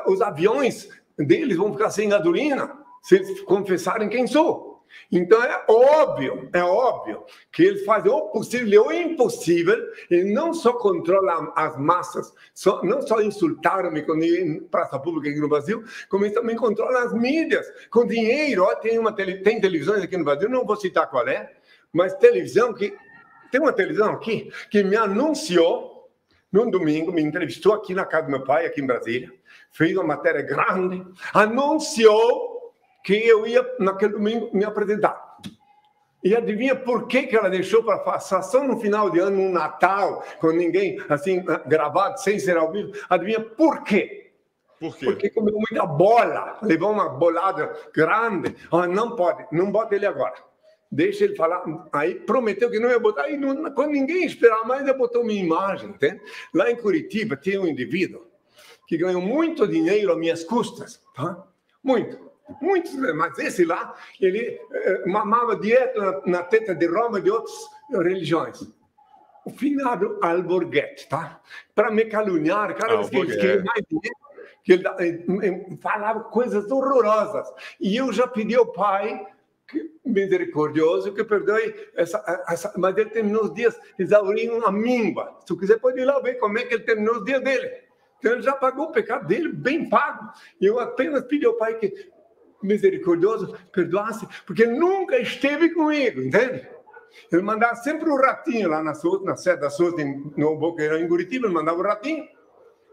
Os 0.06 0.20
aviões 0.20 0.88
deles 1.16 1.56
vão 1.56 1.72
ficar 1.72 1.90
sem 1.90 2.08
gasolina 2.08 2.76
se 3.02 3.16
eles 3.16 3.40
confessarem 3.42 4.08
quem 4.08 4.26
sou. 4.26 4.75
Então 5.10 5.42
é 5.42 5.64
óbvio, 5.68 6.48
é 6.52 6.62
óbvio 6.62 7.24
que 7.52 7.62
eles 7.62 7.84
fazem 7.84 8.10
o 8.10 8.28
possível 8.30 8.68
e 8.68 8.78
o 8.78 8.92
impossível 8.92 9.76
e 10.10 10.24
não 10.24 10.52
só 10.52 10.72
controlam 10.72 11.52
as 11.54 11.78
massas, 11.78 12.32
só, 12.54 12.82
não 12.82 13.00
só 13.02 13.20
insultaram-me 13.20 14.00
em 14.00 14.60
praça 14.60 14.98
pública 14.98 15.30
aqui 15.30 15.40
no 15.40 15.48
Brasil, 15.48 15.84
como 16.08 16.24
eles 16.24 16.34
também 16.34 16.56
controlam 16.56 17.02
as 17.02 17.12
mídias 17.12 17.66
com 17.90 18.06
dinheiro. 18.06 18.64
Ó, 18.64 18.74
tem, 18.76 18.98
uma 18.98 19.12
tele, 19.12 19.38
tem 19.42 19.60
televisões 19.60 20.02
aqui 20.02 20.16
no 20.16 20.24
Brasil, 20.24 20.48
não 20.48 20.66
vou 20.66 20.76
citar 20.76 21.08
qual 21.08 21.26
é, 21.28 21.52
mas 21.92 22.14
televisão 22.14 22.72
que. 22.72 22.94
Tem 23.50 23.60
uma 23.60 23.72
televisão 23.72 24.10
aqui 24.10 24.50
que 24.70 24.82
me 24.82 24.96
anunciou 24.96 26.10
num 26.52 26.70
domingo, 26.70 27.12
me 27.12 27.22
entrevistou 27.22 27.74
aqui 27.74 27.94
na 27.94 28.04
casa 28.04 28.24
do 28.24 28.30
meu 28.30 28.44
pai, 28.44 28.66
aqui 28.66 28.80
em 28.80 28.86
Brasília, 28.86 29.32
fez 29.70 29.96
uma 29.96 30.04
matéria 30.04 30.42
grande, 30.42 31.04
anunciou 31.32 32.55
que 33.06 33.14
eu 33.14 33.46
ia, 33.46 33.64
naquele 33.78 34.14
domingo, 34.14 34.50
me 34.52 34.64
apresentar. 34.64 35.38
E 36.24 36.34
adivinha 36.34 36.74
por 36.74 37.06
que, 37.06 37.22
que 37.22 37.36
ela 37.36 37.48
deixou 37.48 37.84
para 37.84 38.00
passar 38.00 38.42
só 38.42 38.64
no 38.64 38.80
final 38.80 39.10
de 39.10 39.20
ano, 39.20 39.36
no 39.44 39.48
Natal, 39.48 40.24
com 40.40 40.50
ninguém 40.50 41.00
assim 41.08 41.44
gravado, 41.66 42.20
sem 42.20 42.40
ser 42.40 42.56
ao 42.56 42.72
vivo? 42.72 42.90
Adivinha 43.08 43.38
por 43.40 43.84
quê? 43.84 44.32
Por 44.80 44.96
quê? 44.96 45.06
Porque 45.06 45.30
comeu 45.30 45.54
muita 45.54 45.86
bola, 45.86 46.58
levou 46.62 46.90
uma 46.90 47.08
bolada 47.08 47.72
grande. 47.94 48.56
Ah, 48.72 48.88
não 48.88 49.14
pode, 49.14 49.46
não 49.52 49.70
bota 49.70 49.94
ele 49.94 50.04
agora. 50.04 50.34
Deixa 50.90 51.22
ele 51.24 51.36
falar. 51.36 51.62
Aí 51.92 52.16
prometeu 52.16 52.68
que 52.68 52.80
não 52.80 52.90
ia 52.90 52.98
botar. 52.98 53.22
Aí 53.22 53.36
não, 53.36 53.72
quando 53.72 53.92
ninguém 53.92 54.24
esperava 54.24 54.64
mais, 54.64 54.82
ele 54.82 54.94
botou 54.94 55.24
minha 55.24 55.42
imagem. 55.44 55.90
Entende? 55.90 56.20
Lá 56.52 56.68
em 56.68 56.76
Curitiba 56.76 57.36
tem 57.36 57.56
um 57.56 57.68
indivíduo 57.68 58.26
que 58.88 58.96
ganhou 58.96 59.22
muito 59.22 59.66
dinheiro 59.68 60.10
às 60.10 60.18
minhas 60.18 60.42
custas. 60.42 61.00
Tá? 61.14 61.46
Muito. 61.84 62.26
Muitos, 62.60 62.94
mas 63.14 63.38
esse 63.38 63.64
lá, 63.64 63.94
ele 64.20 64.60
eh, 64.72 65.02
mamava 65.06 65.56
direto 65.56 66.00
na, 66.00 66.20
na 66.26 66.42
teta 66.44 66.74
de 66.74 66.86
Roma 66.86 67.18
e 67.18 67.22
de 67.22 67.30
outras 67.30 67.54
religiões 67.90 68.76
o 69.46 69.50
finado 69.50 70.18
Alborguete, 70.20 71.08
tá? 71.08 71.40
Para 71.72 71.92
me 71.92 72.04
caluniar, 72.06 72.74
cada 72.74 72.96
vez 72.96 73.08
que 73.08 73.16
ele 73.16 73.36
queria 73.36 73.62
mais 73.62 73.84
dinheiro, 73.88 74.16
que 74.64 74.72
ele, 74.72 74.84
ele 75.46 75.78
falava 75.80 76.24
coisas 76.24 76.68
horrorosas. 76.68 77.48
E 77.80 77.96
eu 77.96 78.12
já 78.12 78.26
pedi 78.26 78.56
ao 78.56 78.66
pai, 78.66 79.24
que, 79.68 79.92
misericordioso, 80.04 81.14
que 81.14 81.22
perdoe 81.22 81.72
essa, 81.94 82.44
essa, 82.48 82.72
Mas 82.76 82.96
ele 82.96 83.10
terminou 83.10 83.44
os 83.44 83.54
dias 83.54 83.78
exaurindo 83.96 84.66
a 84.66 84.72
míngua. 84.72 85.36
Se 85.40 85.46
tu 85.46 85.56
quiser, 85.56 85.78
pode 85.78 86.00
ir 86.00 86.04
lá 86.04 86.18
ver 86.18 86.34
como 86.34 86.58
é 86.58 86.64
que 86.64 86.74
ele 86.74 86.82
terminou 86.82 87.18
os 87.18 87.24
dias 87.24 87.40
dele. 87.40 87.70
Então, 88.18 88.32
ele 88.32 88.42
já 88.42 88.54
pagou 88.54 88.86
o 88.86 88.92
pecado 88.92 89.28
dele, 89.28 89.52
bem 89.52 89.88
pago. 89.88 90.28
E 90.60 90.66
eu 90.66 90.80
apenas 90.80 91.24
pedi 91.26 91.46
ao 91.46 91.54
pai 91.54 91.74
que, 91.78 92.10
misericordioso, 92.66 93.56
perdoasse, 93.72 94.26
porque 94.44 94.64
ele 94.64 94.78
nunca 94.78 95.18
esteve 95.18 95.70
comigo, 95.70 96.20
entende? 96.20 96.68
Ele 97.32 97.42
mandava 97.42 97.76
sempre 97.76 98.08
o 98.08 98.16
ratinho 98.16 98.68
lá 98.68 98.82
na, 98.82 98.94
sua, 98.94 99.22
na 99.22 99.36
sede 99.36 99.60
da 99.60 99.70
SUS, 99.70 99.94
no 100.36 100.56
Boqueirão, 100.56 100.98
em 100.98 101.08
Curitiba, 101.08 101.46
ele 101.46 101.54
mandava 101.54 101.78
o 101.78 101.82
ratinho. 101.82 102.28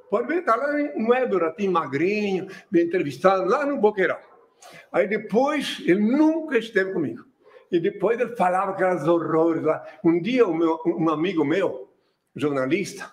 Pode 0.10 0.28
ver, 0.28 0.40
está 0.40 0.56
lá 0.56 0.72
no 0.96 1.10
web, 1.10 1.36
o 1.36 1.40
ratinho 1.40 1.72
magrinho, 1.72 2.48
bem 2.70 2.86
entrevistado, 2.86 3.46
lá 3.46 3.66
no 3.66 3.78
Boqueirão. 3.78 4.18
Aí 4.92 5.08
depois, 5.08 5.82
ele 5.86 6.00
nunca 6.00 6.58
esteve 6.58 6.94
comigo. 6.94 7.26
E 7.72 7.80
depois 7.80 8.20
ele 8.20 8.36
falava 8.36 8.72
aquelas 8.72 9.08
horrores 9.08 9.64
lá. 9.64 9.84
Um 10.04 10.22
dia, 10.22 10.48
meu, 10.48 10.80
um 10.86 11.10
amigo 11.10 11.44
meu, 11.44 11.92
jornalista, 12.36 13.12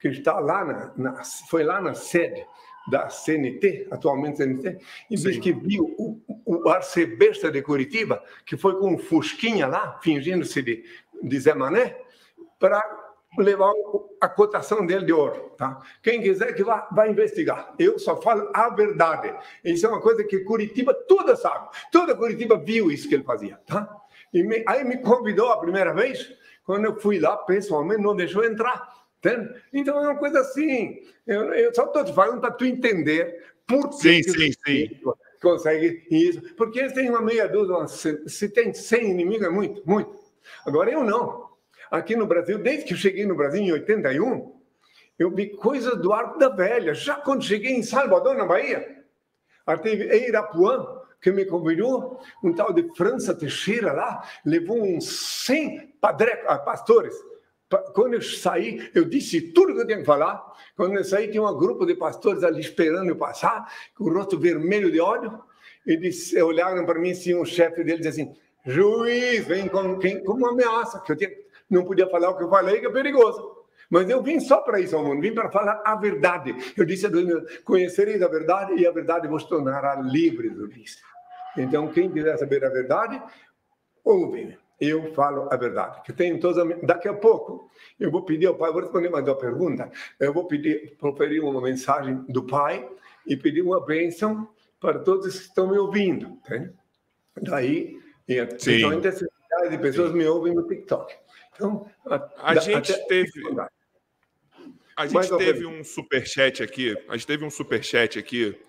que 0.00 0.08
está 0.08 0.40
lá, 0.40 0.64
na, 0.64 0.92
na, 0.96 1.24
foi 1.48 1.62
lá 1.62 1.80
na 1.80 1.94
sede 1.94 2.44
da 2.90 3.08
CNT, 3.08 3.88
atualmente 3.90 4.38
CNT, 4.38 4.78
e 5.10 5.18
Sim. 5.18 5.28
diz 5.28 5.38
que 5.38 5.52
viu 5.52 5.84
o, 5.98 6.20
o 6.44 6.68
arcebista 6.68 7.50
de 7.50 7.62
Curitiba, 7.62 8.22
que 8.46 8.56
foi 8.56 8.78
com 8.78 8.94
um 8.94 8.98
fusquinha 8.98 9.66
lá, 9.66 9.98
fingindo-se 10.02 10.62
de, 10.62 10.84
de 11.22 11.40
Zé 11.40 11.54
Mané, 11.54 11.96
para 12.58 12.82
levar 13.36 13.72
a 14.20 14.28
cotação 14.28 14.86
dele 14.86 15.04
de 15.04 15.12
ouro. 15.12 15.52
Tá? 15.56 15.80
Quem 16.02 16.22
quiser 16.22 16.54
que 16.54 16.64
vá, 16.64 16.88
vá 16.90 17.08
investigar. 17.08 17.74
Eu 17.78 17.98
só 17.98 18.20
falo 18.20 18.50
a 18.54 18.70
verdade. 18.70 19.34
Isso 19.64 19.86
é 19.86 19.88
uma 19.88 20.00
coisa 20.00 20.24
que 20.24 20.40
Curitiba 20.40 20.94
toda 20.94 21.36
sabe. 21.36 21.68
Toda 21.92 22.16
Curitiba 22.16 22.56
viu 22.56 22.90
isso 22.90 23.08
que 23.08 23.14
ele 23.14 23.24
fazia. 23.24 23.60
Tá? 23.66 23.88
E 24.32 24.42
me, 24.42 24.64
aí 24.66 24.84
me 24.84 24.98
convidou 24.98 25.50
a 25.50 25.60
primeira 25.60 25.92
vez, 25.92 26.32
quando 26.64 26.86
eu 26.86 26.98
fui 26.98 27.18
lá 27.18 27.36
pessoalmente, 27.36 28.02
não 28.02 28.16
deixou 28.16 28.44
entrar. 28.44 28.97
Entende? 29.18 29.60
Então 29.72 29.98
é 29.98 30.08
uma 30.08 30.16
coisa 30.16 30.40
assim. 30.40 31.02
Eu, 31.26 31.52
eu 31.54 31.74
só 31.74 31.84
estou 31.84 32.04
te 32.04 32.12
falando 32.12 32.40
para 32.40 32.52
tu 32.52 32.64
entender 32.64 33.44
por 33.66 33.90
que. 33.90 34.22
Sim, 34.22 34.22
sim, 34.22 34.52
sim. 34.64 35.00
Consegue 35.42 36.06
isso. 36.10 36.54
Porque 36.54 36.80
eles 36.80 36.92
têm 36.92 37.10
uma 37.10 37.20
meia 37.20 37.48
dúzia, 37.48 37.86
se, 37.86 38.28
se 38.28 38.48
tem 38.48 38.72
100 38.72 39.10
inimigos, 39.10 39.46
é 39.46 39.50
muito, 39.50 39.82
muito. 39.84 40.18
Agora 40.64 40.90
eu 40.90 41.04
não. 41.04 41.48
Aqui 41.90 42.16
no 42.16 42.26
Brasil, 42.26 42.58
desde 42.58 42.84
que 42.84 42.92
eu 42.92 42.98
cheguei 42.98 43.24
no 43.24 43.36
Brasil 43.36 43.62
em 43.62 43.72
81, 43.72 44.56
eu 45.18 45.30
vi 45.30 45.48
coisas 45.48 45.96
do 46.00 46.12
Arco 46.12 46.38
da 46.38 46.48
Velha. 46.48 46.94
Já 46.94 47.14
quando 47.14 47.44
cheguei 47.44 47.72
em 47.72 47.82
Salvador, 47.82 48.36
na 48.36 48.44
Bahia, 48.44 49.04
até 49.66 49.94
Irapuã, 50.28 50.86
que 51.20 51.30
me 51.32 51.44
convidou, 51.44 52.20
um 52.42 52.52
tal 52.52 52.72
de 52.72 52.88
França 52.94 53.34
Teixeira 53.34 53.92
lá, 53.92 54.22
levou 54.44 54.80
uns 54.82 55.44
100 55.46 55.94
padre, 56.00 56.30
ah, 56.46 56.58
pastores 56.58 57.14
quando 57.92 58.14
eu 58.14 58.22
saí, 58.22 58.90
eu 58.94 59.04
disse 59.04 59.52
tudo 59.52 59.74
que 59.74 59.80
eu 59.80 59.86
tinha 59.86 59.98
que 59.98 60.04
falar. 60.04 60.42
Quando 60.74 60.96
eu 60.96 61.04
saí, 61.04 61.28
tinha 61.28 61.42
um 61.42 61.56
grupo 61.56 61.84
de 61.84 61.94
pastores 61.94 62.42
ali 62.42 62.60
esperando 62.60 63.08
eu 63.10 63.16
passar, 63.16 63.70
com 63.94 64.04
o 64.04 64.12
rosto 64.12 64.38
vermelho 64.38 64.90
de 64.90 65.00
ódio. 65.00 65.38
E 65.86 65.96
disse, 65.96 66.40
olharam 66.40 66.84
para 66.86 66.98
mim, 66.98 67.10
assim, 67.10 67.34
um 67.34 67.44
chefe 67.44 67.84
deles 67.84 68.06
assim: 68.06 68.34
juiz, 68.64 69.46
vem 69.46 69.68
com, 69.68 69.98
quem, 69.98 70.22
como 70.24 70.38
uma 70.38 70.52
ameaça, 70.52 71.00
que 71.00 71.12
eu 71.12 71.16
tinha, 71.16 71.30
não 71.68 71.84
podia 71.84 72.08
falar 72.08 72.30
o 72.30 72.36
que 72.36 72.44
eu 72.44 72.48
falei, 72.48 72.80
que 72.80 72.86
é 72.86 72.90
perigoso. 72.90 73.56
Mas 73.90 74.08
eu 74.08 74.22
vim 74.22 74.38
só 74.40 74.58
para 74.60 74.80
isso 74.80 74.96
ao 74.96 75.04
mundo, 75.04 75.20
vim 75.20 75.32
para 75.32 75.50
falar 75.50 75.82
a 75.84 75.94
verdade. 75.96 76.54
Eu 76.76 76.84
disse 76.86 77.06
a 77.06 77.08
Deus: 77.10 77.62
conhecereis 77.64 78.22
a 78.22 78.28
verdade 78.28 78.74
e 78.74 78.86
a 78.86 78.90
verdade 78.90 79.28
vos 79.28 79.44
tornará 79.44 79.96
livres, 79.96 80.56
eu 80.58 80.68
disse. 80.68 80.98
Então, 81.56 81.88
quem 81.88 82.10
quiser 82.10 82.36
saber 82.38 82.64
a 82.64 82.68
verdade, 82.70 83.20
ouve-me 84.04 84.56
eu 84.80 85.12
falo 85.14 85.48
a 85.50 85.56
verdade. 85.56 86.02
Que 86.02 86.12
tenho 86.12 86.38
todas 86.38 86.58
as... 86.58 86.80
Daqui 86.82 87.08
a 87.08 87.14
pouco, 87.14 87.70
eu 87.98 88.10
vou 88.10 88.22
pedir 88.24 88.46
ao 88.46 88.54
pai, 88.54 88.72
vou 88.72 88.82
responder 88.82 89.08
mais 89.08 89.26
uma 89.26 89.36
pergunta, 89.36 89.90
eu 90.20 90.32
vou 90.32 90.46
pedir, 90.46 90.96
proferir 90.96 91.42
uma 91.42 91.60
mensagem 91.60 92.24
do 92.28 92.44
pai 92.44 92.88
e 93.26 93.36
pedir 93.36 93.62
uma 93.62 93.84
bênção 93.84 94.48
para 94.80 94.98
todos 95.00 95.38
que 95.38 95.44
estão 95.46 95.70
me 95.70 95.78
ouvindo. 95.78 96.38
Tá? 96.46 96.70
Daí, 97.42 97.98
principalmente 98.26 99.06
essa 99.08 99.26
de 99.70 99.78
pessoas 99.78 100.12
Sim. 100.12 100.18
me 100.18 100.24
ouvem 100.26 100.54
no 100.54 100.66
TikTok. 100.66 101.14
Então, 101.54 101.90
a, 102.06 102.52
a 102.52 102.54
gente 102.54 102.92
teve... 103.06 103.30
A 104.96 105.06
gente 105.06 105.36
teve 105.38 105.64
um 105.64 105.84
superchat 105.84 106.60
aqui, 106.60 106.96
a 107.08 107.16
gente 107.16 107.26
teve 107.26 107.44
um 107.44 107.50
superchat 107.50 108.18
aqui 108.18 108.60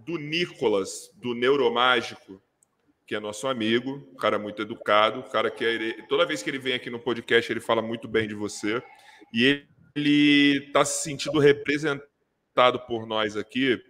do 0.00 0.18
Nicolas, 0.18 1.10
do 1.14 1.34
Neuromágico, 1.34 2.42
que 3.06 3.14
é 3.14 3.20
nosso 3.20 3.46
amigo, 3.46 4.08
um 4.12 4.16
cara 4.16 4.38
muito 4.38 4.62
educado, 4.62 5.20
um 5.20 5.28
cara 5.28 5.50
que 5.50 5.64
ele, 5.64 6.02
toda 6.04 6.26
vez 6.26 6.42
que 6.42 6.50
ele 6.50 6.58
vem 6.58 6.74
aqui 6.74 6.88
no 6.88 7.00
podcast 7.00 7.50
ele 7.50 7.60
fala 7.60 7.82
muito 7.82 8.08
bem 8.08 8.28
de 8.28 8.34
você 8.34 8.82
e 9.32 9.64
ele 9.94 10.66
está 10.66 10.84
se 10.84 11.02
sentindo 11.02 11.38
representado 11.38 12.80
por 12.86 13.06
nós 13.06 13.36
aqui 13.36 13.82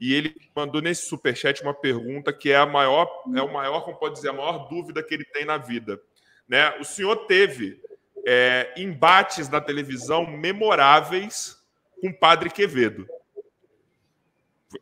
e 0.00 0.14
ele 0.14 0.34
mandou 0.56 0.80
nesse 0.80 1.06
superchat 1.06 1.62
uma 1.62 1.74
pergunta 1.74 2.32
que 2.32 2.50
é 2.50 2.56
a 2.56 2.64
maior, 2.64 3.06
é 3.36 3.42
o 3.42 3.52
maior, 3.52 3.82
como 3.82 3.98
pode 3.98 4.14
dizer, 4.14 4.30
a 4.30 4.32
maior 4.32 4.68
dúvida 4.68 5.02
que 5.02 5.12
ele 5.12 5.24
tem 5.26 5.44
na 5.44 5.58
vida, 5.58 6.00
né? 6.48 6.74
O 6.78 6.84
senhor 6.84 7.26
teve 7.26 7.80
é, 8.26 8.72
embates 8.78 9.48
na 9.50 9.60
televisão 9.60 10.26
memoráveis 10.26 11.58
com 12.00 12.08
o 12.08 12.18
Padre 12.18 12.48
Quevedo. 12.48 13.06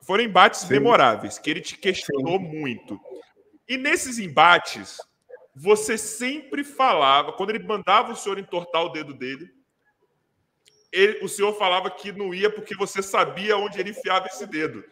Foram 0.02 0.22
embates 0.22 0.60
Sim. 0.60 0.74
memoráveis 0.74 1.38
que 1.38 1.50
ele 1.50 1.60
te 1.60 1.76
questionou 1.76 2.38
Sim. 2.38 2.44
muito. 2.44 3.00
E 3.68 3.76
nesses 3.76 4.18
embates, 4.18 4.98
você 5.54 5.98
sempre 5.98 6.64
falava, 6.64 7.32
quando 7.32 7.50
ele 7.50 7.66
mandava 7.66 8.12
o 8.12 8.16
senhor 8.16 8.38
entortar 8.38 8.82
o 8.84 8.88
dedo 8.88 9.12
dele, 9.12 9.50
ele, 10.90 11.18
o 11.22 11.28
senhor 11.28 11.52
falava 11.58 11.90
que 11.90 12.12
não 12.12 12.32
ia 12.32 12.48
porque 12.48 12.74
você 12.74 13.02
sabia 13.02 13.56
onde 13.56 13.78
ele 13.78 13.90
enfiava 13.90 14.26
esse 14.26 14.46
dedo. 14.46 14.82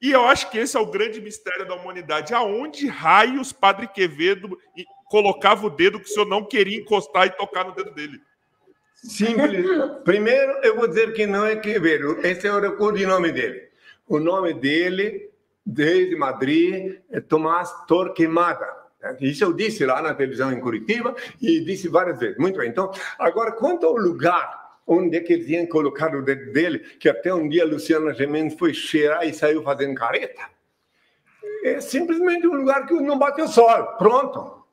E 0.00 0.10
eu 0.10 0.24
acho 0.26 0.50
que 0.50 0.58
esse 0.58 0.76
é 0.76 0.80
o 0.80 0.90
grande 0.90 1.20
mistério 1.20 1.66
da 1.66 1.74
humanidade. 1.74 2.34
Aonde 2.34 2.86
raios 2.86 3.52
Padre 3.52 3.86
Quevedo 3.88 4.58
colocava 5.06 5.66
o 5.66 5.70
dedo 5.70 6.00
que 6.00 6.06
o 6.06 6.12
senhor 6.12 6.26
não 6.26 6.44
queria 6.44 6.78
encostar 6.78 7.26
e 7.26 7.30
tocar 7.30 7.64
no 7.64 7.74
dedo 7.74 7.92
dele? 7.92 8.20
Simples. 8.94 9.64
Primeiro, 10.04 10.52
eu 10.62 10.76
vou 10.76 10.88
dizer 10.88 11.12
que 11.12 11.26
não 11.26 11.46
é 11.46 11.56
Quevedo. 11.56 12.24
Esse 12.26 12.46
é 12.46 12.52
o 12.52 12.76
codinome 12.76 13.30
dele. 13.32 13.68
O 14.06 14.18
nome 14.18 14.54
dele 14.54 15.27
desde 15.68 16.16
Madrid, 16.16 16.96
é 17.10 17.20
Tomás 17.20 17.70
Torquemada. 17.86 18.66
Isso 19.20 19.44
eu 19.44 19.52
disse 19.52 19.84
lá 19.84 20.00
na 20.00 20.14
televisão 20.14 20.50
em 20.50 20.60
Curitiba 20.60 21.14
e 21.40 21.60
disse 21.60 21.88
várias 21.88 22.18
vezes. 22.18 22.38
Muito 22.38 22.58
bem. 22.58 22.70
Então, 22.70 22.90
agora, 23.18 23.52
quanto 23.52 23.86
ao 23.86 23.94
lugar 23.94 24.66
onde 24.86 25.18
é 25.18 25.20
que 25.20 25.34
ele 25.34 25.44
tinha 25.44 25.66
colocado 25.68 26.16
o 26.16 26.22
dedo 26.22 26.50
dele, 26.52 26.78
que 26.98 27.08
até 27.08 27.32
um 27.32 27.46
dia 27.46 27.66
Luciana 27.66 28.14
Gemendes 28.14 28.58
foi 28.58 28.72
cheirar 28.72 29.28
e 29.28 29.34
saiu 29.34 29.62
fazendo 29.62 29.94
careta, 29.94 30.40
é 31.62 31.80
simplesmente 31.80 32.46
um 32.46 32.54
lugar 32.54 32.86
que 32.86 32.94
não 32.94 33.18
bateu 33.18 33.46
sol. 33.46 33.96
Pronto. 33.98 34.64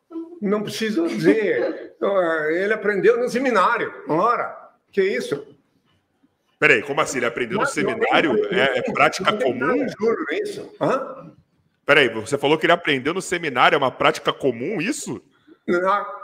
Não 0.41 0.63
preciso 0.63 1.07
dizer. 1.07 1.93
Ele 2.51 2.73
aprendeu 2.73 3.19
no 3.19 3.27
seminário. 3.27 3.93
Ora, 4.07 4.55
que 4.91 5.03
isso? 5.03 5.55
Peraí, 6.60 6.82
como 6.82 7.01
assim? 7.01 7.18
Ele 7.18 7.26
aprendeu 7.26 7.60
no 7.60 7.66
seminário? 7.66 8.53
É, 8.53 8.80
é 8.80 8.82
prática 8.82 9.34
comum? 9.34 9.86
Juro, 9.99 10.26
isso. 10.32 10.72
Hã? 10.80 11.32
Peraí, 11.86 12.10
você 12.10 12.38
falou 12.38 12.58
que 12.58 12.66
ele 12.66 12.74
aprendeu 12.74 13.14
no 13.14 13.22
seminário, 13.22 13.76
é 13.76 13.78
uma 13.78 13.91
prática 13.91 14.34
comum 14.34 14.82
isso? 14.82 15.22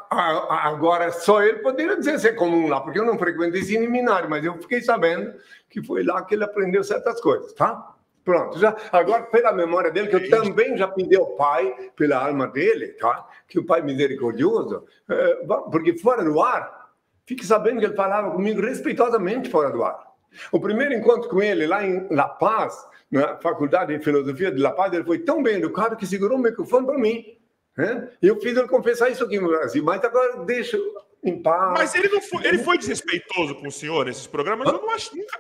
Agora, 0.10 1.12
só 1.12 1.42
ele 1.42 1.60
poderia 1.60 1.96
dizer 1.98 2.20
se 2.20 2.28
é 2.28 2.34
comum 2.34 2.68
lá, 2.68 2.82
porque 2.82 3.00
eu 3.00 3.06
não 3.06 3.18
frequentei 3.18 3.62
esse 3.62 3.74
seminário, 3.74 4.30
mas 4.30 4.44
eu 4.44 4.58
fiquei 4.60 4.82
sabendo 4.82 5.34
que 5.70 5.84
foi 5.84 6.04
lá 6.04 6.24
que 6.26 6.36
ele 6.36 6.44
aprendeu 6.44 6.84
certas 6.84 7.22
coisas, 7.22 7.54
tá? 7.54 7.96
Pronto, 8.24 8.60
já, 8.60 8.76
agora 8.92 9.24
pela 9.24 9.52
memória 9.52 9.90
dele, 9.90 10.08
que 10.08 10.16
eu 10.16 10.30
também 10.30 10.78
já 10.78 10.88
pedi 10.88 11.16
ao 11.16 11.36
pai, 11.36 11.74
pela 11.96 12.28
alma 12.28 12.48
dele, 12.48 12.90
tá? 12.90 13.28
Que 13.48 13.58
o 13.58 13.66
pai 13.66 13.82
misericordioso, 13.82 14.86
é, 15.10 15.46
porque 15.72 15.98
fora 15.98 16.24
do 16.24 16.40
ar, 16.42 16.90
fique 17.26 17.46
sabendo 17.46 17.80
que 17.80 17.86
ele 17.86 17.96
falava 17.96 18.32
comigo 18.32 18.62
respeitosamente 18.62 19.50
fora 19.50 19.72
do 19.72 19.84
ar. 19.84 20.11
O 20.52 20.60
primeiro 20.60 20.94
encontro 20.94 21.30
com 21.30 21.42
ele 21.42 21.68
lá 21.68 21.86
em 21.86 22.08
La 22.10 22.28
Paz, 22.28 22.76
na 23.10 23.38
Faculdade 23.38 23.98
de 23.98 24.04
Filosofia 24.04 24.52
de 24.52 24.62
La 24.62 24.72
Paz, 24.72 24.94
ele 24.94 25.04
foi 25.04 25.20
tão 25.20 25.44
bem 25.44 25.56
educado 25.56 25.96
que 25.96 26.06
segurou 26.06 26.38
o 26.38 26.42
microfone 26.42 26.86
para 26.86 26.98
mim. 26.98 27.38
Né? 27.76 28.10
E 28.22 28.28
eu 28.28 28.40
fiz 28.40 28.56
ele 28.56 28.68
confessar 28.68 29.10
isso 29.10 29.24
aqui 29.24 29.40
no 29.40 29.50
Brasil, 29.50 29.84
mas 29.84 30.04
agora 30.04 30.44
deixa 30.46 30.78
em 31.24 31.42
paz. 31.42 31.74
Mas 31.74 31.96
ele, 31.96 32.10
não 32.10 32.22
foi, 32.22 32.46
ele 32.46 32.58
foi 32.60 32.78
desrespeitoso 32.78 33.56
com 33.56 33.68
o 33.68 33.72
senhor 33.72 34.06
nesses 34.06 34.28
programas? 34.28 34.68
Eu 34.68 34.82
não 34.82 34.90
acho 34.90 35.16
nunca. 35.16 35.40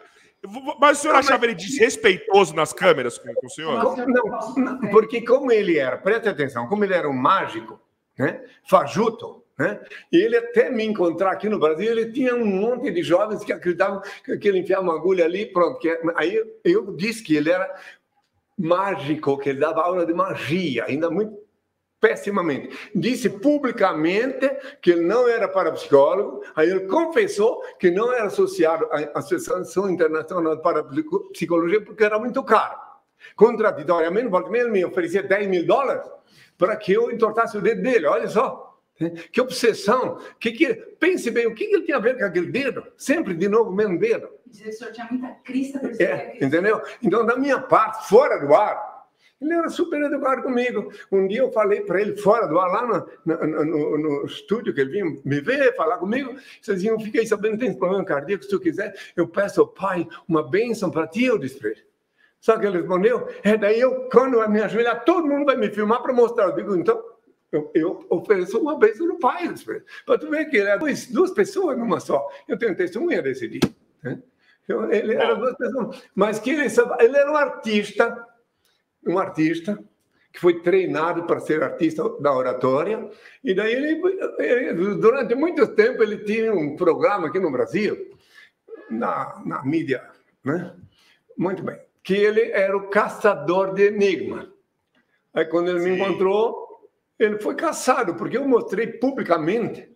Mas 0.79 0.97
o 0.97 1.01
senhor 1.03 1.15
achava 1.15 1.45
ele 1.45 1.53
desrespeitoso 1.53 2.55
nas 2.55 2.73
câmeras 2.73 3.17
com, 3.17 3.31
com 3.33 3.45
o 3.45 3.49
senhor? 3.49 3.83
Não, 3.83 3.95
não, 4.55 4.79
porque 4.89 5.21
como 5.21 5.51
ele 5.51 5.77
era, 5.77 5.97
preste 5.97 6.27
atenção, 6.27 6.67
como 6.67 6.83
ele 6.83 6.95
era 6.95 7.07
um 7.07 7.13
mágico, 7.13 7.79
né? 8.17 8.43
fajuto, 8.67 9.40
né? 9.57 9.79
E 10.11 10.17
ele 10.17 10.37
até 10.37 10.69
me 10.69 10.83
encontrar 10.83 11.31
aqui 11.31 11.47
no 11.47 11.59
Brasil, 11.59 11.91
ele 11.91 12.11
tinha 12.11 12.35
um 12.35 12.45
monte 12.45 12.91
de 12.91 13.03
jovens 13.03 13.43
que 13.43 13.53
acreditavam 13.53 14.01
que 14.23 14.47
ele 14.47 14.59
enfiava 14.59 14.83
uma 14.83 14.95
agulha 14.95 15.25
ali, 15.25 15.45
pronto. 15.45 15.79
Que, 15.79 15.99
aí 16.15 16.41
eu 16.63 16.95
disse 16.95 17.23
que 17.23 17.35
ele 17.35 17.51
era 17.51 17.69
mágico, 18.57 19.37
que 19.37 19.49
ele 19.49 19.59
dava 19.59 19.81
aula 19.81 20.05
de 20.05 20.13
magia, 20.13 20.85
ainda 20.85 21.09
muito 21.09 21.41
pessimamente. 21.99 22.75
Disse 22.95 23.29
publicamente 23.29 24.49
que 24.81 24.91
ele 24.91 25.01
não 25.01 25.27
era 25.27 25.47
parapsicólogo, 25.47 26.41
aí 26.55 26.69
ele 26.69 26.87
confessou 26.87 27.61
que 27.79 27.91
não 27.91 28.11
era 28.11 28.25
associado 28.25 28.87
à 28.91 29.19
Associação 29.19 29.89
Internacional 29.89 30.55
de 30.55 30.63
Parapsicologia 30.63 31.81
porque 31.81 32.03
era 32.03 32.17
muito 32.17 32.43
caro. 32.43 32.75
Contraditoriamente, 33.35 34.29
ele 34.55 34.69
me 34.71 34.83
oferecia 34.83 35.21
10 35.21 35.47
mil 35.47 35.65
dólares 35.65 36.09
para 36.57 36.75
que 36.75 36.91
eu 36.91 37.11
entortasse 37.11 37.55
o 37.57 37.61
dedo 37.61 37.83
dele, 37.83 38.07
olha 38.07 38.27
só. 38.27 38.70
Que 39.31 39.41
obsessão! 39.41 40.19
Que 40.39 40.51
que, 40.51 40.73
pense 40.99 41.31
bem, 41.31 41.47
o 41.47 41.55
que 41.55 41.63
ele 41.63 41.83
tinha 41.83 41.97
a 41.97 42.01
ver 42.01 42.17
com 42.17 42.25
aquele 42.25 42.51
dedo? 42.51 42.85
Sempre 42.95 43.33
de 43.33 43.47
novo 43.47 43.71
mesmo 43.71 43.97
dedo. 43.97 44.29
Dizer 44.45 44.65
que 44.65 44.69
o 44.69 44.73
senhor 44.73 44.91
tinha 44.91 45.07
muita 45.09 45.29
crista 45.43 45.79
para 45.79 45.91
é, 46.03 46.37
Entendeu? 46.41 46.81
Então, 47.01 47.25
da 47.25 47.35
minha 47.35 47.59
parte, 47.59 48.07
fora 48.07 48.37
do 48.37 48.53
ar, 48.53 48.91
ele 49.41 49.53
era 49.53 49.69
super 49.69 49.99
educado 50.01 50.43
comigo. 50.43 50.91
Um 51.11 51.27
dia 51.27 51.39
eu 51.39 51.51
falei 51.51 51.81
para 51.81 51.99
ele, 51.99 52.15
fora 52.15 52.45
do 52.45 52.59
ar, 52.59 52.69
lá 52.69 52.85
no, 53.25 53.35
no, 53.35 53.65
no, 53.65 53.97
no, 53.97 54.25
estúdio, 54.25 54.73
que 54.73 54.81
ele 54.81 54.91
vinha 54.91 55.05
me 55.25 55.41
ver, 55.41 55.75
falar 55.75 55.97
comigo. 55.97 56.35
Disse 56.61 56.85
eu 56.85 56.99
fiquei 56.99 57.25
sabendo 57.25 57.57
que 57.57 57.65
tem 57.65 57.73
problema 57.73 58.05
cardíaco, 58.05 58.43
se 58.43 58.49
tu 58.49 58.59
quiser, 58.59 58.93
eu 59.15 59.27
peço 59.27 59.61
ao 59.61 59.67
pai 59.67 60.07
uma 60.27 60.47
bênção 60.47 60.91
para 60.91 61.07
ti, 61.07 61.23
eu 61.25 61.39
disse 61.39 61.57
para 61.57 61.71
ele. 61.71 61.83
Só 62.39 62.57
que 62.57 62.65
ele 62.65 62.77
respondeu, 62.77 63.27
é 63.43 63.57
daí 63.57 63.79
eu, 63.79 64.09
quando 64.11 64.39
a 64.41 64.47
minha 64.47 64.65
ajoelhar, 64.65 65.03
todo 65.05 65.27
mundo 65.27 65.45
vai 65.45 65.55
me 65.55 65.69
filmar 65.69 66.01
para 66.01 66.13
mostrar. 66.13 66.45
Eu 66.45 66.55
digo, 66.55 66.75
então, 66.75 67.01
eu, 67.51 67.69
eu 67.73 68.05
ofereço 68.09 68.59
uma 68.59 68.77
bênção 68.77 69.05
no 69.07 69.19
pai, 69.19 69.53
para 70.05 70.17
tu 70.17 70.29
ver 70.29 70.45
que 70.45 70.57
ele 70.57 70.69
é 70.69 70.77
duas, 70.77 71.07
duas 71.07 71.31
pessoas 71.31 71.77
numa 71.77 71.99
só. 71.99 72.27
Eu 72.47 72.57
tenho 72.57 72.75
testemunha 72.75 73.21
desse 73.21 73.47
dia. 73.47 73.59
Né? 74.01 74.21
Eu, 74.67 74.91
ele 74.91 75.15
era 75.15 75.35
duas 75.35 75.55
pessoas. 75.57 76.01
Mas 76.15 76.39
que 76.39 76.51
ele, 76.51 76.67
ele 76.99 77.17
era 77.17 77.31
um 77.31 77.35
artista, 77.35 78.27
um 79.05 79.19
artista 79.19 79.77
que 80.31 80.39
foi 80.39 80.61
treinado 80.61 81.23
para 81.23 81.41
ser 81.41 81.61
artista 81.61 82.07
da 82.21 82.33
oratória. 82.33 83.09
E 83.43 83.53
daí 83.53 83.73
ele, 83.73 84.01
ele, 84.39 84.95
durante 84.95 85.35
muito 85.35 85.67
tempo, 85.75 86.01
ele 86.01 86.19
tinha 86.19 86.53
um 86.53 86.77
programa 86.77 87.27
aqui 87.27 87.39
no 87.39 87.51
Brasil, 87.51 88.15
na, 88.89 89.41
na 89.45 89.63
mídia, 89.63 90.09
né? 90.43 90.73
Muito 91.37 91.63
bem. 91.63 91.79
Que 92.01 92.15
ele 92.15 92.49
era 92.51 92.75
o 92.75 92.87
caçador 92.87 93.73
de 93.73 93.87
enigma. 93.87 94.49
Aí 95.33 95.45
quando 95.45 95.69
ele 95.69 95.81
Sim. 95.81 95.89
me 95.89 95.95
encontrou, 95.95 96.60
ele 97.23 97.39
foi 97.39 97.55
caçado, 97.55 98.15
porque 98.15 98.37
eu 98.37 98.47
mostrei 98.47 98.87
publicamente 98.87 99.89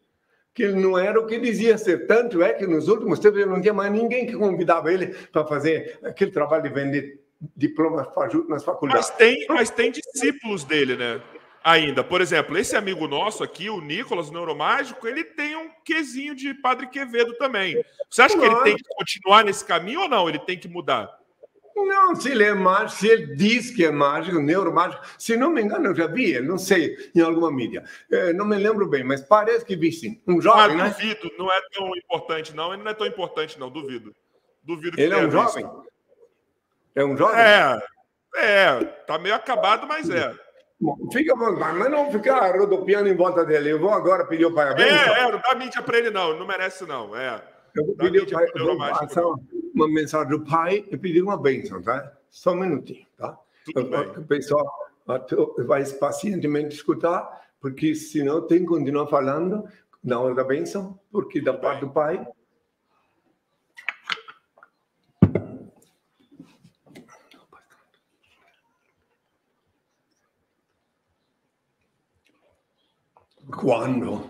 que 0.54 0.64
ele 0.64 0.82
não 0.82 0.98
era 0.98 1.20
o 1.20 1.28
que 1.28 1.38
dizia 1.38 1.78
ser. 1.78 2.08
Tanto 2.08 2.42
é 2.42 2.54
que 2.54 2.66
nos 2.66 2.88
últimos 2.88 3.20
tempos 3.20 3.40
ele 3.40 3.50
não 3.50 3.62
tinha 3.62 3.74
mais 3.74 3.92
ninguém 3.92 4.26
que 4.26 4.38
convidava 4.38 4.92
ele 4.92 5.08
para 5.08 5.46
fazer 5.46 6.00
aquele 6.04 6.32
trabalho 6.32 6.64
de 6.64 6.70
vender 6.70 7.22
diplomas 7.56 8.08
nas 8.48 8.64
faculdades. 8.64 9.08
Mas 9.08 9.18
tem, 9.18 9.46
mas 9.50 9.70
tem 9.70 9.92
discípulos 9.92 10.64
dele, 10.64 10.96
né? 10.96 11.22
Ainda. 11.62 12.04
Por 12.04 12.22
exemplo, 12.22 12.58
esse 12.58 12.76
amigo 12.76 13.08
nosso 13.08 13.44
aqui, 13.44 13.70
o 13.70 13.82
Nicolas, 13.82 14.30
o 14.30 14.34
Neuromágico, 14.34 15.08
ele 15.08 15.24
tem 15.24 15.56
um 15.56 15.70
quesinho 15.84 16.36
de 16.36 16.54
Padre 16.54 16.88
Quevedo 16.88 17.34
também. 17.38 17.84
Você 18.10 18.22
acha 18.22 18.38
que 18.38 18.46
ele 18.46 18.62
tem 18.62 18.76
que 18.76 18.84
continuar 18.88 19.44
nesse 19.44 19.66
caminho 19.66 20.02
ou 20.02 20.08
não? 20.08 20.30
Ele 20.30 20.40
tem 20.40 20.58
que 20.58 20.68
mudar? 20.68 21.10
Não, 21.76 22.16
se 22.16 22.32
ele 22.32 22.44
é 22.44 22.54
mágico, 22.54 23.00
se 23.00 23.08
ele 23.08 23.36
diz 23.36 23.70
que 23.70 23.84
é 23.84 23.92
mágico, 23.92 24.40
neuromágico, 24.40 25.04
se 25.20 25.36
não 25.36 25.50
me 25.50 25.62
engano, 25.62 25.88
eu 25.88 25.96
já 25.96 26.08
vi, 26.08 26.40
não 26.40 26.58
sei, 26.58 26.96
em 27.14 27.20
alguma 27.20 27.52
mídia. 27.52 27.84
É, 28.10 28.32
não 28.32 28.46
me 28.46 28.56
lembro 28.56 28.88
bem, 28.88 29.04
mas 29.04 29.22
parece 29.22 29.66
que 29.66 29.76
vi 29.76 29.92
sim. 29.92 30.22
Um 30.26 30.42
jovem, 30.42 30.80
ah, 30.80 30.88
duvido, 30.88 31.26
né? 31.26 31.32
não 31.38 31.52
é 31.52 31.62
tão 31.74 31.96
importante, 31.98 32.56
não. 32.56 32.74
Ele 32.74 32.84
não 32.84 32.92
é 32.92 32.94
tão 32.94 33.06
importante, 33.06 33.60
não, 33.60 33.70
duvido. 33.70 34.16
Duvido 34.64 34.96
que 34.96 35.02
Ele 35.04 35.14
é 35.14 35.18
um 35.18 35.30
jovem? 35.30 35.70
É 36.96 37.04
um 37.04 37.18
jovem? 37.18 37.40
É, 37.40 37.80
é, 38.38 38.84
tá 39.06 39.18
meio 39.18 39.36
acabado, 39.36 39.86
mas 39.86 40.10
é. 40.10 40.34
Bom, 40.80 40.98
fica 41.12 41.36
bom, 41.36 41.52
mas 41.58 41.92
não 41.92 42.12
ficar 42.12 42.58
rodopiando 42.58 43.10
em 43.10 43.16
volta 43.16 43.46
dele. 43.46 43.72
Eu 43.72 43.80
vou 43.80 43.92
agora 43.92 44.26
pedir 44.26 44.46
o 44.46 44.54
parabéns. 44.54 44.92
É, 44.92 45.20
é, 45.20 45.32
não 45.32 45.40
dá 45.40 45.56
mídia 45.56 45.82
para 45.82 45.98
ele, 45.98 46.10
não. 46.10 46.38
Não 46.38 46.48
merece, 46.48 46.86
não. 46.86 47.16
É. 47.16 47.42
Eu 47.76 47.86
vou 47.86 47.96
pedir 47.96 48.24
o 48.24 48.30
pai, 48.30 48.48
uma 49.76 49.88
mensagem 49.88 50.30
do 50.30 50.46
pai 50.46 50.86
e 50.90 50.98
pedir 50.98 51.22
uma 51.22 51.38
bênção, 51.38 51.82
tá? 51.82 52.12
Só 52.30 52.54
um 52.54 52.62
minutinho, 52.62 53.06
tá? 53.18 53.38
O 54.18 54.24
pessoal 54.24 54.66
vai 55.66 55.86
pacientemente 55.94 56.76
escutar, 56.76 57.46
porque 57.60 57.94
senão 57.94 58.42
tem 58.42 58.60
que 58.60 58.66
continuar 58.66 59.08
falando 59.08 59.68
na 60.04 60.20
hora 60.20 60.34
da 60.34 60.44
bênção, 60.44 60.98
porque 61.12 61.42
da 61.42 61.54
parte 61.54 61.82
do 61.82 61.90
pai 61.90 62.26
quando, 73.56 74.30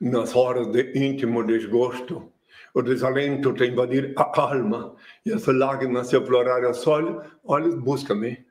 nas 0.00 0.34
horas 0.34 0.68
de 0.68 0.98
íntimo 0.98 1.44
desgosto, 1.44 2.32
o 2.74 2.82
desalento 2.82 3.54
te 3.54 3.66
invadir 3.66 4.12
a 4.16 4.40
alma 4.40 4.96
e 5.24 5.32
as 5.32 5.46
lágrimas 5.46 6.08
se 6.08 6.16
aflorar 6.16 6.64
ao 6.64 6.74
sol, 6.74 7.22
olha, 7.44 7.74
busca-me. 7.76 8.44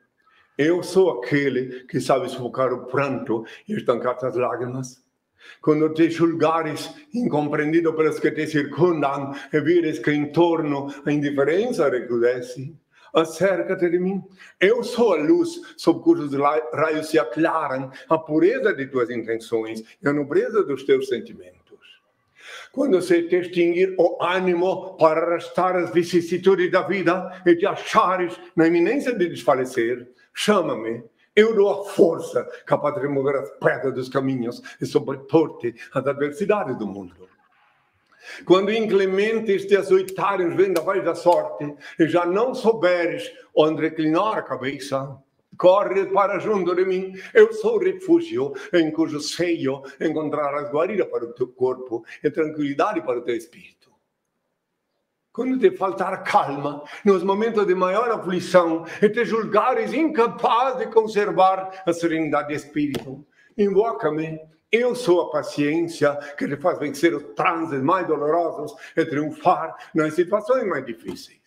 Eu 0.56 0.82
sou 0.82 1.18
aquele 1.18 1.84
que 1.84 2.00
sabe 2.00 2.28
sufocar 2.30 2.72
o 2.72 2.86
pranto 2.86 3.44
e 3.68 3.74
estancar 3.74 4.16
as 4.24 4.36
lágrimas. 4.36 5.04
Quando 5.60 5.92
te 5.92 6.08
julgares 6.08 6.90
incompreendido 7.12 7.92
pelos 7.92 8.18
que 8.18 8.30
te 8.30 8.46
circundam 8.46 9.34
e 9.52 9.60
vires 9.60 9.98
que 9.98 10.10
em 10.10 10.32
torno 10.32 10.88
a 11.04 11.12
indiferença 11.12 11.90
recrudesce, 11.90 12.74
acerca-te 13.12 13.90
de 13.90 13.98
mim. 13.98 14.22
Eu 14.58 14.82
sou 14.82 15.12
a 15.12 15.16
luz 15.16 15.60
sob 15.76 16.02
cujos 16.02 16.32
raios 16.72 17.08
se 17.08 17.18
aclaram 17.18 17.90
a 18.08 18.18
pureza 18.18 18.72
de 18.72 18.86
tuas 18.86 19.10
intenções 19.10 19.82
e 20.02 20.08
a 20.08 20.12
nobreza 20.12 20.64
dos 20.64 20.82
teus 20.84 21.08
sentimentos 21.08 21.63
quando 22.72 23.00
se 23.00 23.22
te 23.22 23.36
extinguir 23.36 23.94
o 23.98 24.22
ânimo 24.22 24.96
para 24.96 25.20
arrastar 25.20 25.76
as 25.76 25.92
vicissitudes 25.92 26.70
da 26.70 26.82
vida 26.82 27.42
e 27.46 27.56
te 27.56 27.66
achares 27.66 28.38
na 28.56 28.66
iminência 28.66 29.14
de 29.14 29.28
desfalecer, 29.28 30.08
chama-me. 30.32 31.02
Eu 31.36 31.54
dou 31.54 31.68
a 31.68 31.84
força 31.86 32.44
capaz 32.64 32.94
de 32.94 33.00
remover 33.00 33.34
as 33.34 33.50
pedras 33.58 33.94
dos 33.94 34.08
caminhos 34.08 34.62
e 34.80 34.86
sobrepor-te 34.86 35.74
às 35.92 36.06
adversidades 36.06 36.78
do 36.78 36.86
mundo. 36.86 37.28
Quando 38.44 38.72
inclementes 38.72 39.66
te 39.66 39.76
açoitares 39.76 40.54
vendavais 40.54 41.04
da 41.04 41.14
sorte 41.14 41.74
e 41.98 42.06
já 42.08 42.24
não 42.24 42.54
souberes 42.54 43.30
onde 43.54 43.82
reclinar 43.82 44.38
a 44.38 44.42
cabeça, 44.42 45.16
Corre 45.56 46.06
para 46.06 46.38
junto 46.38 46.74
de 46.74 46.84
mim, 46.84 47.14
eu 47.32 47.52
sou 47.52 47.76
o 47.76 47.78
refúgio 47.78 48.52
em 48.72 48.90
cujo 48.90 49.20
seio 49.20 49.82
encontrarás 50.00 50.70
guarida 50.70 51.06
para 51.06 51.24
o 51.24 51.32
teu 51.32 51.48
corpo 51.48 52.04
e 52.22 52.30
tranquilidade 52.30 53.02
para 53.02 53.18
o 53.18 53.22
teu 53.22 53.36
espírito. 53.36 53.92
Quando 55.32 55.58
te 55.58 55.76
faltar 55.76 56.22
calma, 56.22 56.84
nos 57.04 57.24
momentos 57.24 57.66
de 57.66 57.74
maior 57.74 58.08
aflição, 58.08 58.84
e 59.02 59.08
te 59.08 59.24
julgares 59.24 59.92
incapaz 59.92 60.78
de 60.78 60.86
conservar 60.86 61.82
a 61.84 61.92
serenidade 61.92 62.48
de 62.48 62.54
espírito, 62.54 63.26
invoca-me. 63.58 64.38
Eu 64.70 64.94
sou 64.94 65.22
a 65.22 65.30
paciência 65.30 66.16
que 66.36 66.48
te 66.48 66.56
faz 66.56 66.78
vencer 66.78 67.14
os 67.14 67.34
transes 67.34 67.80
mais 67.80 68.06
dolorosos 68.06 68.74
e 68.96 69.04
triunfar 69.04 69.76
nas 69.94 70.14
situações 70.14 70.66
mais 70.66 70.84
difíceis. 70.86 71.43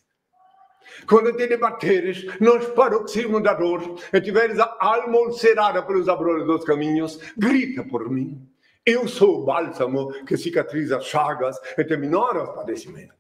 Quando 1.07 1.35
te 1.35 1.47
debateres 1.47 2.25
nos 2.39 2.65
paroxismos 2.67 3.43
da 3.43 3.53
dor 3.53 3.95
e 4.13 4.21
tiveres 4.21 4.59
a 4.59 4.77
alma 4.79 5.17
ulcerada 5.19 5.83
pelos 5.83 6.09
abrolhos 6.09 6.47
dos 6.47 6.63
caminhos, 6.63 7.19
grita 7.37 7.83
por 7.83 8.09
mim. 8.09 8.47
Eu 8.85 9.07
sou 9.07 9.41
o 9.41 9.43
bálsamo 9.43 10.11
que 10.25 10.37
cicatriza 10.37 10.97
as 10.97 11.05
chagas 11.05 11.59
e 11.77 11.83
te 11.83 11.97
minora 11.97 12.43
os 12.43 12.55
padecimentos. 12.55 13.17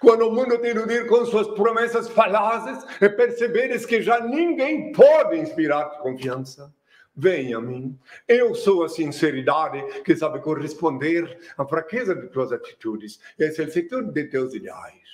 Quando 0.00 0.26
o 0.26 0.32
mundo 0.32 0.58
te 0.58 0.68
iludir 0.68 1.06
com 1.06 1.24
suas 1.24 1.48
promessas 1.48 2.08
falazes 2.08 2.84
e 3.00 3.08
perceberes 3.08 3.84
que 3.84 4.02
já 4.02 4.20
ninguém 4.20 4.92
pode 4.92 5.36
inspirar-te 5.36 5.98
confiança, 6.00 6.72
venha 7.14 7.58
a 7.58 7.60
mim. 7.60 7.98
Eu 8.26 8.54
sou 8.54 8.84
a 8.84 8.88
sinceridade 8.88 10.02
que 10.02 10.16
sabe 10.16 10.40
corresponder 10.40 11.38
à 11.56 11.66
fraqueza 11.66 12.14
de 12.14 12.28
tuas 12.28 12.52
atitudes 12.52 13.20
e 13.38 13.44
à 13.44 13.48
excelsitud 13.48 14.12
de 14.12 14.24
teus 14.24 14.54
ideais. 14.54 15.07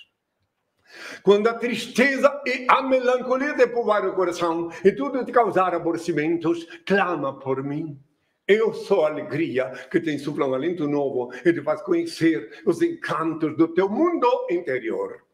Quando 1.23 1.49
a 1.49 1.55
tristeza 1.55 2.43
e 2.47 2.67
a 2.69 2.83
melancolia 2.83 3.55
te 3.55 3.67
povoar 3.67 4.07
o 4.07 4.15
coração 4.15 4.71
e 4.85 4.93
tudo 4.93 5.25
te 5.25 5.33
causar 5.33 5.75
aborrecimentos, 5.75 6.67
clama 6.87 7.39
por 7.39 7.63
mim. 7.63 7.99
Eu 8.47 8.75
sou 8.75 9.07
a 9.07 9.09
alegria 9.09 9.71
que 9.91 10.01
te 10.01 10.11
insufla 10.11 10.47
um 10.47 10.55
alento 10.55 10.87
novo 10.87 11.33
e 11.45 11.53
te 11.53 11.63
faz 11.63 11.81
conhecer 11.81 12.63
os 12.67 12.83
encantos 12.83 13.57
do 13.57 13.69
teu 13.69 13.89
mundo 13.89 14.29
interior. 14.51 15.25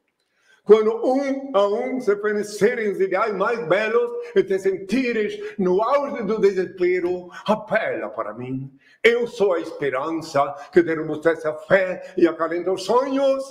Quando 0.62 0.94
um 1.04 1.50
a 1.56 1.66
um 1.66 2.00
se 2.00 2.14
conhecerem 2.16 2.92
os 2.92 3.00
ideais 3.00 3.34
mais 3.34 3.66
belos 3.66 4.10
e 4.36 4.44
te 4.44 4.56
sentires 4.58 5.56
no 5.58 5.82
auge 5.82 6.22
do 6.22 6.38
desespero, 6.38 7.28
apela 7.46 8.10
para 8.10 8.32
mim. 8.34 8.70
Eu 9.02 9.26
sou 9.26 9.54
a 9.54 9.60
esperança 9.60 10.54
que 10.72 10.82
te 10.82 10.94
robustece 10.94 11.48
a 11.48 11.54
fé 11.54 12.14
e 12.16 12.28
acalenta 12.28 12.70
os 12.70 12.84
sonhos. 12.84 13.42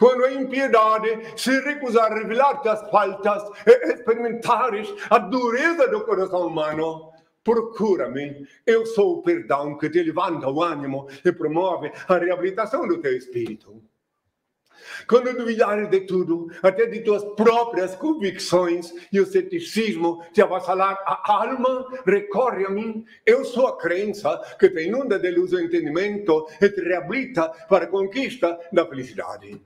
Quando 0.00 0.24
a 0.24 0.32
impiedade 0.32 1.10
se 1.36 1.60
recusar 1.60 2.10
a 2.10 2.14
revelar-te 2.14 2.70
as 2.70 2.80
faltas 2.90 3.42
e 3.66 3.92
experimentares 3.92 4.88
a 5.10 5.18
dureza 5.18 5.88
do 5.88 6.00
coração 6.06 6.46
humano, 6.46 7.12
procura-me. 7.44 8.48
Eu 8.66 8.86
sou 8.86 9.18
o 9.18 9.22
perdão 9.22 9.76
que 9.76 9.90
te 9.90 10.02
levanta 10.02 10.48
o 10.48 10.62
ânimo 10.62 11.06
e 11.22 11.30
promove 11.30 11.92
a 12.08 12.16
reabilitação 12.16 12.88
do 12.88 12.98
teu 12.98 13.14
espírito. 13.14 13.82
Quando 15.06 15.36
duvidares 15.36 15.90
de 15.90 16.00
tudo, 16.06 16.50
até 16.62 16.86
de 16.86 17.00
tuas 17.00 17.22
próprias 17.36 17.94
convicções 17.94 18.94
e 19.12 19.20
o 19.20 19.26
ceticismo 19.26 20.24
te 20.32 20.40
avassalar 20.40 20.98
a 21.04 21.30
alma, 21.30 21.86
recorre 22.06 22.64
a 22.64 22.70
mim. 22.70 23.04
Eu 23.26 23.44
sou 23.44 23.66
a 23.66 23.76
crença 23.76 24.40
que 24.58 24.70
te 24.70 24.82
inunda 24.82 25.18
de 25.18 25.30
luz 25.30 25.52
o 25.52 25.60
entendimento 25.60 26.46
e 26.58 26.70
te 26.70 26.80
reabilita 26.80 27.50
para 27.68 27.84
a 27.84 27.88
conquista 27.88 28.58
da 28.72 28.86
felicidade 28.86 29.60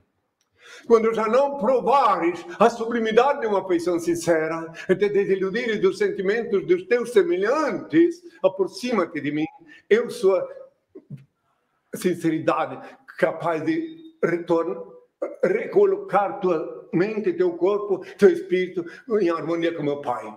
quando 0.87 1.13
já 1.15 1.29
não 1.29 1.59
provares 1.59 2.45
a 2.59 2.69
sublimidade 2.71 3.41
de 3.41 3.47
uma 3.47 3.61
afeição 3.61 3.99
sincera 3.99 4.73
e 4.89 4.95
te 4.95 5.09
desiludires 5.09 5.81
dos 5.81 5.99
sentimentos 5.99 6.67
dos 6.67 6.85
teus 6.87 7.13
semelhantes, 7.13 8.23
aproxima-te 8.43 9.21
de 9.21 9.33
mim. 9.33 9.47
Eu 9.89 10.11
sou 10.11 10.37
a 10.37 10.47
sinceridade 11.97 12.79
capaz 13.19 13.65
de 13.65 14.15
retornar 14.23 14.95
recolocar 15.43 16.41
tua 16.41 16.89
mente, 16.93 17.33
teu 17.33 17.53
corpo, 17.53 18.05
teu 18.19 18.31
espírito 18.31 18.85
em 19.21 19.31
harmonia 19.31 19.75
com 19.75 19.83
meu 19.83 20.01
Pai. 20.01 20.35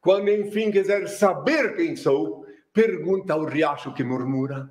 Quando 0.00 0.30
enfim 0.30 0.70
quiser 0.70 1.08
saber 1.08 1.74
quem 1.76 1.96
sou, 1.96 2.46
pergunta 2.72 3.32
ao 3.32 3.44
riacho 3.44 3.94
que 3.94 4.04
murmura, 4.04 4.70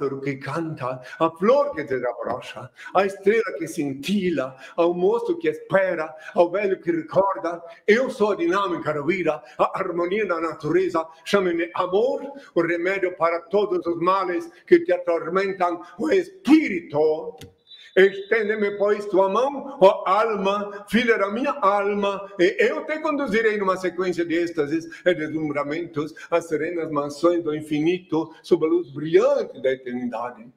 pássaro 0.00 0.20
que 0.20 0.36
canta, 0.36 1.02
a 1.18 1.30
flor 1.30 1.74
que 1.74 1.84
desabrocha, 1.84 2.70
a 2.94 3.04
estrela 3.04 3.52
que 3.58 3.68
cintila, 3.68 4.56
ao 4.76 4.94
moço 4.94 5.38
que 5.38 5.48
espera, 5.48 6.14
ao 6.34 6.50
velho 6.50 6.80
que 6.80 6.90
recorda. 6.90 7.62
Eu 7.86 8.10
sou 8.10 8.32
a 8.32 8.36
dinâmica 8.36 8.94
da 8.94 9.02
vida, 9.02 9.42
a 9.58 9.78
harmonia 9.78 10.26
da 10.26 10.40
natureza. 10.40 11.06
Chame-me 11.24 11.70
amor, 11.74 12.22
o 12.54 12.62
remédio 12.62 13.14
para 13.16 13.40
todos 13.42 13.86
os 13.86 14.00
males 14.00 14.50
que 14.66 14.80
te 14.80 14.92
atormentam, 14.92 15.82
o 15.98 16.10
espírito 16.10 17.36
Estende-me, 18.06 18.70
pois, 18.78 19.04
tua 19.06 19.28
mão, 19.28 19.76
ó 19.78 20.02
alma, 20.06 20.86
filha 20.88 21.18
da 21.18 21.30
minha 21.30 21.50
alma, 21.50 22.32
e 22.38 22.56
eu 22.58 22.86
te 22.86 22.98
conduzirei 23.00 23.58
numa 23.58 23.76
sequência 23.76 24.24
de 24.24 24.36
êxtases 24.36 24.88
e 25.04 25.14
deslumbramentos 25.14 26.14
às 26.30 26.46
serenas 26.48 26.90
mansões 26.90 27.44
do 27.44 27.54
infinito, 27.54 28.34
sob 28.42 28.64
a 28.64 28.68
luz 28.68 28.90
brilhante 28.90 29.60
da 29.60 29.72
eternidade. 29.72 30.48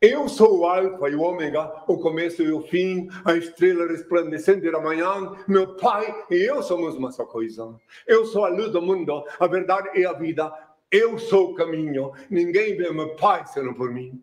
Eu 0.00 0.28
sou 0.28 0.58
o 0.58 0.66
Alfa 0.66 1.08
e 1.08 1.14
o 1.14 1.22
Ômega, 1.22 1.72
o 1.86 1.98
começo 1.98 2.42
e 2.42 2.50
o 2.50 2.62
fim, 2.62 3.08
a 3.24 3.34
estrela 3.34 3.86
resplandecente 3.86 4.70
da 4.70 4.80
manhã. 4.80 5.36
Meu 5.46 5.76
Pai 5.76 6.14
e 6.30 6.34
eu 6.50 6.62
somos 6.62 6.96
uma 6.96 7.12
só 7.12 7.24
coisa. 7.24 7.74
Eu 8.06 8.26
sou 8.26 8.44
a 8.44 8.48
luz 8.48 8.70
do 8.70 8.82
mundo, 8.82 9.24
a 9.38 9.46
verdade 9.46 9.98
e 9.98 10.04
a 10.04 10.12
vida. 10.12 10.52
Eu 10.90 11.16
sou 11.16 11.52
o 11.52 11.54
caminho. 11.54 12.12
Ninguém 12.28 12.76
vê 12.76 12.90
meu 12.90 13.16
Pai 13.16 13.46
senão 13.46 13.72
por 13.72 13.90
mim. 13.90 14.22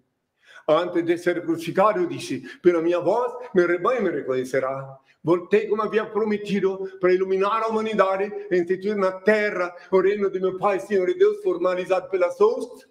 Antes 0.68 1.04
de 1.04 1.18
ser 1.18 1.42
crucificado, 1.44 2.08
disse: 2.08 2.42
pela 2.62 2.82
minha 2.82 3.00
voz, 3.00 3.34
meu 3.54 3.68
rebanho 3.68 4.04
me 4.04 4.10
reconhecerá. 4.10 4.98
Voltei 5.24 5.68
como 5.68 5.82
havia 5.82 6.06
prometido 6.06 6.98
para 7.00 7.14
iluminar 7.14 7.64
a 7.64 7.68
humanidade, 7.68 8.32
instituir 8.52 8.98
na 8.98 9.12
terra 9.12 9.74
o 9.90 10.02
reino 10.02 10.30
de 10.30 10.40
meu 10.40 10.58
Pai, 10.58 10.80
Senhor 10.80 11.08
e 11.08 11.18
Deus, 11.18 11.42
formalizado 11.42 12.10
pelas 12.10 12.40
hostes. 12.42 12.86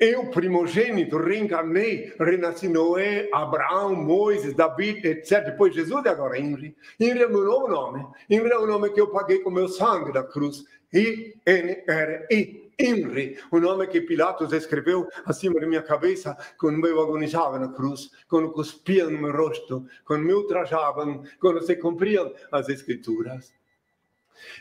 Eu, 0.00 0.30
primogênito, 0.30 1.18
reencarnei, 1.18 2.14
renasci 2.18 2.68
Noé, 2.68 3.28
Abraão, 3.32 3.94
Moisés, 3.94 4.54
David, 4.54 5.06
etc. 5.06 5.44
Depois 5.44 5.74
Jesus 5.74 6.04
e 6.04 6.08
agora 6.08 6.38
Inri. 6.38 6.74
Inri 6.98 7.22
é 7.22 7.26
o 7.26 7.30
meu 7.30 7.44
novo 7.44 7.68
nome. 7.68 8.06
Inri 8.30 8.50
é 8.50 8.58
o 8.58 8.66
nome 8.66 8.90
que 8.90 9.00
eu 9.00 9.10
paguei 9.10 9.40
com 9.40 9.50
meu 9.50 9.68
sangue 9.68 10.10
da 10.10 10.24
cruz. 10.24 10.64
I-N-R-I. 10.90 12.69
Henry, 12.80 13.38
o 13.50 13.60
nome 13.60 13.86
que 13.86 14.00
Pilatos 14.00 14.52
escreveu 14.52 15.06
acima 15.24 15.60
da 15.60 15.66
minha 15.66 15.82
cabeça 15.82 16.36
quando 16.58 16.86
eu 16.86 17.00
agonizava 17.00 17.58
na 17.58 17.68
cruz, 17.68 18.10
quando 18.28 18.52
cuspiam 18.52 19.10
no 19.10 19.18
meu 19.18 19.32
rosto, 19.32 19.86
quando 20.04 20.24
me 20.24 20.32
ultrajavam, 20.32 21.22
quando 21.38 21.62
se 21.62 21.76
cumpriam 21.76 22.32
as 22.50 22.68
escrituras. 22.68 23.52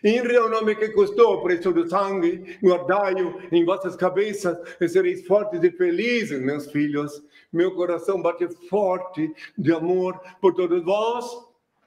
Henry 0.04 0.36
é 0.36 0.42
o 0.42 0.50
nome 0.50 0.76
que 0.76 0.90
custou 0.90 1.36
o 1.36 1.42
preço 1.42 1.72
do 1.72 1.88
sangue, 1.90 2.58
guardai-o 2.62 3.40
em 3.52 3.64
vossas 3.64 3.96
cabeças 3.96 4.58
e 4.80 4.90
sereis 4.90 5.26
fortes 5.26 5.64
e 5.64 5.72
felizes, 5.72 6.42
meus 6.42 6.70
filhos. 6.70 7.24
Meu 7.52 7.74
coração 7.74 8.22
bate 8.22 8.48
forte 8.68 9.34
de 9.58 9.72
amor 9.72 10.20
por 10.42 10.54
todos 10.54 10.84
vós. 10.84 11.26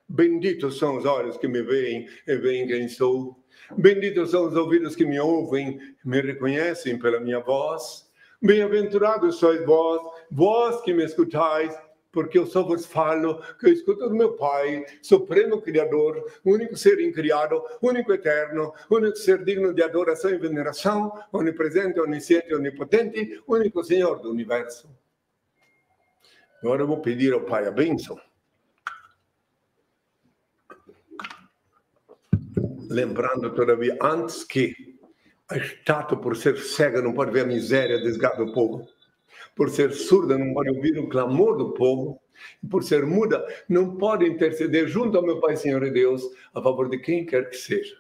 Benditos 0.09 0.78
são 0.78 0.97
os 0.97 1.05
olhos 1.05 1.37
que 1.37 1.49
me 1.49 1.62
veem 1.62 2.09
e 2.26 2.37
veem 2.37 2.66
quem 2.66 2.89
sou. 2.89 3.41
Benditos 3.77 4.31
são 4.31 4.47
os 4.47 4.57
ouvidos 4.57 4.97
que 4.97 5.05
me 5.05 5.19
ouvem, 5.19 5.79
me 6.05 6.21
reconhecem 6.21 6.99
pela 6.99 7.21
minha 7.21 7.41
voz. 7.41 8.11
Bem-aventurados 8.41 9.37
sois 9.37 9.65
vós, 9.65 10.01
vós 10.31 10.83
que 10.83 10.93
me 10.93 11.05
escutais, 11.05 11.79
porque 12.11 12.39
eu 12.39 12.45
só 12.45 12.63
vos 12.63 12.85
falo 12.85 13.41
que 13.59 13.67
eu 13.67 13.73
escuto 13.73 14.09
do 14.09 14.15
meu 14.15 14.35
Pai, 14.35 14.85
Supremo 15.01 15.63
Criador, 15.63 16.31
único 16.45 16.77
ser 16.77 17.01
incriado, 17.01 17.63
único 17.81 18.13
eterno, 18.13 18.75
único 18.91 19.17
ser 19.17 19.43
digno 19.45 19.73
de 19.73 19.83
adoração 19.83 20.31
e 20.31 20.39
veneração, 20.39 21.13
onipresente, 21.33 21.99
onisciente, 21.99 22.55
onipotente, 22.55 23.43
único 23.47 23.83
Senhor 23.83 24.21
do 24.21 24.31
universo. 24.31 24.91
Agora 26.63 26.83
eu 26.83 26.87
vou 26.87 27.01
pedir 27.01 27.33
ao 27.33 27.41
Pai 27.41 27.67
a 27.67 27.71
bênção. 27.71 28.21
Lembrando 32.93 33.51
todavia, 33.55 33.97
antes 34.01 34.45
que 34.45 34.93
a 35.49 35.57
estátua, 35.57 36.18
por 36.18 36.36
ser 36.36 36.59
cega, 36.59 37.03
não 37.03 37.12
pode 37.12 37.30
ver 37.30 37.40
a 37.40 37.47
miséria, 37.47 38.01
desgraça 38.01 38.45
do 38.45 38.53
povo, 38.53 38.86
por 39.55 39.68
ser 39.68 39.93
surda, 39.93 40.38
não 40.38 40.55
pode 40.55 40.70
ouvir 40.70 40.99
o 40.99 41.09
clamor 41.09 41.57
do 41.57 41.72
povo, 41.72 42.20
e 42.62 42.66
por 42.66 42.82
ser 42.82 43.05
muda, 43.05 43.45
não 43.68 43.97
pode 43.97 44.26
interceder 44.26 44.88
junto 44.88 45.16
ao 45.16 45.22
meu 45.22 45.40
Pai, 45.40 45.57
Senhor 45.57 45.82
e 45.84 45.90
Deus, 45.90 46.22
a 46.55 46.62
favor 46.62 46.88
de 46.88 46.99
quem 46.99 47.26
quer 47.26 47.49
que 47.51 47.57
seja. 47.57 47.97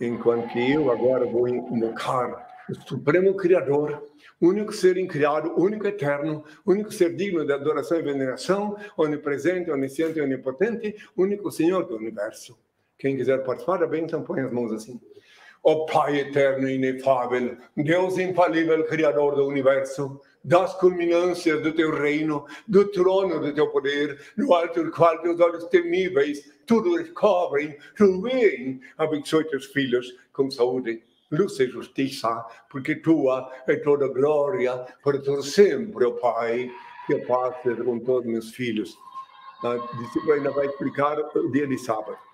Enquanto 0.00 0.48
que 0.52 0.72
eu 0.72 0.90
agora 0.92 1.26
vou 1.26 1.48
invocar 1.48 2.46
o 2.68 2.74
Supremo 2.86 3.34
Criador, 3.34 4.06
único 4.40 4.72
ser 4.72 4.98
incriado, 4.98 5.58
único 5.58 5.86
eterno, 5.86 6.44
único 6.66 6.92
ser 6.92 7.16
digno 7.16 7.44
de 7.44 7.52
adoração 7.52 7.98
e 7.98 8.02
veneração, 8.02 8.76
onipresente, 8.96 9.70
onisciente 9.70 10.18
e 10.18 10.22
onipotente, 10.22 10.94
único 11.16 11.50
Senhor 11.50 11.86
do 11.86 11.96
universo 11.96 12.56
quem 12.98 13.16
quiser 13.16 13.44
participar 13.44 13.78
da 13.78 13.86
bênção, 13.86 14.22
põe 14.22 14.40
as 14.40 14.52
mãos 14.52 14.72
assim. 14.72 15.00
Ó 15.62 15.72
oh, 15.72 15.86
Pai 15.86 16.18
eterno 16.20 16.68
e 16.68 16.76
inefável, 16.76 17.56
Deus 17.76 18.16
infalível, 18.18 18.84
Criador 18.86 19.34
do 19.34 19.46
universo, 19.46 20.20
das 20.42 20.74
culminâncias 20.74 21.62
do 21.62 21.72
teu 21.72 21.94
reino, 21.94 22.46
do 22.66 22.90
trono 22.90 23.40
do 23.40 23.52
teu 23.52 23.68
poder, 23.68 24.18
no 24.36 24.54
alto 24.54 24.84
do 24.84 24.90
qual 24.90 25.20
teus 25.20 25.40
olhos 25.40 25.64
temíveis 25.64 26.58
tudo 26.64 26.96
descobrem, 26.98 27.76
tu 27.96 28.20
veem, 28.20 28.80
abençoe 28.98 29.44
teus 29.44 29.66
filhos 29.66 30.14
com 30.32 30.50
saúde, 30.50 31.02
luz 31.30 31.58
e 31.58 31.66
justiça, 31.66 32.44
porque 32.70 32.94
tua 32.96 33.50
é 33.66 33.76
toda 33.76 34.06
glória 34.08 34.86
para 35.02 35.18
todo 35.18 35.42
sempre, 35.42 36.04
ó 36.04 36.08
oh 36.08 36.12
Pai, 36.12 36.70
que 37.06 37.14
a 37.14 37.26
paz 37.26 37.56
seja 37.62 37.82
com 37.82 37.98
todos 37.98 38.30
meus 38.30 38.50
filhos. 38.50 38.96
A 39.64 39.76
discípula 39.96 40.34
ainda 40.34 40.50
vai 40.50 40.66
explicar 40.66 41.18
o 41.18 41.50
dia 41.50 41.66
de 41.66 41.78
sábado. 41.78 42.27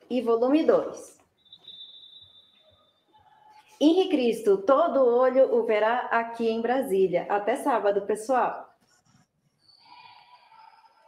E 0.10 0.22
volume 0.22 0.64
2. 0.66 1.16
Henri 3.80 4.10
Cristo, 4.10 4.58
todo 4.58 5.06
olho 5.06 5.54
o 5.54 5.66
verá 5.66 6.08
aqui 6.12 6.48
em 6.48 6.62
Brasília. 6.62 7.26
Até 7.30 7.56
sábado, 7.58 8.02
pessoal. 8.06 8.70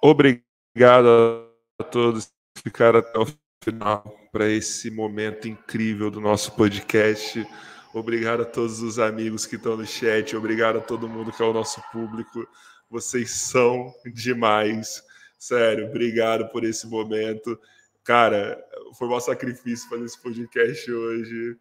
Obrigado 0.02 1.48
a 1.80 1.84
todos 1.84 2.26
que 2.56 2.64
ficaram 2.64 3.00
até 3.00 3.18
o 3.20 3.26
final 3.64 4.04
para 4.32 4.48
esse 4.48 4.92
momento 4.92 5.48
incrível 5.48 6.12
do 6.12 6.20
nosso 6.20 6.56
podcast. 6.56 7.48
Obrigado 7.94 8.44
a 8.44 8.46
todos 8.46 8.82
os 8.82 9.00
amigos 9.00 9.46
que 9.46 9.56
estão 9.56 9.78
no 9.78 9.86
chat. 9.86 10.36
Obrigado 10.36 10.78
a 10.78 10.82
todo 10.82 11.10
mundo 11.10 11.32
que 11.32 11.42
é 11.42 11.46
o 11.46 11.54
nosso 11.54 11.82
público. 11.92 12.48
Vocês 12.90 13.32
são 13.32 13.94
demais. 14.14 15.04
Sério, 15.40 15.88
obrigado 15.88 16.50
por 16.50 16.64
esse 16.64 16.88
momento. 16.88 17.60
Cara, 18.08 18.58
foi 18.98 19.06
um 19.06 19.20
sacrifício 19.20 19.90
fazer 19.90 20.06
esse 20.06 20.18
podcast 20.22 20.90
hoje. 20.90 21.58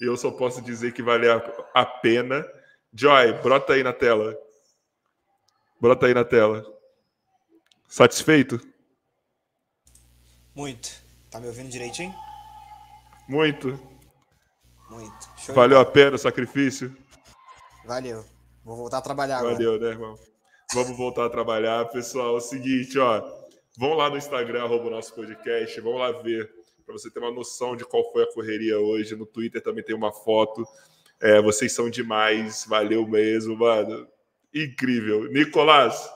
E 0.00 0.04
eu 0.04 0.16
só 0.16 0.30
posso 0.30 0.62
dizer 0.62 0.92
que 0.92 1.02
valeu 1.02 1.42
a 1.74 1.84
pena. 1.84 2.46
Joy, 2.94 3.32
brota 3.42 3.72
aí 3.72 3.82
na 3.82 3.92
tela. 3.92 4.38
Brota 5.80 6.06
aí 6.06 6.14
na 6.14 6.24
tela. 6.24 6.64
Satisfeito? 7.88 8.60
Muito. 10.54 11.02
Tá 11.32 11.40
me 11.40 11.48
ouvindo 11.48 11.68
direitinho? 11.68 12.14
Muito. 13.28 13.70
Muito. 14.88 15.28
Show 15.36 15.52
Valeu 15.52 15.80
a 15.80 15.84
pena 15.84 16.14
o 16.14 16.18
sacrifício? 16.18 16.96
Valeu. 17.84 18.24
Vou 18.64 18.76
voltar 18.76 18.98
a 18.98 19.02
trabalhar 19.02 19.38
agora. 19.38 19.54
Valeu, 19.54 19.80
né, 19.80 19.88
irmão? 19.88 20.16
Vamos 20.72 20.96
voltar 20.96 21.26
a 21.26 21.30
trabalhar. 21.30 21.86
Pessoal, 21.86 22.34
é 22.34 22.38
o 22.38 22.40
seguinte, 22.40 22.96
ó. 23.00 23.37
Vão 23.78 23.94
lá 23.94 24.10
no 24.10 24.16
Instagram, 24.16 24.64
arroba 24.64 24.90
nosso 24.90 25.14
podcast. 25.14 25.80
Vão 25.80 25.98
lá 25.98 26.10
ver, 26.10 26.50
para 26.84 26.94
você 26.94 27.08
ter 27.08 27.20
uma 27.20 27.30
noção 27.30 27.76
de 27.76 27.84
qual 27.84 28.10
foi 28.10 28.24
a 28.24 28.32
correria 28.32 28.76
hoje. 28.76 29.14
No 29.14 29.24
Twitter 29.24 29.62
também 29.62 29.84
tem 29.84 29.94
uma 29.94 30.12
foto. 30.12 30.66
É, 31.20 31.40
vocês 31.40 31.70
são 31.70 31.88
demais. 31.88 32.66
Valeu 32.68 33.06
mesmo, 33.06 33.56
mano. 33.56 34.08
Incrível. 34.52 35.30
Nicolás, 35.30 36.10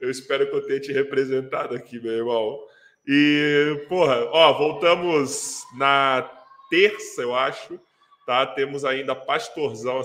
eu 0.00 0.10
espero 0.10 0.50
que 0.50 0.56
eu 0.56 0.66
tenha 0.66 0.80
te 0.80 0.92
representado 0.92 1.76
aqui, 1.76 2.00
meu 2.00 2.10
irmão. 2.10 2.58
E, 3.06 3.86
porra, 3.88 4.24
ó, 4.32 4.52
voltamos 4.58 5.62
na 5.78 6.28
terça, 6.68 7.22
eu 7.22 7.36
acho, 7.36 7.78
tá? 8.26 8.44
Temos 8.46 8.84
ainda 8.84 9.14
pastorzão. 9.14 10.02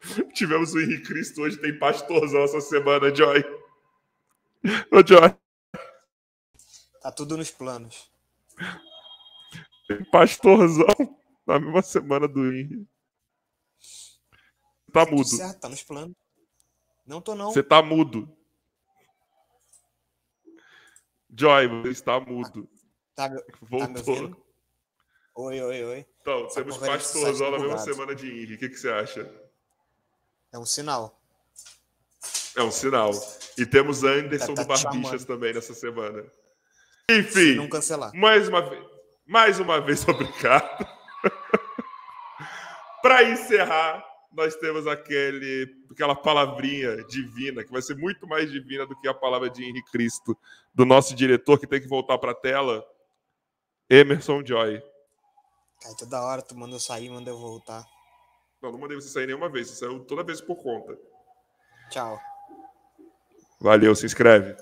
Tivemos 0.32 0.72
o 0.72 0.80
Henrique 0.80 1.08
Cristo, 1.08 1.42
hoje 1.42 1.58
tem 1.58 1.78
pastorzão 1.78 2.42
essa 2.44 2.62
semana, 2.62 3.14
Joy. 3.14 3.44
Ô, 4.90 5.06
Joy. 5.06 5.41
Tá 7.02 7.10
tudo 7.10 7.36
nos 7.36 7.50
planos. 7.50 8.08
Tem 9.88 10.04
pastorzão 10.04 10.86
na 11.44 11.58
mesma 11.58 11.82
semana 11.82 12.28
do 12.28 12.46
Henrique. 12.46 12.86
Tá 14.92 15.04
mudo. 15.06 15.24
Certo, 15.28 15.58
tá 15.60 15.68
nos 15.68 15.82
planos. 15.82 16.14
Não 17.04 17.20
tô, 17.20 17.34
não. 17.34 17.52
Você 17.52 17.62
tá 17.62 17.82
mudo. 17.82 18.30
Joy, 21.36 21.66
você 21.66 21.88
está 21.88 22.20
mudo. 22.20 22.68
Tá, 23.14 23.28
tá 23.28 23.42
Voltou. 23.60 24.30
Tá 24.30 24.36
oi, 25.36 25.60
oi, 25.60 25.84
oi. 25.84 26.06
Então, 26.20 26.46
Essa 26.46 26.54
temos 26.56 26.76
pastorzão 26.76 27.50
na 27.50 27.58
mesma 27.58 27.78
semana 27.78 28.14
de 28.14 28.30
Henrique. 28.30 28.54
O 28.54 28.58
que, 28.58 28.68
que 28.68 28.76
você 28.76 28.90
acha? 28.90 29.50
É 30.52 30.58
um 30.58 30.66
sinal. 30.66 31.20
É 32.54 32.62
um 32.62 32.70
sinal. 32.70 33.10
E 33.58 33.66
temos 33.66 34.04
Anderson 34.04 34.54
Tá- 34.54 34.62
do 34.62 34.68
tá 34.68 34.74
Barbixas 34.74 35.22
chamando. 35.22 35.26
também 35.26 35.54
nessa 35.54 35.74
semana. 35.74 36.30
Se 37.10 37.18
Enfim, 37.18 37.54
não 37.56 37.68
cancelar. 37.68 38.12
mais 38.14 38.48
uma 38.48 38.62
vez, 38.62 38.84
mais 39.26 39.60
uma 39.60 39.80
vez, 39.80 40.06
obrigado. 40.08 40.86
Para 43.02 43.24
encerrar, 43.24 44.04
nós 44.32 44.54
temos 44.56 44.86
aquele, 44.86 45.68
aquela 45.90 46.14
palavrinha 46.14 46.96
divina, 47.04 47.64
que 47.64 47.72
vai 47.72 47.82
ser 47.82 47.96
muito 47.96 48.26
mais 48.26 48.50
divina 48.50 48.86
do 48.86 48.98
que 49.00 49.08
a 49.08 49.14
palavra 49.14 49.50
de 49.50 49.64
Henrique 49.64 49.90
Cristo, 49.90 50.38
do 50.72 50.86
nosso 50.86 51.14
diretor, 51.14 51.58
que 51.58 51.66
tem 51.66 51.80
que 51.80 51.88
voltar 51.88 52.16
para 52.18 52.30
a 52.30 52.34
tela, 52.34 52.84
Emerson 53.90 54.42
Joy. 54.44 54.80
Cai 55.82 55.94
toda 55.98 56.22
hora, 56.22 56.40
tu 56.42 56.56
manda 56.56 56.76
eu 56.76 56.80
sair, 56.80 57.10
manda 57.10 57.28
eu 57.28 57.38
voltar. 57.38 57.84
Não, 58.62 58.70
não 58.70 58.78
mandei 58.78 58.96
você 58.96 59.08
sair 59.08 59.26
nenhuma 59.26 59.48
vez, 59.48 59.68
você 59.68 59.84
saiu 59.84 59.98
toda 60.04 60.22
vez 60.22 60.40
por 60.40 60.56
conta. 60.56 60.96
Tchau. 61.90 62.18
Valeu, 63.60 63.94
se 63.94 64.06
inscreve. 64.06 64.56